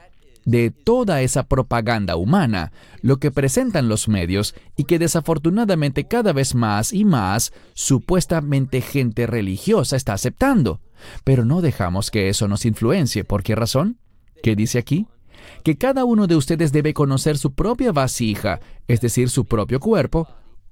de 0.44 0.72
toda 0.72 1.22
esa 1.22 1.44
propaganda 1.44 2.16
humana, 2.16 2.72
lo 3.00 3.18
que 3.18 3.30
presentan 3.30 3.88
los 3.88 4.08
medios 4.08 4.56
y 4.76 4.84
que 4.84 4.98
desafortunadamente 4.98 6.08
cada 6.08 6.32
vez 6.32 6.56
más 6.56 6.92
y 6.92 7.04
más 7.04 7.52
supuestamente 7.74 8.80
gente 8.80 9.28
religiosa 9.28 9.94
está 9.94 10.14
aceptando. 10.14 10.80
Pero 11.22 11.44
no 11.44 11.60
dejamos 11.60 12.10
que 12.10 12.28
eso 12.28 12.48
nos 12.48 12.66
influencie. 12.66 13.22
¿Por 13.22 13.44
qué 13.44 13.54
razón? 13.54 13.98
¿Qué 14.42 14.56
dice 14.56 14.78
aquí? 14.78 15.06
Que 15.62 15.78
cada 15.78 16.04
uno 16.04 16.26
de 16.26 16.34
ustedes 16.34 16.72
debe 16.72 16.92
conocer 16.92 17.38
su 17.38 17.52
propia 17.52 17.92
vasija, 17.92 18.58
es 18.88 19.00
decir, 19.00 19.30
su 19.30 19.44
propio 19.44 19.78
cuerpo, 19.78 20.28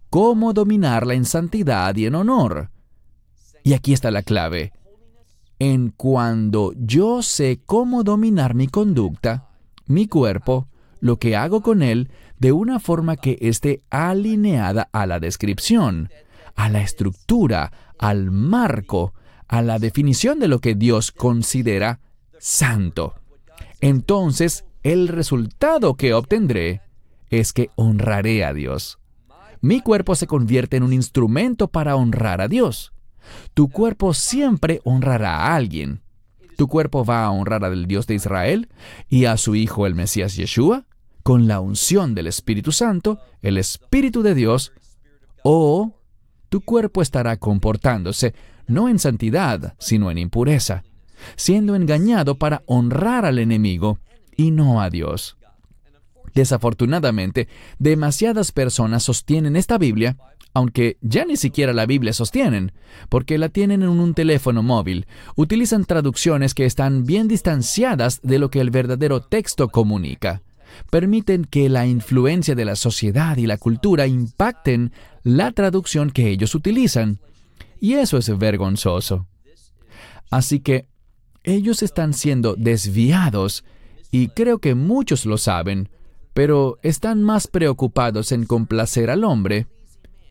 cómo 0.09 0.53
dominarla 0.53 1.15
en 1.15 1.25
santidad 1.25 1.95
y 1.95 2.07
en 2.07 2.17
honor. 2.17 2.71
Y 3.63 3.75
aquí 3.75 3.93
está 3.93 4.11
la 4.11 4.23
clave. 4.23 4.73
En 5.61 5.91
cuando 5.91 6.73
yo 6.75 7.23
sé 7.23 7.61
cómo 7.67 8.03
dominar 8.03 8.55
mi 8.55 8.67
conducta, 8.67 9.51
mi 9.87 10.09
cuerpo, 10.09 10.69
lo 11.01 11.19
que 11.19 11.37
hago 11.37 11.61
con 11.61 11.83
él, 11.83 12.11
de 12.39 12.53
una 12.53 12.81
forma 12.81 13.17
que 13.17 13.37
esté 13.43 13.83
alineada 13.91 14.89
a 14.91 15.05
la 15.05 15.21
descripción, 15.21 16.09
a 16.57 16.71
la 16.71 16.81
estructura, 16.81 17.73
al 17.99 18.31
marco, 18.31 19.13
a 19.49 19.61
la 19.61 19.79
definición 19.79 20.39
de 20.39 20.49
lo 20.49 20.61
que 20.61 20.75
Dios 20.75 21.13
considera 21.13 22.01
santo. 22.39 23.15
Entonces, 23.83 24.65
el 24.83 25.09
resultado 25.09 25.95
que 25.95 26.15
obtendré 26.15 26.81
es 27.29 27.53
que 27.53 27.69
honraré 27.77 28.47
a 28.47 28.55
Dios. 28.55 28.99
Mi 29.61 29.83
cuerpo 29.83 30.15
se 30.15 30.27
convierte 30.27 30.79
en 30.79 30.85
un 30.85 30.95
instrumento 30.95 31.69
para 31.69 31.97
honrar 31.97 32.41
a 32.41 32.49
Dios. 32.49 32.95
Tu 33.55 33.69
cuerpo 33.69 34.15
siempre 34.15 34.81
honrará 34.85 35.37
a 35.37 35.57
alguien. 35.57 36.03
Tu 36.57 36.69
cuerpo 36.69 37.05
va 37.05 37.25
a 37.25 37.31
honrar 37.31 37.65
al 37.65 37.87
Dios 37.87 38.07
de 38.07 38.15
Israel 38.15 38.69
y 39.09 39.25
a 39.25 39.37
su 39.37 39.55
Hijo 39.55 39.87
el 39.87 39.95
Mesías 39.95 40.37
Yeshua 40.37 40.87
con 41.23 41.49
la 41.49 41.61
unción 41.61 42.15
del 42.15 42.27
Espíritu 42.27 42.73
Santo, 42.73 43.19
el 43.43 43.59
Espíritu 43.59 44.23
de 44.23 44.35
Dios, 44.35 44.73
o 45.43 45.95
tu 46.49 46.61
cuerpo 46.63 47.03
estará 47.03 47.37
comportándose 47.37 48.35
no 48.67 48.89
en 48.89 48.99
santidad, 48.99 49.75
sino 49.79 50.11
en 50.11 50.19
impureza, 50.19 50.85
siendo 51.37 51.75
engañado 51.75 52.37
para 52.39 52.63
honrar 52.67 53.25
al 53.25 53.39
enemigo 53.39 53.99
y 54.37 54.51
no 54.51 54.81
a 54.81 54.91
Dios. 54.91 55.37
Desafortunadamente, 56.35 57.49
demasiadas 57.79 58.53
personas 58.53 59.03
sostienen 59.03 59.57
esta 59.57 59.79
Biblia, 59.79 60.17
aunque 60.53 60.97
ya 61.01 61.25
ni 61.25 61.37
siquiera 61.37 61.73
la 61.73 61.87
Biblia 61.87 62.13
sostienen, 62.13 62.73
porque 63.09 63.39
la 63.39 63.49
tienen 63.49 63.83
en 63.83 63.89
un 63.89 64.15
teléfono 64.15 64.63
móvil, 64.63 65.07
utilizan 65.37 65.85
traducciones 65.85 66.55
que 66.55 66.65
están 66.65 67.05
bien 67.05 67.29
distanciadas 67.29 68.21
de 68.23 68.39
lo 68.39 68.51
que 68.51 68.61
el 68.61 68.71
verdadero 68.71 69.21
texto 69.21 69.69
comunica. 69.69 70.43
Permiten 70.91 71.45
que 71.45 71.69
la 71.69 71.87
influencia 71.87 72.55
de 72.55 72.65
la 72.65 72.77
sociedad 72.77 73.37
y 73.37 73.47
la 73.47 73.59
cultura 73.59 74.07
impacten 74.07 74.93
la 75.23 75.53
traducción 75.53 76.11
que 76.11 76.29
ellos 76.29 76.55
utilizan. 76.55 77.19
Y 77.81 77.95
eso 77.95 78.19
es 78.19 78.37
vergonzoso. 78.39 79.27
Así 80.31 80.61
que 80.61 80.87
ellos 81.43 81.83
están 81.83 82.13
siendo 82.13 82.55
desviados, 82.57 83.65
y 84.13 84.29
creo 84.29 84.59
que 84.59 84.75
muchos 84.75 85.27
lo 85.27 85.39
saben, 85.39 85.89
pero 86.35 86.79
están 86.83 87.23
más 87.23 87.47
preocupados 87.47 88.33
en 88.33 88.45
complacer 88.45 89.11
al 89.11 89.25
hombre 89.25 89.67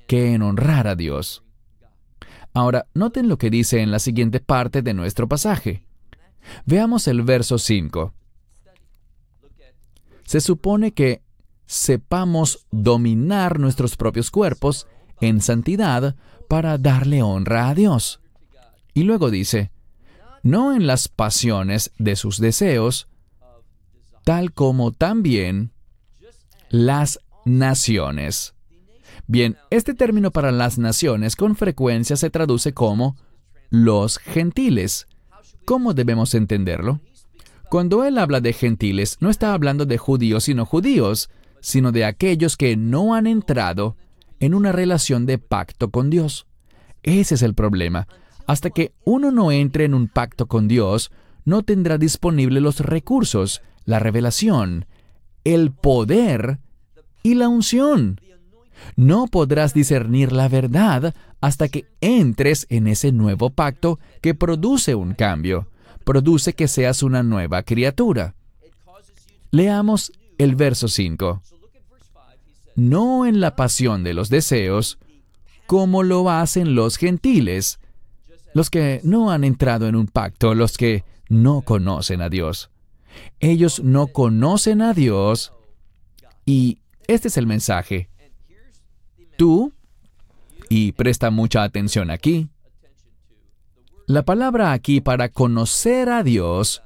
que 0.09 0.33
en 0.33 0.41
honrar 0.41 0.87
a 0.87 0.95
Dios. 0.95 1.43
Ahora, 2.55 2.87
noten 2.95 3.29
lo 3.29 3.37
que 3.37 3.51
dice 3.51 3.81
en 3.81 3.91
la 3.91 3.99
siguiente 3.99 4.39
parte 4.39 4.81
de 4.81 4.95
nuestro 4.95 5.27
pasaje. 5.27 5.85
Veamos 6.65 7.07
el 7.07 7.21
verso 7.21 7.59
5. 7.59 8.11
Se 10.23 10.41
supone 10.41 10.93
que 10.93 11.21
sepamos 11.67 12.65
dominar 12.71 13.59
nuestros 13.59 13.95
propios 13.97 14.31
cuerpos 14.31 14.87
en 15.21 15.41
santidad 15.41 16.15
para 16.47 16.79
darle 16.79 17.21
honra 17.21 17.69
a 17.69 17.75
Dios. 17.75 18.19
Y 18.95 19.03
luego 19.03 19.29
dice, 19.29 19.69
no 20.41 20.73
en 20.73 20.87
las 20.87 21.07
pasiones 21.07 21.91
de 21.99 22.15
sus 22.15 22.39
deseos, 22.39 23.07
tal 24.23 24.53
como 24.53 24.91
también 24.91 25.71
las 26.71 27.19
naciones. 27.45 28.55
Bien, 29.31 29.57
este 29.69 29.93
término 29.93 30.31
para 30.31 30.51
las 30.51 30.79
naciones 30.79 31.35
con 31.35 31.55
frecuencia 31.55 32.15
se 32.15 32.31
traduce 32.31 32.73
como 32.73 33.15
los 33.69 34.17
gentiles. 34.17 35.07
¿Cómo 35.65 35.93
debemos 35.93 36.33
entenderlo? 36.33 36.99
Cuando 37.69 38.05
él 38.05 38.17
habla 38.17 38.41
de 38.41 38.53
gentiles, 38.53 39.17
no 39.19 39.29
está 39.29 39.53
hablando 39.53 39.85
de 39.85 39.99
judíos 39.99 40.49
y 40.49 40.55
no 40.55 40.65
judíos, 40.65 41.29
sino 41.59 41.91
de 41.91 42.05
aquellos 42.05 42.57
que 42.57 42.75
no 42.75 43.13
han 43.13 43.27
entrado 43.27 43.97
en 44.39 44.55
una 44.55 44.71
relación 44.71 45.27
de 45.27 45.37
pacto 45.37 45.91
con 45.91 46.09
Dios. 46.09 46.47
Ese 47.03 47.35
es 47.35 47.43
el 47.43 47.53
problema. 47.53 48.07
Hasta 48.47 48.71
que 48.71 48.93
uno 49.03 49.29
no 49.29 49.51
entre 49.51 49.85
en 49.85 49.93
un 49.93 50.07
pacto 50.07 50.47
con 50.47 50.67
Dios, 50.67 51.11
no 51.45 51.61
tendrá 51.61 51.99
disponible 51.99 52.61
los 52.61 52.79
recursos, 52.79 53.61
la 53.85 53.99
revelación, 53.99 54.87
el 55.43 55.71
poder 55.71 56.57
y 57.21 57.35
la 57.35 57.47
unción. 57.47 58.19
No 58.95 59.27
podrás 59.27 59.73
discernir 59.73 60.31
la 60.31 60.47
verdad 60.47 61.13
hasta 61.41 61.69
que 61.69 61.85
entres 62.01 62.65
en 62.69 62.87
ese 62.87 63.11
nuevo 63.11 63.49
pacto 63.49 63.99
que 64.21 64.35
produce 64.35 64.95
un 64.95 65.13
cambio, 65.13 65.67
produce 66.03 66.53
que 66.53 66.67
seas 66.67 67.03
una 67.03 67.23
nueva 67.23 67.63
criatura. 67.63 68.35
Leamos 69.51 70.11
el 70.37 70.55
verso 70.55 70.87
5. 70.87 71.41
No 72.75 73.25
en 73.25 73.41
la 73.41 73.55
pasión 73.55 74.03
de 74.03 74.13
los 74.13 74.29
deseos, 74.29 74.99
como 75.65 76.03
lo 76.03 76.29
hacen 76.29 76.75
los 76.75 76.97
gentiles, 76.97 77.79
los 78.53 78.69
que 78.69 79.01
no 79.03 79.31
han 79.31 79.43
entrado 79.43 79.87
en 79.87 79.95
un 79.95 80.07
pacto, 80.07 80.55
los 80.55 80.77
que 80.77 81.03
no 81.29 81.61
conocen 81.61 82.21
a 82.21 82.29
Dios. 82.29 82.69
Ellos 83.39 83.81
no 83.83 84.07
conocen 84.07 84.81
a 84.81 84.93
Dios 84.93 85.53
y 86.45 86.79
este 87.07 87.27
es 87.27 87.37
el 87.37 87.47
mensaje. 87.47 88.09
Tú, 89.39 89.71
y 90.67 90.91
presta 90.91 91.31
mucha 91.31 91.63
atención 91.63 92.11
aquí, 92.11 92.49
la 94.05 94.23
palabra 94.23 94.73
aquí 94.73 94.99
para 94.99 95.29
conocer 95.29 96.09
a 96.09 96.23
Dios 96.23 96.83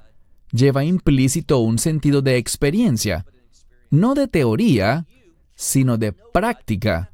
lleva 0.52 0.84
implícito 0.84 1.58
un 1.58 1.80
sentido 1.80 2.22
de 2.22 2.38
experiencia, 2.38 3.26
no 3.90 4.14
de 4.14 4.28
teoría, 4.28 5.08
sino 5.56 5.98
de 5.98 6.14
práctica. 6.14 7.10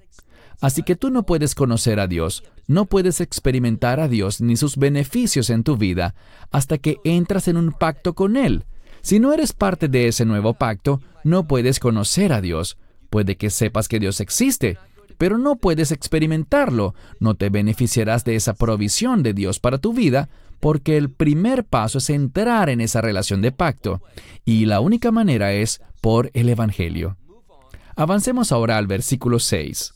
Así 0.60 0.84
que 0.84 0.98
tú 0.98 1.10
no 1.10 1.24
puedes 1.24 1.56
conocer 1.56 2.02
a 2.02 2.08
Dios, 2.08 2.44
no 2.68 2.84
puedes 2.84 3.22
experimentar 3.22 4.02
a 4.02 4.10
Dios 4.10 4.42
ni 4.42 4.58
sus 4.58 4.76
beneficios 4.76 5.50
en 5.50 5.64
tu 5.64 5.78
vida 5.78 6.16
hasta 6.52 6.80
que 6.80 6.98
entras 7.06 7.48
en 7.48 7.56
un 7.56 7.72
pacto 7.72 8.14
con 8.14 8.36
Él. 8.36 8.66
Si 9.02 9.22
no 9.22 9.32
eres 9.32 9.54
parte 9.54 9.88
de 9.88 10.10
ese 10.10 10.26
nuevo 10.26 10.56
pacto, 10.56 11.00
no 11.24 11.48
puedes 11.48 11.80
conocer 11.80 12.34
a 12.34 12.42
Dios. 12.42 12.78
Puede 13.10 13.38
que 13.38 13.50
sepas 13.50 13.88
que 13.88 14.02
Dios 14.02 14.20
existe, 14.20 14.78
pero 15.20 15.38
no 15.38 15.58
puedes 15.58 15.92
experimentarlo. 15.92 16.96
No 17.20 17.36
te 17.36 17.52
beneficiarás 17.52 18.26
de 18.26 18.36
esa 18.36 18.56
provisión 18.56 19.22
de 19.22 19.36
Dios 19.36 19.60
para 19.60 19.78
tu 19.78 19.94
vida, 19.94 20.30
porque 20.60 20.98
el 20.98 21.12
primer 21.12 21.64
paso 21.64 22.00
es 22.00 22.10
entrar 22.10 22.70
en 22.70 22.82
esa 22.82 23.02
relación 23.02 23.44
de 23.44 23.52
pacto, 23.52 24.02
y 24.46 24.66
la 24.66 24.80
única 24.80 25.12
manera 25.12 25.54
es 25.54 25.82
por 26.02 26.32
el 26.34 26.50
Evangelio. 26.50 27.18
Avancemos 27.96 28.52
ahora 28.52 28.78
al 28.78 28.88
versículo 28.88 29.38
6. 29.38 29.94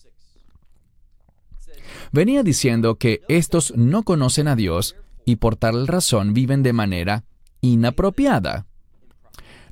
Venía 2.11 2.43
diciendo 2.43 2.95
que 2.95 3.21
estos 3.27 3.73
no 3.75 4.03
conocen 4.03 4.47
a 4.47 4.55
Dios 4.55 4.95
y 5.25 5.37
por 5.37 5.55
tal 5.55 5.87
razón 5.87 6.35
viven 6.35 6.61
de 6.61 6.73
manera 6.73 7.23
inapropiada 7.61 8.67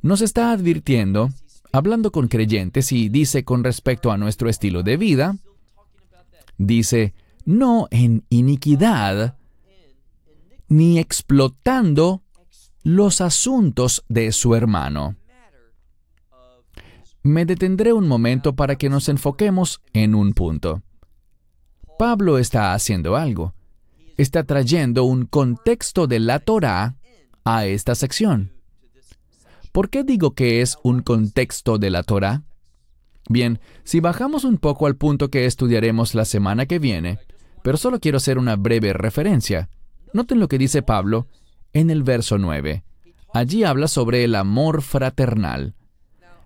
nos 0.02 0.22
está 0.22 0.52
advirtiendo, 0.52 1.30
hablando 1.72 2.12
con 2.12 2.28
creyentes 2.28 2.92
y 2.92 3.10
dice 3.10 3.44
con 3.44 3.64
respecto 3.64 4.12
a 4.12 4.18
nuestro 4.18 4.50
estilo 4.50 4.84
de 4.84 4.98
vida, 4.98 5.38
dice, 6.58 7.14
no 7.46 7.88
en 7.92 8.26
iniquidad, 8.30 9.38
ni 10.68 11.00
explotando 11.00 12.24
los 12.84 13.22
asuntos 13.22 14.04
de 14.08 14.32
su 14.32 14.56
hermano. 14.56 15.16
Me 17.24 17.46
detendré 17.46 17.94
un 17.94 18.08
momento 18.08 18.56
para 18.56 18.78
que 18.78 18.90
nos 18.90 19.08
enfoquemos 19.08 19.82
en 19.94 20.16
un 20.16 20.34
punto. 20.34 20.82
Pablo 22.00 22.40
está 22.40 22.74
haciendo 22.74 23.16
algo. 23.16 23.54
Está 24.18 24.44
trayendo 24.44 25.04
un 25.04 25.26
contexto 25.26 26.08
de 26.08 26.20
la 26.20 26.40
Torá 26.40 26.96
a 27.44 27.66
esta 27.66 27.94
sección. 27.94 28.52
¿Por 29.72 29.90
qué 29.90 30.04
digo 30.04 30.34
que 30.34 30.62
es 30.62 30.78
un 30.84 31.02
contexto 31.02 31.78
de 31.78 31.90
la 31.90 32.04
Torah? 32.04 32.44
Bien, 33.30 33.60
si 33.84 34.00
bajamos 34.00 34.44
un 34.44 34.58
poco 34.58 34.86
al 34.86 34.98
punto 34.98 35.30
que 35.30 35.46
estudiaremos 35.46 36.14
la 36.16 36.26
semana 36.26 36.66
que 36.66 36.80
viene, 36.80 37.20
pero 37.64 37.78
solo 37.78 38.00
quiero 38.00 38.18
hacer 38.18 38.38
una 38.38 38.58
breve 38.58 38.92
referencia. 38.92 39.70
Noten 40.14 40.40
lo 40.40 40.50
que 40.50 40.58
dice 40.58 40.82
Pablo 40.82 41.28
en 41.72 41.90
el 41.90 42.04
verso 42.04 42.38
9. 42.38 42.84
Allí 43.34 43.64
habla 43.64 43.88
sobre 43.88 44.26
el 44.26 44.36
amor 44.36 44.82
fraternal. 44.82 45.76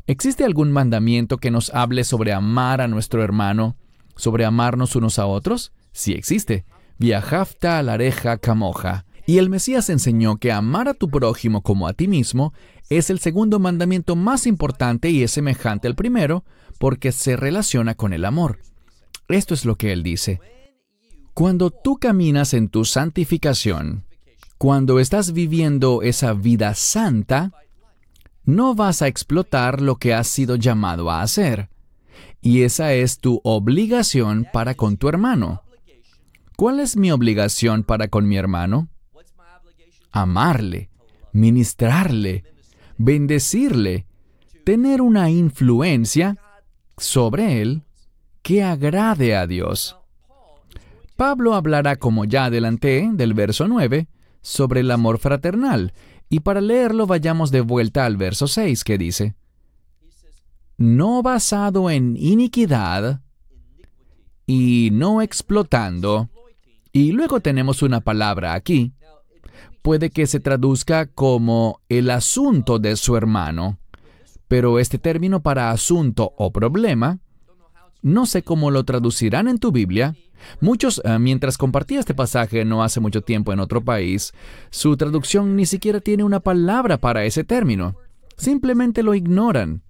¿Existe 0.06 0.44
algún 0.44 0.72
mandamiento 0.72 1.38
que 1.38 1.50
nos 1.50 1.74
hable 1.74 2.04
sobre 2.04 2.32
amar 2.32 2.80
a 2.80 2.88
nuestro 2.88 3.24
hermano, 3.24 3.76
sobre 4.16 4.46
amarnos 4.46 4.96
unos 4.96 5.18
a 5.18 5.26
otros? 5.26 5.74
Sí 5.94 6.14
existe. 6.14 6.66
Viajafta 7.00 7.80
alareja 7.80 8.38
camoja. 8.38 9.06
Y 9.26 9.40
el 9.40 9.50
Mesías 9.50 9.90
enseñó 9.90 10.38
que 10.38 10.52
amar 10.52 10.88
a 10.88 10.94
tu 10.94 11.10
prójimo 11.10 11.64
como 11.64 11.88
a 11.88 11.94
ti 11.94 12.08
mismo 12.08 12.54
es 12.90 13.10
el 13.10 13.20
segundo 13.20 13.60
mandamiento 13.60 14.16
más 14.16 14.46
importante 14.46 15.10
y 15.10 15.24
es 15.24 15.32
semejante 15.32 15.88
al 15.88 15.96
primero 15.96 16.44
porque 16.80 17.12
se 17.12 17.36
relaciona 17.36 17.96
con 17.96 18.14
el 18.14 18.26
amor. 18.26 18.60
Esto 19.28 19.54
es 19.54 19.66
lo 19.66 19.76
que 19.76 19.92
él 19.92 20.04
dice. 20.04 20.40
Cuando 21.34 21.72
tú 21.72 21.98
caminas 21.98 22.54
en 22.54 22.70
tu 22.70 22.86
santificación, 22.86 24.06
cuando 24.58 25.00
estás 25.00 25.34
viviendo 25.34 26.02
esa 26.02 26.34
vida 26.34 26.76
santa, 26.76 27.52
no 28.44 28.76
vas 28.76 29.02
a 29.02 29.08
explotar 29.08 29.82
lo 29.82 29.98
que 29.98 30.14
has 30.14 30.28
sido 30.28 30.56
llamado 30.56 31.10
a 31.10 31.22
hacer. 31.22 31.70
Y 32.42 32.62
esa 32.62 32.94
es 32.94 33.20
tu 33.20 33.42
obligación 33.44 34.48
para 34.54 34.76
con 34.76 34.98
tu 34.98 35.10
hermano. 35.10 35.64
¿Cuál 36.56 36.80
es 36.80 36.96
mi 36.96 37.12
obligación 37.12 37.84
para 37.84 38.08
con 38.08 38.28
mi 38.28 38.38
hermano? 38.38 38.88
Amarle, 40.12 40.90
ministrarle, 41.34 42.46
bendecirle, 42.98 44.06
tener 44.64 45.02
una 45.02 45.30
influencia 45.30 46.38
sobre 46.98 47.62
él 47.62 47.84
que 48.42 48.64
agrade 48.64 49.36
a 49.36 49.48
Dios. 49.48 49.98
Pablo 51.16 51.54
hablará, 51.54 51.96
como 51.96 52.26
ya 52.26 52.46
adelanté, 52.46 53.10
del 53.14 53.34
verso 53.34 53.68
9, 53.68 54.08
sobre 54.42 54.82
el 54.82 54.92
amor 54.92 55.18
fraternal, 55.20 55.94
y 56.30 56.42
para 56.42 56.62
leerlo 56.62 57.08
vayamos 57.08 57.52
de 57.52 57.62
vuelta 57.62 58.06
al 58.06 58.18
verso 58.18 58.48
6 58.48 58.84
que 58.84 58.98
dice, 58.98 59.36
no 60.78 61.22
basado 61.22 61.90
en 61.90 62.18
iniquidad 62.18 63.22
y 64.46 64.90
no 64.92 65.22
explotando. 65.22 66.30
Y 66.92 67.12
luego 67.12 67.40
tenemos 67.40 67.82
una 67.82 68.02
palabra 68.02 68.54
aquí. 68.54 68.94
Puede 69.86 70.10
que 70.10 70.26
se 70.26 70.40
traduzca 70.40 71.06
como 71.06 71.80
el 71.90 72.10
asunto 72.10 72.80
de 72.80 72.96
su 72.96 73.16
hermano, 73.16 73.78
pero 74.48 74.80
este 74.80 74.98
término 74.98 75.44
para 75.44 75.70
asunto 75.70 76.34
o 76.38 76.52
problema, 76.52 77.20
no 78.02 78.26
sé 78.26 78.42
cómo 78.42 78.72
lo 78.72 78.84
traducirán 78.84 79.48
en 79.48 79.60
tu 79.60 79.72
Biblia, 79.72 80.16
Muchos, 80.60 81.02
eh, 81.06 81.20
mientras 81.20 81.56
compartía 81.58 82.00
este 82.00 82.16
pasaje 82.16 82.66
no 82.66 82.84
hace 82.84 83.00
mucho 83.00 83.22
tiempo 83.22 83.54
en 83.54 83.60
otro 83.60 83.84
país, 83.84 84.34
su 84.72 84.98
traducción 84.98 85.56
ni 85.56 85.68
siquiera 85.68 86.00
tiene 86.00 86.24
una 86.24 86.40
palabra 86.40 86.98
para 86.98 87.24
ese 87.24 87.44
término. 87.44 87.96
Simplemente 88.38 89.04
lo 89.04 89.14
ignoran. 89.14 89.84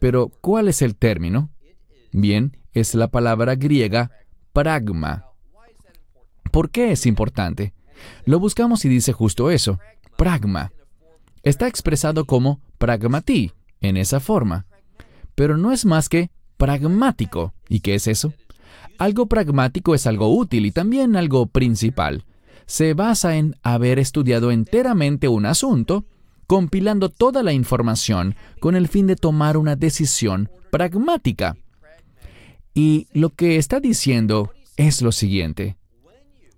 Pero, 0.00 0.30
¿cuál 0.40 0.66
es 0.66 0.82
el 0.82 0.96
término? 0.96 1.50
Bien, 2.10 2.56
es 2.72 2.96
la 2.96 3.06
palabra 3.06 3.54
griega 3.54 4.10
pragma. 4.52 5.26
¿Por 6.50 6.70
qué 6.70 6.90
es 6.90 7.06
importante? 7.06 7.72
Lo 8.24 8.38
buscamos 8.38 8.84
y 8.84 8.88
dice 8.88 9.12
justo 9.12 9.50
eso, 9.50 9.78
pragma. 10.16 10.72
Está 11.42 11.66
expresado 11.66 12.24
como 12.24 12.60
pragmatí, 12.78 13.52
en 13.80 13.96
esa 13.96 14.20
forma. 14.20 14.66
Pero 15.34 15.56
no 15.56 15.72
es 15.72 15.84
más 15.84 16.08
que 16.08 16.30
pragmático. 16.56 17.54
¿Y 17.68 17.80
qué 17.80 17.94
es 17.94 18.06
eso? 18.06 18.32
Algo 18.98 19.26
pragmático 19.26 19.94
es 19.94 20.06
algo 20.06 20.34
útil 20.36 20.66
y 20.66 20.70
también 20.70 21.16
algo 21.16 21.46
principal. 21.46 22.24
Se 22.66 22.94
basa 22.94 23.36
en 23.36 23.56
haber 23.62 23.98
estudiado 23.98 24.52
enteramente 24.52 25.26
un 25.26 25.46
asunto, 25.46 26.04
compilando 26.46 27.08
toda 27.08 27.42
la 27.42 27.52
información 27.52 28.36
con 28.60 28.76
el 28.76 28.86
fin 28.86 29.06
de 29.06 29.16
tomar 29.16 29.56
una 29.56 29.74
decisión 29.74 30.50
pragmática. 30.70 31.56
Y 32.74 33.08
lo 33.12 33.30
que 33.30 33.56
está 33.56 33.80
diciendo 33.80 34.52
es 34.76 35.02
lo 35.02 35.12
siguiente. 35.12 35.76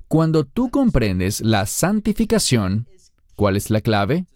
Cuando 0.08 0.44
tú 0.44 0.70
comprendes 0.70 1.40
la 1.40 1.66
santificación, 1.66 2.86
¿cuál 3.34 3.56
es 3.56 3.70
la 3.70 3.80
clave? 3.80 4.26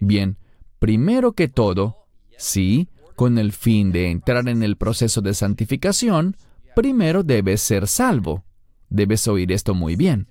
Bien, 0.00 0.36
primero 0.78 1.32
que 1.32 1.48
todo, 1.48 2.06
sí, 2.36 2.88
con 3.16 3.38
el 3.38 3.52
fin 3.52 3.90
de 3.90 4.10
entrar 4.10 4.48
en 4.48 4.62
el 4.62 4.76
proceso 4.76 5.20
de 5.20 5.34
santificación, 5.34 6.36
primero 6.76 7.24
debes 7.24 7.60
ser 7.60 7.88
salvo. 7.88 8.44
Debes 8.90 9.26
oír 9.26 9.50
esto 9.52 9.74
muy 9.74 9.96
bien. 9.96 10.28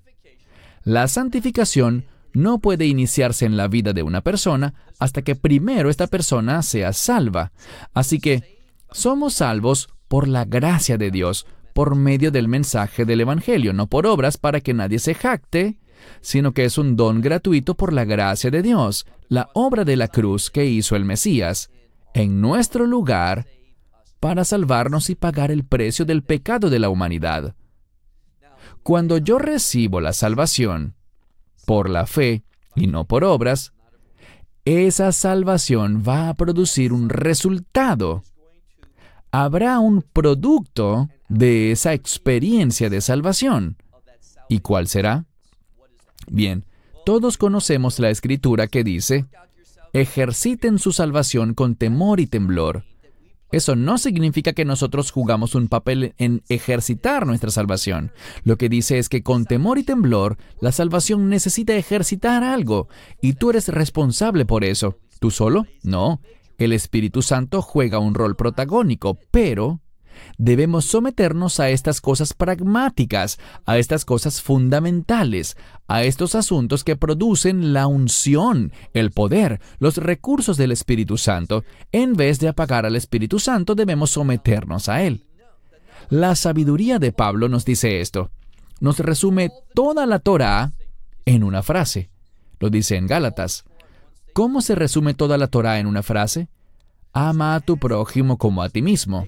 La 0.83 1.07
santificación 1.09 2.05
no 2.33 2.59
puede 2.59 2.85
iniciarse 2.85 3.45
en 3.45 3.57
la 3.57 3.67
vida 3.67 3.93
de 3.93 4.03
una 4.03 4.21
persona 4.21 4.73
hasta 4.99 5.21
que 5.21 5.35
primero 5.35 5.89
esta 5.89 6.07
persona 6.07 6.61
sea 6.61 6.93
salva. 6.93 7.51
Así 7.93 8.19
que 8.19 8.63
somos 8.91 9.33
salvos 9.33 9.89
por 10.07 10.27
la 10.27 10.45
gracia 10.45 10.97
de 10.97 11.11
Dios, 11.11 11.45
por 11.77 11.93
medio 11.95 12.31
del 12.31 12.47
mensaje 12.47 13.05
del 13.05 13.21
Evangelio, 13.21 13.71
no 13.71 13.85
por 13.85 14.07
obras 14.07 14.37
para 14.37 14.61
que 14.61 14.73
nadie 14.73 14.97
se 14.97 15.13
jacte, 15.13 15.77
sino 16.21 16.51
que 16.51 16.65
es 16.65 16.79
un 16.79 16.95
don 16.95 17.21
gratuito 17.21 17.75
por 17.75 17.93
la 17.93 18.03
gracia 18.03 18.49
de 18.49 18.63
Dios, 18.63 19.05
la 19.29 19.51
obra 19.53 19.85
de 19.85 19.95
la 19.95 20.07
cruz 20.07 20.49
que 20.49 20.65
hizo 20.65 20.95
el 20.95 21.05
Mesías, 21.05 21.69
en 22.15 22.41
nuestro 22.41 22.87
lugar 22.87 23.45
para 24.19 24.43
salvarnos 24.43 25.11
y 25.11 25.15
pagar 25.15 25.51
el 25.51 25.65
precio 25.65 26.03
del 26.03 26.23
pecado 26.23 26.71
de 26.71 26.79
la 26.79 26.89
humanidad. 26.89 27.53
Cuando 28.81 29.19
yo 29.19 29.37
recibo 29.37 30.01
la 30.01 30.13
salvación 30.13 30.95
por 31.67 31.91
la 31.91 32.07
fe 32.07 32.43
y 32.75 32.87
no 32.87 33.05
por 33.05 33.23
obras, 33.23 33.71
esa 34.65 35.11
salvación 35.11 36.03
va 36.03 36.29
a 36.29 36.33
producir 36.33 36.91
un 36.91 37.09
resultado. 37.09 38.23
Habrá 39.29 39.77
un 39.77 40.01
producto 40.01 41.09
de 41.29 41.71
esa 41.71 41.93
experiencia 41.93 42.89
de 42.89 43.01
salvación. 43.01 43.77
¿Y 44.49 44.59
cuál 44.59 44.87
será? 44.87 45.25
Bien, 46.29 46.65
todos 47.05 47.37
conocemos 47.37 47.99
la 47.99 48.09
escritura 48.09 48.67
que 48.67 48.83
dice, 48.83 49.25
ejerciten 49.93 50.79
su 50.79 50.91
salvación 50.91 51.53
con 51.53 51.75
temor 51.75 52.19
y 52.19 52.27
temblor 52.27 52.83
eso 53.51 53.77
no 53.77 53.97
significa 53.97 54.51
que 54.51 54.65
nosotros 54.65 55.11
jugamos 55.11 55.55
un 55.55 55.69
papel 55.69 56.13
en 56.17 56.43
ejercitar 56.49 57.25
nuestra 57.25 57.49
salvación. 57.49 58.11
Lo 58.43 58.57
que 58.57 58.67
dice 58.67 58.99
es 58.99 59.07
que 59.07 59.23
con 59.23 59.45
temor 59.45 59.77
y 59.77 59.83
temblor, 59.83 60.37
la 60.59 60.73
salvación 60.73 61.29
necesita 61.29 61.75
ejercitar 61.75 62.43
algo, 62.43 62.89
y 63.21 63.33
tú 63.33 63.51
eres 63.51 63.69
responsable 63.69 64.45
por 64.45 64.65
eso. 64.65 64.97
¿Tú 65.19 65.31
solo? 65.31 65.65
No. 65.81 66.19
El 66.57 66.73
Espíritu 66.73 67.21
Santo 67.21 67.61
juega 67.61 67.99
un 67.99 68.15
rol 68.15 68.35
protagónico, 68.35 69.17
pero 69.31 69.79
debemos 70.37 70.85
someternos 70.85 71.59
a 71.59 71.69
estas 71.69 72.01
cosas 72.01 72.33
pragmáticas, 72.33 73.39
a 73.65 73.77
estas 73.77 74.05
cosas 74.05 74.41
fundamentales, 74.41 75.57
a 75.87 76.03
estos 76.03 76.35
asuntos 76.35 76.83
que 76.83 76.95
producen 76.95 77.73
la 77.73 77.87
unción, 77.87 78.71
el 78.93 79.11
poder, 79.11 79.59
los 79.79 79.97
recursos 79.97 80.57
del 80.57 80.71
Espíritu 80.71 81.17
Santo. 81.17 81.63
En 81.91 82.13
vez 82.13 82.39
de 82.39 82.47
apagar 82.47 82.85
al 82.85 82.95
Espíritu 82.95 83.39
Santo, 83.39 83.75
debemos 83.75 84.11
someternos 84.11 84.89
a 84.89 85.03
Él. 85.03 85.25
La 86.09 86.35
sabiduría 86.35 86.99
de 86.99 87.11
Pablo 87.11 87.49
nos 87.49 87.65
dice 87.65 88.01
esto. 88.01 88.31
Nos 88.79 88.99
resume 88.99 89.51
toda 89.73 90.05
la 90.05 90.19
Torah 90.19 90.71
en 91.25 91.43
una 91.43 91.63
frase. 91.63 92.09
Lo 92.59 92.69
dice 92.69 92.95
en 92.95 93.07
Gálatas. 93.07 93.65
¿Cómo 94.33 94.61
se 94.61 94.75
resume 94.75 95.13
toda 95.13 95.37
la 95.37 95.47
Torah 95.47 95.79
en 95.79 95.87
una 95.87 96.03
frase? 96.03 96.47
Ama 97.11 97.55
a 97.55 97.59
tu 97.59 97.77
prójimo 97.77 98.37
como 98.37 98.61
a 98.61 98.69
ti 98.69 98.81
mismo. 98.81 99.27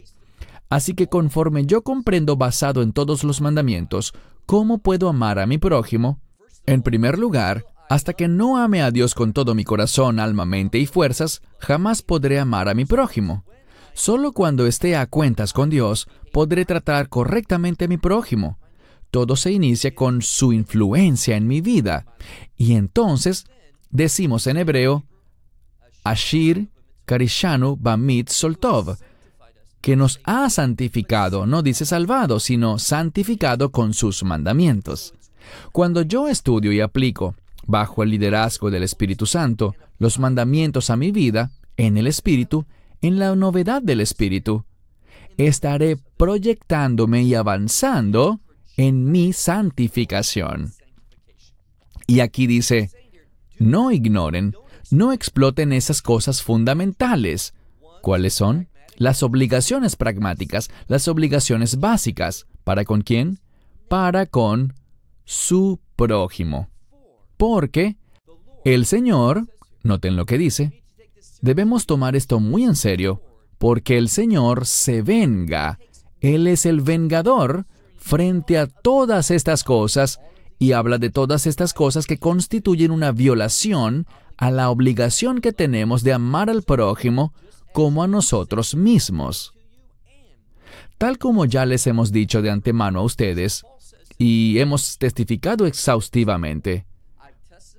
Así 0.70 0.94
que 0.94 1.08
conforme 1.08 1.66
yo 1.66 1.82
comprendo 1.82 2.38
basado 2.38 2.84
en 2.84 2.94
todos 2.94 3.24
los 3.24 3.42
mandamientos, 3.42 4.14
¿cómo 4.46 4.78
puedo 4.78 5.10
amar 5.10 5.40
a 5.40 5.48
mi 5.48 5.58
prójimo? 5.58 6.22
En 6.66 6.84
primer 6.84 7.18
lugar, 7.18 7.66
hasta 7.90 8.14
que 8.14 8.28
no 8.28 8.58
ame 8.58 8.84
a 8.84 8.92
Dios 8.92 9.16
con 9.16 9.34
todo 9.34 9.56
mi 9.56 9.64
corazón, 9.64 10.20
alma, 10.20 10.46
mente 10.46 10.78
y 10.78 10.86
fuerzas, 10.86 11.42
jamás 11.58 12.04
podré 12.04 12.40
amar 12.40 12.70
a 12.70 12.76
mi 12.76 12.86
prójimo. 12.86 13.44
Solo 13.94 14.32
cuando 14.32 14.68
esté 14.68 14.96
a 14.96 15.08
cuentas 15.08 15.54
con 15.54 15.72
Dios, 15.72 16.08
podré 16.32 16.66
tratar 16.66 17.10
correctamente 17.10 17.86
a 17.86 17.88
mi 17.88 17.98
prójimo. 17.98 18.60
Todo 19.10 19.36
se 19.36 19.52
inicia 19.52 19.96
con 19.96 20.22
su 20.22 20.54
influencia 20.54 21.36
en 21.36 21.48
mi 21.48 21.62
vida. 21.62 22.06
Y 22.56 22.76
entonces, 22.76 23.46
decimos 23.90 24.46
en 24.46 24.58
hebreo, 24.58 25.06
Ashir 26.04 26.70
Karishanu 27.06 27.76
Bamit 27.76 28.30
Soltov, 28.30 28.98
que 29.82 29.96
nos 29.96 30.20
ha 30.24 30.50
santificado, 30.50 31.46
no 31.46 31.62
dice 31.62 31.86
salvado, 31.86 32.40
sino 32.40 32.80
santificado 32.80 33.72
con 33.72 33.94
sus 33.94 34.24
mandamientos. 34.24 35.14
Cuando 35.72 36.02
yo 36.02 36.28
estudio 36.28 36.72
y 36.72 36.82
aplico, 36.82 37.36
bajo 37.66 38.04
el 38.04 38.10
liderazgo 38.10 38.72
del 38.72 38.84
Espíritu 38.84 39.26
Santo, 39.26 39.76
los 39.98 40.20
mandamientos 40.20 40.90
a 40.90 40.96
mi 40.96 41.12
vida, 41.12 41.52
en 41.78 41.98
el 41.98 42.08
Espíritu, 42.08 42.66
en 43.02 43.20
la 43.20 43.36
novedad 43.36 43.82
del 43.82 44.02
Espíritu, 44.02 44.66
estaré 45.38 45.98
proyectándome 46.18 47.24
y 47.24 47.36
avanzando 47.36 48.42
en 48.76 49.12
mi 49.12 49.34
santificación. 49.34 50.74
Y 52.08 52.20
aquí 52.22 52.48
dice, 52.48 52.90
no 53.60 53.92
ignoren, 53.92 54.56
no 54.92 55.14
exploten 55.14 55.72
esas 55.72 56.02
cosas 56.02 56.42
fundamentales. 56.42 57.54
¿Cuáles 58.02 58.34
son? 58.34 58.68
Las 59.00 59.24
obligaciones 59.24 59.96
pragmáticas, 59.96 60.70
las 60.88 61.08
obligaciones 61.08 61.80
básicas. 61.80 62.48
¿Para 62.66 62.84
con 62.84 63.02
quién? 63.02 63.40
Para 63.88 64.26
con 64.26 64.74
su 65.24 65.80
prójimo. 65.96 66.68
Porque 67.38 67.96
el 68.66 68.86
Señor, 68.86 69.48
noten 69.84 70.18
lo 70.18 70.26
que 70.26 70.38
dice, 70.38 70.84
debemos 71.42 71.86
tomar 71.86 72.18
esto 72.18 72.42
muy 72.42 72.66
en 72.66 72.76
serio, 72.76 73.24
porque 73.58 73.98
el 73.98 74.10
Señor 74.10 74.66
se 74.66 75.02
venga. 75.02 75.80
Él 76.20 76.46
es 76.46 76.66
el 76.66 76.82
vengador 76.82 77.66
frente 77.96 78.58
a 78.58 78.68
todas 78.68 79.32
estas 79.32 79.64
cosas 79.64 80.20
y 80.58 80.74
habla 80.74 80.98
de 80.98 81.10
todas 81.10 81.48
estas 81.48 81.74
cosas 81.74 82.06
que 82.06 82.20
constituyen 82.20 82.92
una 82.92 83.14
violación 83.14 84.08
a 84.36 84.52
la 84.52 84.70
obligación 84.70 85.40
que 85.40 85.54
tenemos 85.54 86.04
de 86.04 86.12
amar 86.12 86.50
al 86.50 86.64
prójimo 86.64 87.34
como 87.74 88.04
a 88.04 88.08
nosotros 88.08 88.76
mismos. 88.76 89.54
Tal 90.98 91.18
como 91.18 91.46
ya 91.46 91.66
les 91.66 91.88
hemos 91.88 92.12
dicho 92.12 92.42
de 92.42 92.50
antemano 92.50 93.00
a 93.00 93.04
ustedes, 93.04 93.64
y 94.18 94.60
hemos 94.60 94.98
testificado 94.98 95.66
exhaustivamente, 95.66 96.86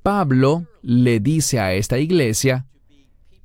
Pablo 0.02 0.66
le 0.80 1.20
dice 1.20 1.60
a 1.60 1.74
esta 1.74 1.98
iglesia, 1.98 2.66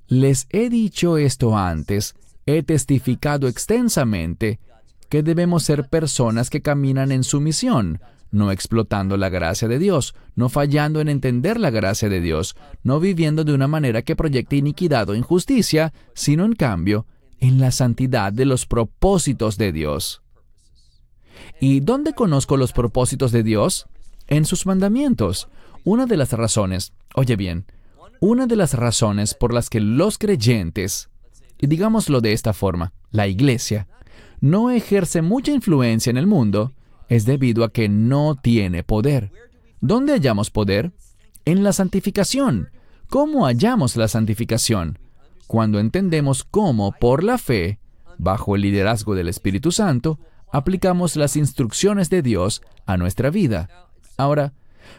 les 0.07 0.47
he 0.49 0.69
dicho 0.69 1.17
esto 1.17 1.57
antes, 1.57 2.15
he 2.45 2.63
testificado 2.63 3.47
extensamente 3.47 4.59
que 5.09 5.23
debemos 5.23 5.63
ser 5.63 5.89
personas 5.89 6.49
que 6.49 6.61
caminan 6.61 7.11
en 7.11 7.23
sumisión, 7.23 7.99
no 8.31 8.51
explotando 8.51 9.17
la 9.17 9.29
gracia 9.29 9.67
de 9.67 9.79
Dios, 9.79 10.15
no 10.35 10.49
fallando 10.49 11.01
en 11.01 11.09
entender 11.09 11.59
la 11.59 11.69
gracia 11.69 12.09
de 12.09 12.21
Dios, 12.21 12.55
no 12.83 12.99
viviendo 12.99 13.43
de 13.43 13.53
una 13.53 13.67
manera 13.67 14.01
que 14.01 14.15
proyecte 14.15 14.55
iniquidad 14.55 15.09
o 15.09 15.15
injusticia, 15.15 15.93
sino 16.13 16.45
en 16.45 16.53
cambio 16.53 17.05
en 17.39 17.59
la 17.59 17.71
santidad 17.71 18.33
de 18.33 18.45
los 18.45 18.65
propósitos 18.65 19.57
de 19.57 19.71
Dios. 19.71 20.21
¿Y 21.59 21.79
dónde 21.79 22.13
conozco 22.13 22.57
los 22.57 22.73
propósitos 22.73 23.31
de 23.31 23.43
Dios? 23.43 23.87
En 24.27 24.45
sus 24.45 24.65
mandamientos. 24.65 25.47
Una 25.83 26.05
de 26.05 26.17
las 26.17 26.33
razones, 26.33 26.93
oye 27.13 27.35
bien, 27.35 27.65
una 28.19 28.47
de 28.47 28.55
las 28.55 28.73
razones 28.73 29.33
por 29.33 29.53
las 29.53 29.69
que 29.69 29.79
los 29.79 30.17
creyentes, 30.17 31.09
y 31.59 31.67
digámoslo 31.67 32.21
de 32.21 32.33
esta 32.33 32.53
forma, 32.53 32.93
la 33.11 33.27
iglesia, 33.27 33.87
no 34.41 34.71
ejerce 34.71 35.21
mucha 35.21 35.51
influencia 35.51 36.09
en 36.09 36.17
el 36.17 36.27
mundo, 36.27 36.73
es 37.09 37.25
debido 37.25 37.63
a 37.63 37.71
que 37.71 37.89
no 37.89 38.35
tiene 38.35 38.83
poder. 38.83 39.31
¿Dónde 39.81 40.13
hallamos 40.13 40.49
poder? 40.49 40.91
En 41.45 41.63
la 41.63 41.73
santificación. 41.73 42.69
¿Cómo 43.09 43.45
hallamos 43.45 43.95
la 43.95 44.07
santificación? 44.07 44.97
Cuando 45.47 45.79
entendemos 45.79 46.43
cómo, 46.43 46.91
por 46.93 47.23
la 47.23 47.37
fe, 47.37 47.79
bajo 48.17 48.55
el 48.55 48.63
liderazgo 48.63 49.13
del 49.13 49.27
Espíritu 49.27 49.71
Santo, 49.71 50.19
aplicamos 50.51 51.15
las 51.15 51.35
instrucciones 51.35 52.09
de 52.09 52.21
Dios 52.21 52.61
a 52.85 52.97
nuestra 52.97 53.29
vida. 53.29 53.69
Ahora, 54.17 54.53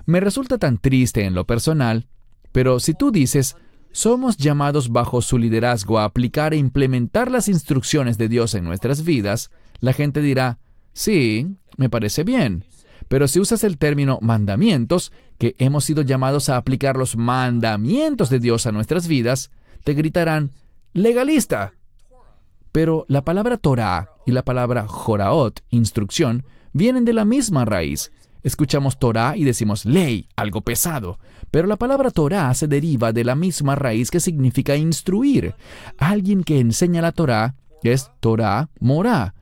me 0.05 0.21
resulta 0.21 0.59
tan 0.59 0.79
triste 0.79 1.25
en 1.25 1.35
lo 1.35 1.47
personal, 1.47 2.09
pero 2.53 2.79
si 2.81 2.95
tú 2.95 3.11
dices, 3.11 3.57
somos 3.93 4.37
llamados 4.37 4.91
bajo 4.91 5.23
su 5.23 5.39
liderazgo 5.39 5.99
a 5.99 6.05
aplicar 6.05 6.53
e 6.53 6.59
implementar 6.59 7.31
las 7.31 7.49
instrucciones 7.49 8.19
de 8.19 8.29
Dios 8.29 8.55
en 8.55 8.65
nuestras 8.65 9.05
vidas, 9.05 9.51
la 9.81 9.93
gente 9.93 10.21
dirá, 10.21 10.59
sí, 10.93 11.57
me 11.77 11.89
parece 11.89 12.25
bien. 12.25 12.65
Pero 13.09 13.29
si 13.29 13.41
usas 13.41 13.63
el 13.65 13.79
término 13.79 14.19
mandamientos, 14.21 15.13
que 15.39 15.55
hemos 15.59 15.85
sido 15.85 16.03
llamados 16.03 16.49
a 16.49 16.57
aplicar 16.57 16.97
los 16.97 17.17
mandamientos 17.17 18.31
de 18.31 18.41
Dios 18.41 18.67
a 18.67 18.73
nuestras 18.73 19.07
vidas, 19.07 19.51
te 19.85 19.95
gritarán, 19.95 20.51
legalista. 20.93 21.75
Pero 22.73 23.05
la 23.09 23.25
palabra 23.25 23.57
Torah 23.57 24.11
y 24.27 24.33
la 24.33 24.45
palabra 24.45 24.87
Joraot, 24.89 25.61
instrucción, 25.71 26.45
vienen 26.73 27.05
de 27.05 27.13
la 27.13 27.25
misma 27.25 27.65
raíz. 27.65 28.13
Escuchamos 28.43 28.99
Torah 28.99 29.37
y 29.37 29.45
decimos 29.45 29.85
ley, 29.85 30.29
algo 30.37 30.61
pesado. 30.61 31.19
Pero 31.51 31.67
la 31.67 31.77
palabra 31.77 32.11
Torah 32.11 32.53
se 32.55 32.69
deriva 32.69 33.13
de 33.13 33.25
la 33.25 33.35
misma 33.35 33.75
raíz 33.75 34.11
que 34.11 34.21
significa 34.21 34.77
instruir. 34.77 35.55
Alguien 35.99 36.45
que 36.45 36.61
enseña 36.61 37.03
la 37.03 37.13
Torah 37.13 37.55
es 37.83 38.11
Torah 38.21 38.69
Morá. 38.79 39.35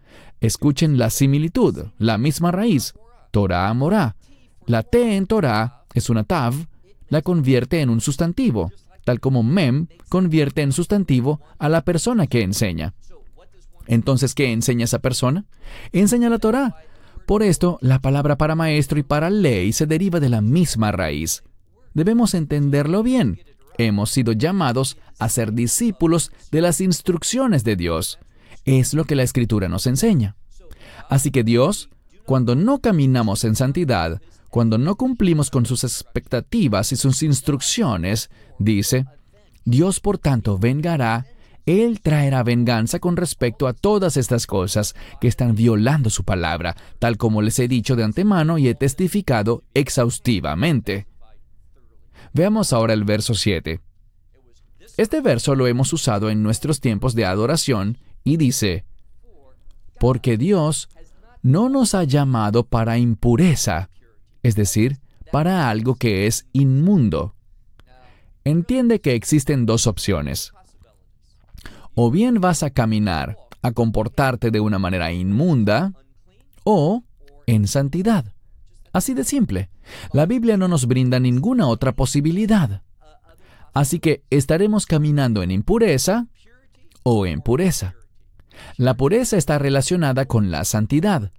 Escuchen 0.44 0.98
la 0.98 1.08
similitud, 1.08 1.86
la 1.96 2.18
misma 2.18 2.52
raíz, 2.52 2.92
Torah 3.30 3.72
Morá. 3.72 4.14
La 4.66 4.82
T 4.82 5.16
en 5.16 5.26
Torah 5.26 5.86
es 5.94 6.10
una 6.10 6.24
tav, 6.24 6.52
la 7.08 7.22
convierte 7.22 7.80
en 7.80 7.88
un 7.88 8.02
sustantivo, 8.02 8.70
tal 9.06 9.20
como 9.20 9.42
mem 9.42 9.86
convierte 10.10 10.60
en 10.60 10.72
sustantivo 10.72 11.40
a 11.58 11.70
la 11.70 11.82
persona 11.82 12.26
que 12.26 12.42
enseña. 12.42 12.92
Entonces, 13.86 14.34
¿qué 14.34 14.52
enseña 14.52 14.84
esa 14.84 14.98
persona? 14.98 15.46
Enseña 15.92 16.28
la 16.28 16.38
Torah. 16.38 16.76
Por 17.24 17.42
esto, 17.42 17.78
la 17.80 18.00
palabra 18.00 18.36
para 18.36 18.54
maestro 18.54 18.98
y 18.98 19.02
para 19.02 19.30
ley 19.30 19.72
se 19.72 19.86
deriva 19.86 20.20
de 20.20 20.28
la 20.28 20.42
misma 20.42 20.92
raíz. 20.92 21.42
Debemos 21.94 22.34
entenderlo 22.34 23.02
bien. 23.02 23.40
Hemos 23.78 24.10
sido 24.10 24.32
llamados 24.32 24.98
a 25.18 25.30
ser 25.30 25.54
discípulos 25.54 26.32
de 26.52 26.60
las 26.60 26.82
instrucciones 26.82 27.64
de 27.64 27.76
Dios. 27.76 28.18
Es 28.64 28.94
lo 28.94 29.04
que 29.04 29.14
la 29.14 29.22
escritura 29.22 29.68
nos 29.68 29.86
enseña. 29.86 30.36
Así 31.08 31.30
que 31.30 31.44
Dios, 31.44 31.90
cuando 32.24 32.54
no 32.54 32.78
caminamos 32.78 33.44
en 33.44 33.56
santidad, 33.56 34.20
cuando 34.48 34.78
no 34.78 34.96
cumplimos 34.96 35.50
con 35.50 35.66
sus 35.66 35.84
expectativas 35.84 36.92
y 36.92 36.96
sus 36.96 37.22
instrucciones, 37.22 38.30
dice, 38.58 39.04
Dios 39.64 40.00
por 40.00 40.18
tanto 40.18 40.58
vengará, 40.58 41.26
Él 41.66 42.00
traerá 42.00 42.42
venganza 42.42 43.00
con 43.00 43.16
respecto 43.16 43.66
a 43.66 43.72
todas 43.72 44.16
estas 44.16 44.46
cosas 44.46 44.94
que 45.20 45.28
están 45.28 45.54
violando 45.54 46.08
su 46.08 46.24
palabra, 46.24 46.76
tal 46.98 47.16
como 47.16 47.42
les 47.42 47.58
he 47.58 47.68
dicho 47.68 47.96
de 47.96 48.04
antemano 48.04 48.58
y 48.58 48.68
he 48.68 48.74
testificado 48.74 49.64
exhaustivamente. 49.74 51.06
Veamos 52.32 52.72
ahora 52.72 52.94
el 52.94 53.04
verso 53.04 53.34
7. 53.34 53.80
Este 54.96 55.20
verso 55.20 55.54
lo 55.54 55.66
hemos 55.66 55.92
usado 55.92 56.30
en 56.30 56.42
nuestros 56.42 56.80
tiempos 56.80 57.14
de 57.14 57.24
adoración 57.24 57.98
y 58.24 58.38
dice, 58.38 58.84
porque 60.00 60.36
Dios 60.36 60.88
no 61.42 61.68
nos 61.68 61.94
ha 61.94 62.04
llamado 62.04 62.66
para 62.66 62.98
impureza, 62.98 63.90
es 64.42 64.56
decir, 64.56 64.98
para 65.30 65.68
algo 65.68 65.94
que 65.94 66.26
es 66.26 66.46
inmundo. 66.52 67.34
Entiende 68.44 69.00
que 69.00 69.14
existen 69.14 69.66
dos 69.66 69.86
opciones. 69.86 70.52
O 71.94 72.10
bien 72.10 72.40
vas 72.40 72.62
a 72.62 72.70
caminar, 72.70 73.36
a 73.62 73.72
comportarte 73.72 74.50
de 74.50 74.60
una 74.60 74.78
manera 74.78 75.12
inmunda, 75.12 75.92
o 76.64 77.04
en 77.46 77.66
santidad. 77.66 78.32
Así 78.92 79.12
de 79.12 79.24
simple. 79.24 79.70
La 80.12 80.24
Biblia 80.24 80.56
no 80.56 80.68
nos 80.68 80.86
brinda 80.86 81.20
ninguna 81.20 81.66
otra 81.66 81.92
posibilidad. 81.92 82.82
Así 83.74 83.98
que 83.98 84.22
estaremos 84.30 84.86
caminando 84.86 85.42
en 85.42 85.50
impureza 85.50 86.26
o 87.02 87.26
en 87.26 87.40
pureza. 87.40 87.94
La 88.76 88.94
pureza 88.94 89.36
está 89.36 89.58
relacionada 89.58 90.26
con 90.26 90.50
la 90.50 90.64
santidad. 90.64 91.30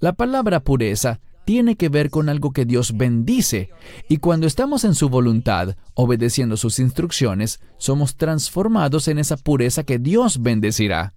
La 0.00 0.12
palabra 0.12 0.60
pureza 0.60 1.20
tiene 1.44 1.76
que 1.76 1.88
ver 1.88 2.10
con 2.10 2.28
algo 2.28 2.52
que 2.52 2.64
Dios 2.64 2.96
bendice, 2.96 3.70
y 4.08 4.18
cuando 4.18 4.46
estamos 4.46 4.84
en 4.84 4.94
su 4.94 5.08
voluntad, 5.08 5.76
obedeciendo 5.94 6.56
sus 6.56 6.78
instrucciones, 6.78 7.60
somos 7.78 8.16
transformados 8.16 9.08
en 9.08 9.18
esa 9.18 9.36
pureza 9.36 9.84
que 9.84 9.98
Dios 9.98 10.42
bendecirá. 10.42 11.14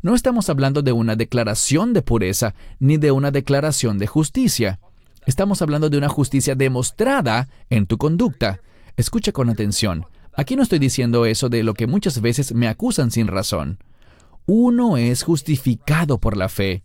No 0.00 0.14
estamos 0.14 0.48
hablando 0.48 0.82
de 0.82 0.92
una 0.92 1.16
declaración 1.16 1.92
de 1.92 2.02
pureza, 2.02 2.54
ni 2.78 2.98
de 2.98 3.10
una 3.10 3.30
declaración 3.32 3.98
de 3.98 4.06
justicia. 4.06 4.78
Estamos 5.26 5.60
hablando 5.60 5.90
de 5.90 5.98
una 5.98 6.08
justicia 6.08 6.54
demostrada 6.54 7.48
en 7.68 7.86
tu 7.86 7.98
conducta. 7.98 8.60
Escucha 8.96 9.32
con 9.32 9.50
atención. 9.50 10.06
Aquí 10.34 10.54
no 10.54 10.62
estoy 10.62 10.78
diciendo 10.78 11.26
eso 11.26 11.48
de 11.48 11.64
lo 11.64 11.74
que 11.74 11.88
muchas 11.88 12.20
veces 12.20 12.54
me 12.54 12.68
acusan 12.68 13.10
sin 13.10 13.26
razón 13.26 13.78
uno 14.48 14.96
es 14.96 15.24
justificado 15.24 16.18
por 16.18 16.34
la 16.34 16.48
fe. 16.48 16.82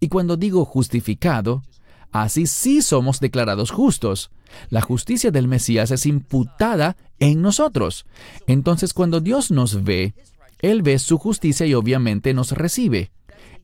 Y 0.00 0.08
cuando 0.08 0.36
digo 0.36 0.64
justificado, 0.64 1.62
así 2.10 2.48
sí 2.48 2.82
somos 2.82 3.20
declarados 3.20 3.70
justos. 3.70 4.32
La 4.68 4.80
justicia 4.80 5.30
del 5.30 5.46
Mesías 5.46 5.92
es 5.92 6.06
imputada 6.06 6.96
en 7.20 7.40
nosotros. 7.40 8.04
Entonces 8.48 8.92
cuando 8.92 9.20
Dios 9.20 9.52
nos 9.52 9.84
ve, 9.84 10.14
Él 10.58 10.82
ve 10.82 10.98
su 10.98 11.16
justicia 11.16 11.64
y 11.66 11.74
obviamente 11.74 12.34
nos 12.34 12.50
recibe. 12.50 13.12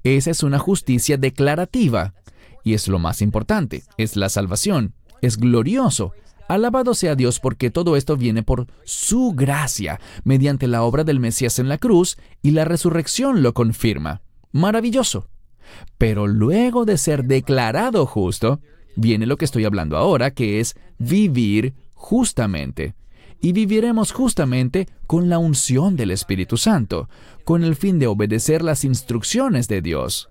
Esa 0.05 0.30
es 0.30 0.44
una 0.44 0.61
justicia 0.61 1.16
declarativa. 1.16 2.14
Y 2.62 2.74
es 2.74 2.86
lo 2.86 3.01
más 3.01 3.20
importante, 3.20 3.82
es 3.96 4.14
la 4.14 4.28
salvación. 4.28 4.94
Es 5.22 5.38
glorioso, 5.38 6.12
Alabado 6.51 6.94
sea 6.94 7.14
Dios 7.14 7.38
porque 7.38 7.70
todo 7.70 7.94
esto 7.94 8.16
viene 8.16 8.42
por 8.42 8.66
su 8.82 9.34
gracia, 9.36 10.01
mediante 10.24 10.66
la 10.66 10.82
obra 10.82 11.05
del 11.05 11.20
Mesías 11.20 11.61
en 11.61 11.68
la 11.68 11.78
cruz, 11.78 12.18
y 12.42 12.51
la 12.51 12.64
resurrección 12.64 13.44
lo 13.44 13.55
confirma. 13.55 14.22
Maravilloso. 14.51 15.28
Pero 15.96 16.26
luego 16.26 16.84
de 16.84 16.98
ser 16.98 17.26
declarado 17.26 18.05
justo, 18.05 18.59
viene 18.96 19.26
lo 19.26 19.36
que 19.36 19.44
estoy 19.44 19.64
hablando 19.64 19.96
ahora, 19.96 20.32
que 20.32 20.59
es 20.59 20.74
vivir 20.98 21.74
justamente. 21.94 22.94
y 23.40 23.53
viviremos 23.53 24.12
justamente 24.12 24.88
con 25.07 25.28
la 25.28 25.38
unción 25.38 25.96
del 25.96 26.11
Espíritu 26.11 26.57
Santo, 26.57 27.09
con 27.44 27.64
el 27.64 27.74
fin 27.74 27.98
de 27.98 28.07
obedecer 28.07 28.62
las 28.62 28.84
instrucciones 28.84 29.66
de 29.66 29.80
Dios. 29.80 30.30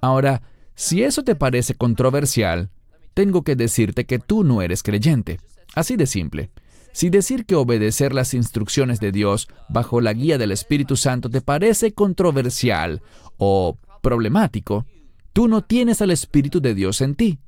Ahora, 0.00 0.42
si 0.74 1.02
eso 1.02 1.22
te 1.22 1.34
parece 1.34 1.74
controversial, 1.74 2.70
tengo 3.18 3.42
que 3.42 3.56
decirte 3.56 4.06
que 4.06 4.20
tú 4.20 4.44
no 4.44 4.62
eres 4.62 4.84
creyente. 4.84 5.40
Así 5.74 5.96
de 5.96 6.06
simple. 6.06 6.50
Si 6.92 7.10
decir 7.10 7.46
que 7.46 7.56
obedecer 7.56 8.14
las 8.14 8.32
instrucciones 8.32 9.00
de 9.00 9.10
Dios 9.10 9.48
bajo 9.68 10.00
la 10.00 10.12
guía 10.12 10.38
del 10.38 10.52
Espíritu 10.52 10.94
Santo 10.94 11.28
te 11.28 11.40
parece 11.40 11.94
controversial 11.94 13.02
o 13.36 13.76
problemático, 14.02 14.86
tú 15.32 15.48
no 15.48 15.62
tienes 15.62 16.00
al 16.00 16.12
Espíritu 16.12 16.60
de 16.60 16.76
Dios 16.76 17.00
en 17.00 17.16
ti. 17.16 17.40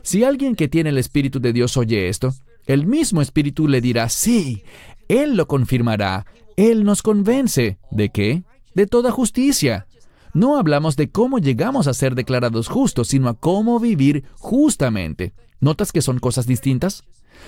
Si 0.00 0.24
alguien 0.24 0.56
que 0.56 0.68
tiene 0.68 0.88
el 0.88 0.96
Espíritu 0.96 1.40
de 1.40 1.52
Dios 1.52 1.76
oye 1.76 2.08
esto, 2.08 2.32
el 2.64 2.86
mismo 2.86 3.20
Espíritu 3.20 3.68
le 3.68 3.82
dirá, 3.82 4.08
sí, 4.08 4.62
Él 5.08 5.36
lo 5.36 5.46
confirmará, 5.46 6.24
Él 6.56 6.84
nos 6.84 7.02
convence. 7.02 7.76
¿De 7.90 8.08
qué? 8.08 8.44
De 8.74 8.86
toda 8.86 9.10
justicia. 9.10 9.86
No 10.34 10.56
hablamos 10.56 10.96
de 10.96 11.10
cómo 11.10 11.38
llegamos 11.38 11.86
a 11.86 11.94
ser 11.94 12.14
declarados 12.14 12.68
justos, 12.68 13.08
sino 13.08 13.28
a 13.28 13.34
cómo 13.34 13.78
vivir 13.78 14.24
justamente. 14.38 15.34
¿Notas 15.60 15.92
que 15.92 16.00
son 16.00 16.18
cosas 16.18 16.46
distintas? 16.46 17.04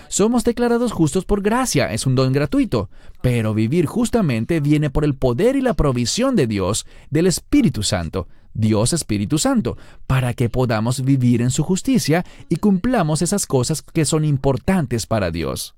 Somos 0.09 0.45
declarados 0.45 0.93
justos 0.93 1.24
por 1.24 1.43
gracia, 1.43 1.93
es 1.93 2.07
un 2.07 2.14
don 2.14 2.32
gratuito, 2.32 2.91
pero 3.22 3.55
vivir 3.55 3.87
justamente 3.87 4.61
viene 4.61 4.91
por 4.91 5.05
el 5.05 5.14
poder 5.14 5.57
y 5.57 5.61
la 5.61 5.74
provisión 5.74 6.37
de 6.37 6.47
Dios, 6.47 6.87
del 7.11 7.26
Espíritu 7.26 7.82
Santo, 7.82 8.28
Dios 8.53 8.93
Espíritu 8.93 9.39
Santo, 9.39 9.76
para 10.07 10.35
que 10.35 10.49
podamos 10.49 11.03
vivir 11.03 11.43
en 11.43 11.51
su 11.51 11.62
justicia 11.62 12.24
y 12.49 12.57
cumplamos 12.57 13.22
esas 13.22 13.47
cosas 13.47 13.82
que 13.82 14.05
son 14.05 14.24
importantes 14.24 15.07
para 15.07 15.30
Dios. 15.30 15.74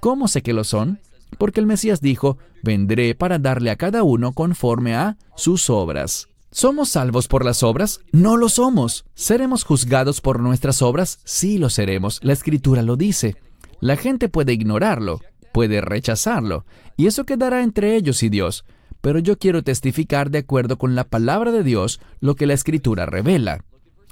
¿Cómo 0.00 0.28
sé 0.28 0.42
que 0.42 0.52
lo 0.52 0.64
son? 0.64 1.00
Porque 1.36 1.60
el 1.60 1.66
Mesías 1.66 2.00
dijo, 2.00 2.38
vendré 2.62 3.14
para 3.14 3.38
darle 3.38 3.70
a 3.70 3.76
cada 3.76 4.02
uno 4.02 4.32
conforme 4.32 4.94
a 4.94 5.18
sus 5.36 5.68
obras. 5.68 6.28
¿Somos 6.50 6.88
salvos 6.88 7.28
por 7.28 7.44
las 7.44 7.62
obras? 7.62 8.00
No 8.10 8.36
lo 8.36 8.48
somos. 8.48 9.04
¿Seremos 9.14 9.64
juzgados 9.64 10.20
por 10.20 10.40
nuestras 10.40 10.80
obras? 10.80 11.20
Sí 11.24 11.58
lo 11.58 11.68
seremos. 11.68 12.20
La 12.22 12.32
escritura 12.32 12.82
lo 12.82 12.96
dice. 12.96 13.36
La 13.80 13.96
gente 13.96 14.28
puede 14.28 14.54
ignorarlo, 14.54 15.20
puede 15.52 15.80
rechazarlo, 15.80 16.64
y 16.96 17.06
eso 17.06 17.24
quedará 17.24 17.62
entre 17.62 17.94
ellos 17.94 18.22
y 18.22 18.28
Dios. 18.28 18.64
Pero 19.00 19.20
yo 19.20 19.38
quiero 19.38 19.62
testificar 19.62 20.30
de 20.30 20.38
acuerdo 20.38 20.78
con 20.78 20.96
la 20.96 21.04
palabra 21.04 21.52
de 21.52 21.62
Dios 21.62 22.00
lo 22.20 22.34
que 22.34 22.46
la 22.46 22.54
escritura 22.54 23.06
revela. 23.06 23.64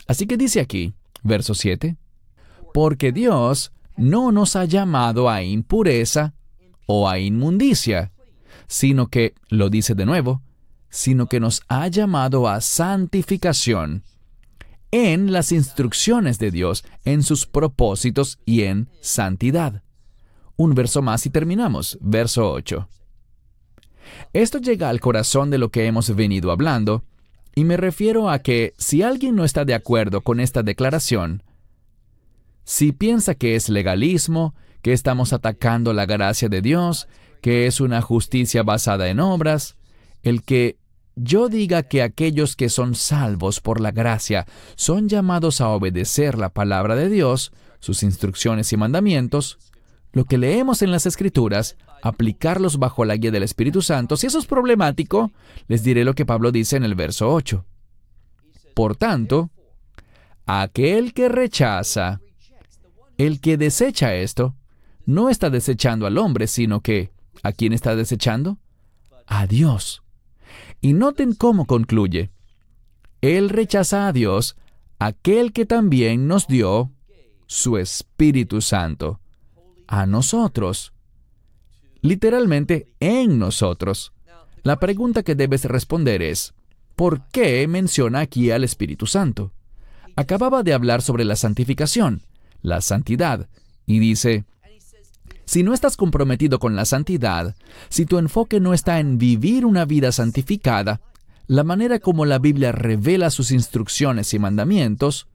Así 0.07 0.27
que 0.27 0.37
dice 0.37 0.61
aquí, 0.61 0.95
verso 1.25 1.55
7, 1.55 1.97
porque 2.73 3.11
Dios 3.11 3.73
no 3.97 4.31
nos 4.31 4.55
ha 4.55 4.67
llamado 4.67 5.29
a 5.29 5.43
impureza 5.43 6.35
o 6.87 7.09
a 7.09 7.19
inmundicia, 7.19 8.13
sino 8.67 9.09
que, 9.09 9.35
lo 9.49 9.71
dice 9.71 9.95
de 9.95 10.07
nuevo, 10.07 10.43
sino 10.89 11.27
que 11.27 11.41
nos 11.41 11.63
ha 11.69 11.89
llamado 11.89 12.49
a 12.49 12.61
santificación 12.61 14.05
en 14.91 15.33
las 15.33 15.53
instrucciones 15.53 16.39
de 16.39 16.51
Dios, 16.51 16.85
en 17.05 17.23
sus 17.23 17.47
propósitos 17.47 18.39
y 18.47 18.63
en 18.63 18.89
santidad. 19.01 19.83
Un 20.57 20.75
verso 20.75 21.03
más 21.03 21.27
y 21.27 21.31
terminamos, 21.31 21.99
verso 22.01 22.51
8. 22.51 22.89
Esto 24.33 24.59
llega 24.59 24.89
al 24.89 25.01
corazón 25.01 25.51
de 25.51 25.59
lo 25.59 25.71
que 25.71 25.87
hemos 25.87 26.15
venido 26.15 26.51
hablando, 26.51 27.05
y 27.55 27.65
me 27.65 27.77
refiero 27.77 28.31
a 28.31 28.39
que 28.39 28.75
si 28.79 29.03
alguien 29.03 29.35
no 29.35 29.45
está 29.45 29.65
de 29.65 29.75
acuerdo 29.75 30.21
con 30.21 30.41
esta 30.41 30.63
declaración, 30.63 31.43
si 32.65 32.93
piensa 32.93 33.35
que 33.35 33.55
es 33.55 33.69
legalismo, 33.69 34.55
que 34.83 34.93
estamos 34.93 35.33
atacando 35.33 35.93
la 35.93 36.07
gracia 36.07 36.49
de 36.49 36.63
Dios, 36.63 37.09
que 37.41 37.67
es 37.67 37.81
una 37.81 38.03
justicia 38.03 38.63
basada 38.63 39.09
en 39.09 39.21
obras, 39.21 39.77
el 40.23 40.43
que 40.43 40.79
yo 41.15 41.49
diga 41.49 41.83
que 41.83 42.03
aquellos 42.03 42.57
que 42.57 42.69
son 42.69 42.95
salvos 42.95 43.61
por 43.61 43.81
la 43.81 43.91
gracia 43.91 44.47
son 44.75 45.09
llamados 45.09 45.61
a 45.61 45.69
obedecer 45.71 46.37
la 46.37 46.51
palabra 46.51 46.95
de 46.95 47.09
Dios, 47.09 47.53
sus 47.81 48.03
instrucciones 48.03 48.73
y 48.73 48.77
mandamientos, 48.77 49.59
lo 50.13 50.25
que 50.25 50.39
leemos 50.39 50.83
en 50.83 50.91
las 50.91 51.07
Escrituras, 51.07 51.77
aplicarlos 52.03 52.79
bajo 52.79 53.05
la 53.05 53.17
guía 53.17 53.31
del 53.31 53.43
Espíritu 53.43 53.83
Santo, 53.83 54.17
si 54.17 54.27
eso 54.27 54.39
es 54.39 54.47
problemático, 54.47 55.33
les 55.69 55.83
diré 55.83 56.05
lo 56.05 56.15
que 56.15 56.27
Pablo 56.27 56.53
dice 56.53 56.77
en 56.77 56.85
el 56.85 56.95
verso 56.95 57.33
8. 57.33 57.65
Por 58.75 58.97
tanto, 58.97 59.51
aquel 60.45 61.15
que 61.15 61.29
rechaza, 61.29 62.21
el 63.17 63.41
que 63.41 63.57
desecha 63.57 64.15
esto, 64.15 64.55
no 65.07 65.31
está 65.31 65.49
desechando 65.49 66.07
al 66.07 66.19
hombre, 66.19 66.47
sino 66.47 66.81
que, 66.81 67.11
¿a 67.43 67.53
quién 67.53 67.73
está 67.73 67.97
desechando? 67.97 68.59
A 69.27 69.47
Dios 69.47 70.03
y 70.81 70.93
noten 70.93 71.35
cómo 71.35 71.67
concluye. 71.67 72.31
Él 73.21 73.49
rechaza 73.49 74.07
a 74.07 74.13
Dios, 74.13 74.57
aquel 74.99 75.53
que 75.53 75.67
también 75.67 76.27
nos 76.27 76.47
dio 76.47 76.93
su 77.47 77.79
Espíritu 77.79 78.61
Santo, 78.61 79.21
a 79.87 80.07
nosotros. 80.07 80.93
Literalmente, 82.03 82.93
en 83.01 83.39
nosotros. 83.39 84.13
La 84.63 84.79
pregunta 84.79 85.23
que 85.23 85.35
debes 85.35 85.65
responder 85.65 86.23
es, 86.23 86.55
¿por 86.95 87.27
qué 87.29 87.67
menciona 87.69 88.21
aquí 88.21 88.51
al 88.51 88.65
Espíritu 88.65 89.07
Santo? 89.07 89.53
Acababa 90.15 90.63
de 90.63 90.73
hablar 90.73 91.03
sobre 91.03 91.25
la 91.25 91.37
santificación, 91.37 92.23
la 92.63 92.81
santidad, 92.81 93.49
y 93.87 93.99
dice, 93.99 94.45
si 95.47 95.63
no 95.63 95.73
estás 95.73 95.97
comprometido 95.97 96.59
con 96.59 96.77
la 96.77 96.85
santidad, 96.85 97.55
si 97.89 98.05
tu 98.05 98.19
enfoque 98.19 98.61
no 98.61 98.75
está 98.75 98.99
en 98.99 99.17
vivir 99.17 99.65
una 99.65 99.85
vida 99.85 100.13
santificada, 100.13 101.01
la 101.47 101.63
manera 101.63 102.01
como 102.01 102.25
la 102.25 102.39
Biblia 102.39 102.73
revela 102.73 103.31
sus 103.31 103.53
instrucciones 103.53 104.35
y 104.35 104.39
mandamientos, 104.41 105.29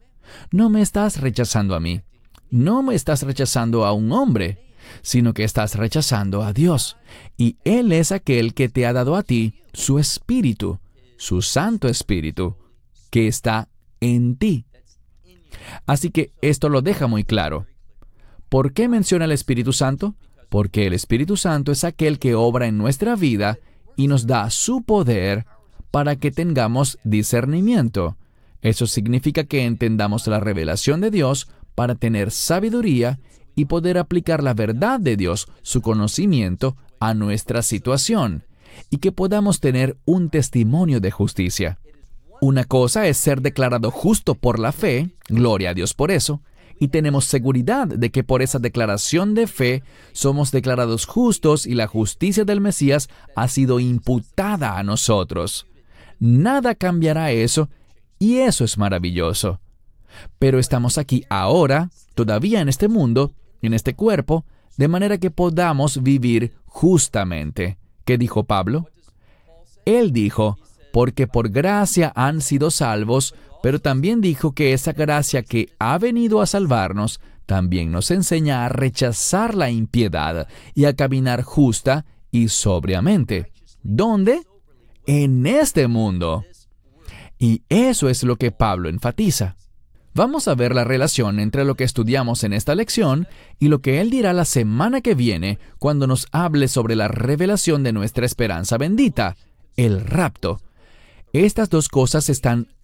no 0.52 0.70
me 0.70 0.82
estás 0.82 1.22
rechazando 1.22 1.76
a 1.76 1.80
mí, 1.80 2.02
no 2.50 2.84
me 2.84 2.94
estás 2.96 3.24
rechazando 3.24 3.86
a 3.86 3.94
un 3.94 4.12
hombre, 4.12 4.76
sino 5.02 5.34
que 5.34 5.46
estás 5.46 5.76
rechazando 5.76 6.44
a 6.44 6.52
Dios. 6.52 6.98
Y 7.38 7.58
Él 7.64 7.94
es 7.94 8.12
aquel 8.12 8.54
que 8.54 8.68
te 8.68 8.86
ha 8.86 8.94
dado 8.94 9.16
a 9.16 9.24
ti 9.24 9.62
su 9.72 10.00
espíritu, 10.00 10.80
su 11.18 11.42
Santo 11.42 11.88
Espíritu, 11.88 12.58
que 13.10 13.28
está 13.28 13.70
en 14.02 14.36
ti. 14.36 14.66
Así 15.86 16.10
que 16.10 16.34
esto 16.42 16.68
lo 16.68 16.82
deja 16.82 17.08
muy 17.08 17.24
claro. 17.24 17.68
¿Por 18.52 18.74
qué 18.74 18.90
menciona 18.90 19.24
el 19.24 19.32
Espíritu 19.32 19.72
Santo? 19.72 20.16
Porque 20.50 20.86
el 20.86 20.92
Espíritu 20.92 21.38
Santo 21.38 21.72
es 21.72 21.86
aquel 21.86 22.20
que 22.20 22.36
obra 22.36 22.68
en 22.68 22.78
nuestra 22.78 23.16
vida 23.16 23.58
y 23.96 24.10
nos 24.10 24.28
da 24.28 24.50
su 24.50 24.82
poder 24.82 25.46
para 25.90 26.18
que 26.18 26.32
tengamos 26.32 27.00
discernimiento. 27.06 28.18
Eso 28.62 28.88
significa 28.88 29.46
que 29.46 29.64
entendamos 29.64 30.28
la 30.28 30.42
revelación 30.42 31.00
de 31.00 31.12
Dios 31.12 31.48
para 31.76 31.96
tener 31.96 32.30
sabiduría 32.30 33.22
y 33.56 33.66
poder 33.66 33.98
aplicar 33.98 34.44
la 34.44 34.54
verdad 34.54 35.00
de 35.00 35.16
Dios, 35.16 35.48
su 35.62 35.82
conocimiento, 35.82 36.76
a 37.00 37.14
nuestra 37.14 37.62
situación, 37.62 38.44
y 38.90 38.98
que 38.98 39.14
podamos 39.14 39.62
tener 39.62 39.96
un 40.04 40.30
testimonio 40.30 41.00
de 41.00 41.12
justicia. 41.12 41.80
Una 42.42 42.66
cosa 42.66 43.08
es 43.08 43.16
ser 43.16 43.42
declarado 43.42 43.92
justo 43.92 44.36
por 44.36 44.60
la 44.60 44.74
fe, 44.74 45.12
gloria 45.30 45.70
a 45.70 45.74
Dios 45.74 45.94
por 45.94 46.12
eso, 46.12 46.42
y 46.82 46.88
tenemos 46.88 47.26
seguridad 47.26 47.86
de 47.86 48.10
que 48.10 48.24
por 48.24 48.42
esa 48.42 48.58
declaración 48.58 49.36
de 49.36 49.46
fe 49.46 49.84
somos 50.14 50.52
declarados 50.52 51.06
justos 51.06 51.68
y 51.68 51.76
la 51.76 51.86
justicia 51.86 52.44
del 52.44 52.60
Mesías 52.60 53.08
ha 53.36 53.48
sido 53.50 53.80
imputada 53.80 54.80
a 54.80 54.84
nosotros. 54.84 55.68
Nada 56.20 56.74
cambiará 56.74 57.32
eso 57.32 57.70
y 58.18 58.40
eso 58.40 58.64
es 58.64 58.80
maravilloso. 58.80 59.60
Pero 60.40 60.58
estamos 60.58 60.98
aquí 60.98 61.24
ahora, 61.30 61.92
todavía 62.16 62.62
en 62.62 62.68
este 62.68 62.88
mundo, 62.88 63.32
en 63.62 63.76
este 63.76 63.94
cuerpo, 63.94 64.44
de 64.76 64.88
manera 64.88 65.20
que 65.20 65.30
podamos 65.30 66.02
vivir 66.02 66.56
justamente. 66.66 67.78
¿Qué 68.06 68.18
dijo 68.18 68.46
Pablo? 68.46 68.90
Él 69.86 70.12
dijo, 70.12 70.58
porque 70.92 71.28
por 71.28 71.50
gracia 71.50 72.12
han 72.16 72.42
sido 72.42 72.72
salvos 72.72 73.36
pero 73.62 73.80
también 73.80 74.22
dijo 74.22 74.54
que 74.54 74.74
esa 74.74 74.94
gracia 74.94 75.44
que 75.44 75.70
ha 75.80 75.98
venido 75.98 76.42
a 76.42 76.48
salvarnos 76.48 77.20
también 77.46 77.92
nos 77.92 78.12
enseña 78.12 78.66
a 78.66 78.70
rechazar 78.70 79.56
la 79.56 79.70
impiedad 79.70 80.48
y 80.74 80.86
a 80.86 80.96
caminar 80.96 81.44
justa 81.44 82.06
y 82.32 82.50
sobriamente. 82.50 83.52
¿Dónde? 83.84 84.42
En 85.06 85.46
este 85.46 85.88
mundo. 85.88 86.46
Y 87.38 87.64
eso 87.70 88.08
es 88.08 88.24
lo 88.24 88.36
que 88.38 88.52
Pablo 88.52 88.88
enfatiza. 88.88 89.56
Vamos 90.14 90.48
a 90.48 90.56
ver 90.56 90.76
la 90.76 90.84
relación 90.84 91.40
entre 91.40 91.64
lo 91.64 91.76
que 91.76 91.86
estudiamos 91.86 92.44
en 92.44 92.52
esta 92.52 92.76
lección 92.76 93.28
y 93.60 93.70
lo 93.70 93.80
que 93.80 94.02
él 94.02 94.10
dirá 94.10 94.34
la 94.34 94.46
semana 94.46 95.02
que 95.02 95.16
viene 95.16 95.58
cuando 95.80 96.06
nos 96.06 96.28
hable 96.32 96.68
sobre 96.68 96.96
la 96.96 97.08
revelación 97.08 97.82
de 97.84 97.94
nuestra 97.94 98.26
esperanza 98.26 98.78
bendita, 98.78 99.38
el 99.78 100.06
rapto. 100.06 100.60
Estas 101.32 101.70
dos 101.70 101.88
cosas 101.88 102.30
están 102.30 102.68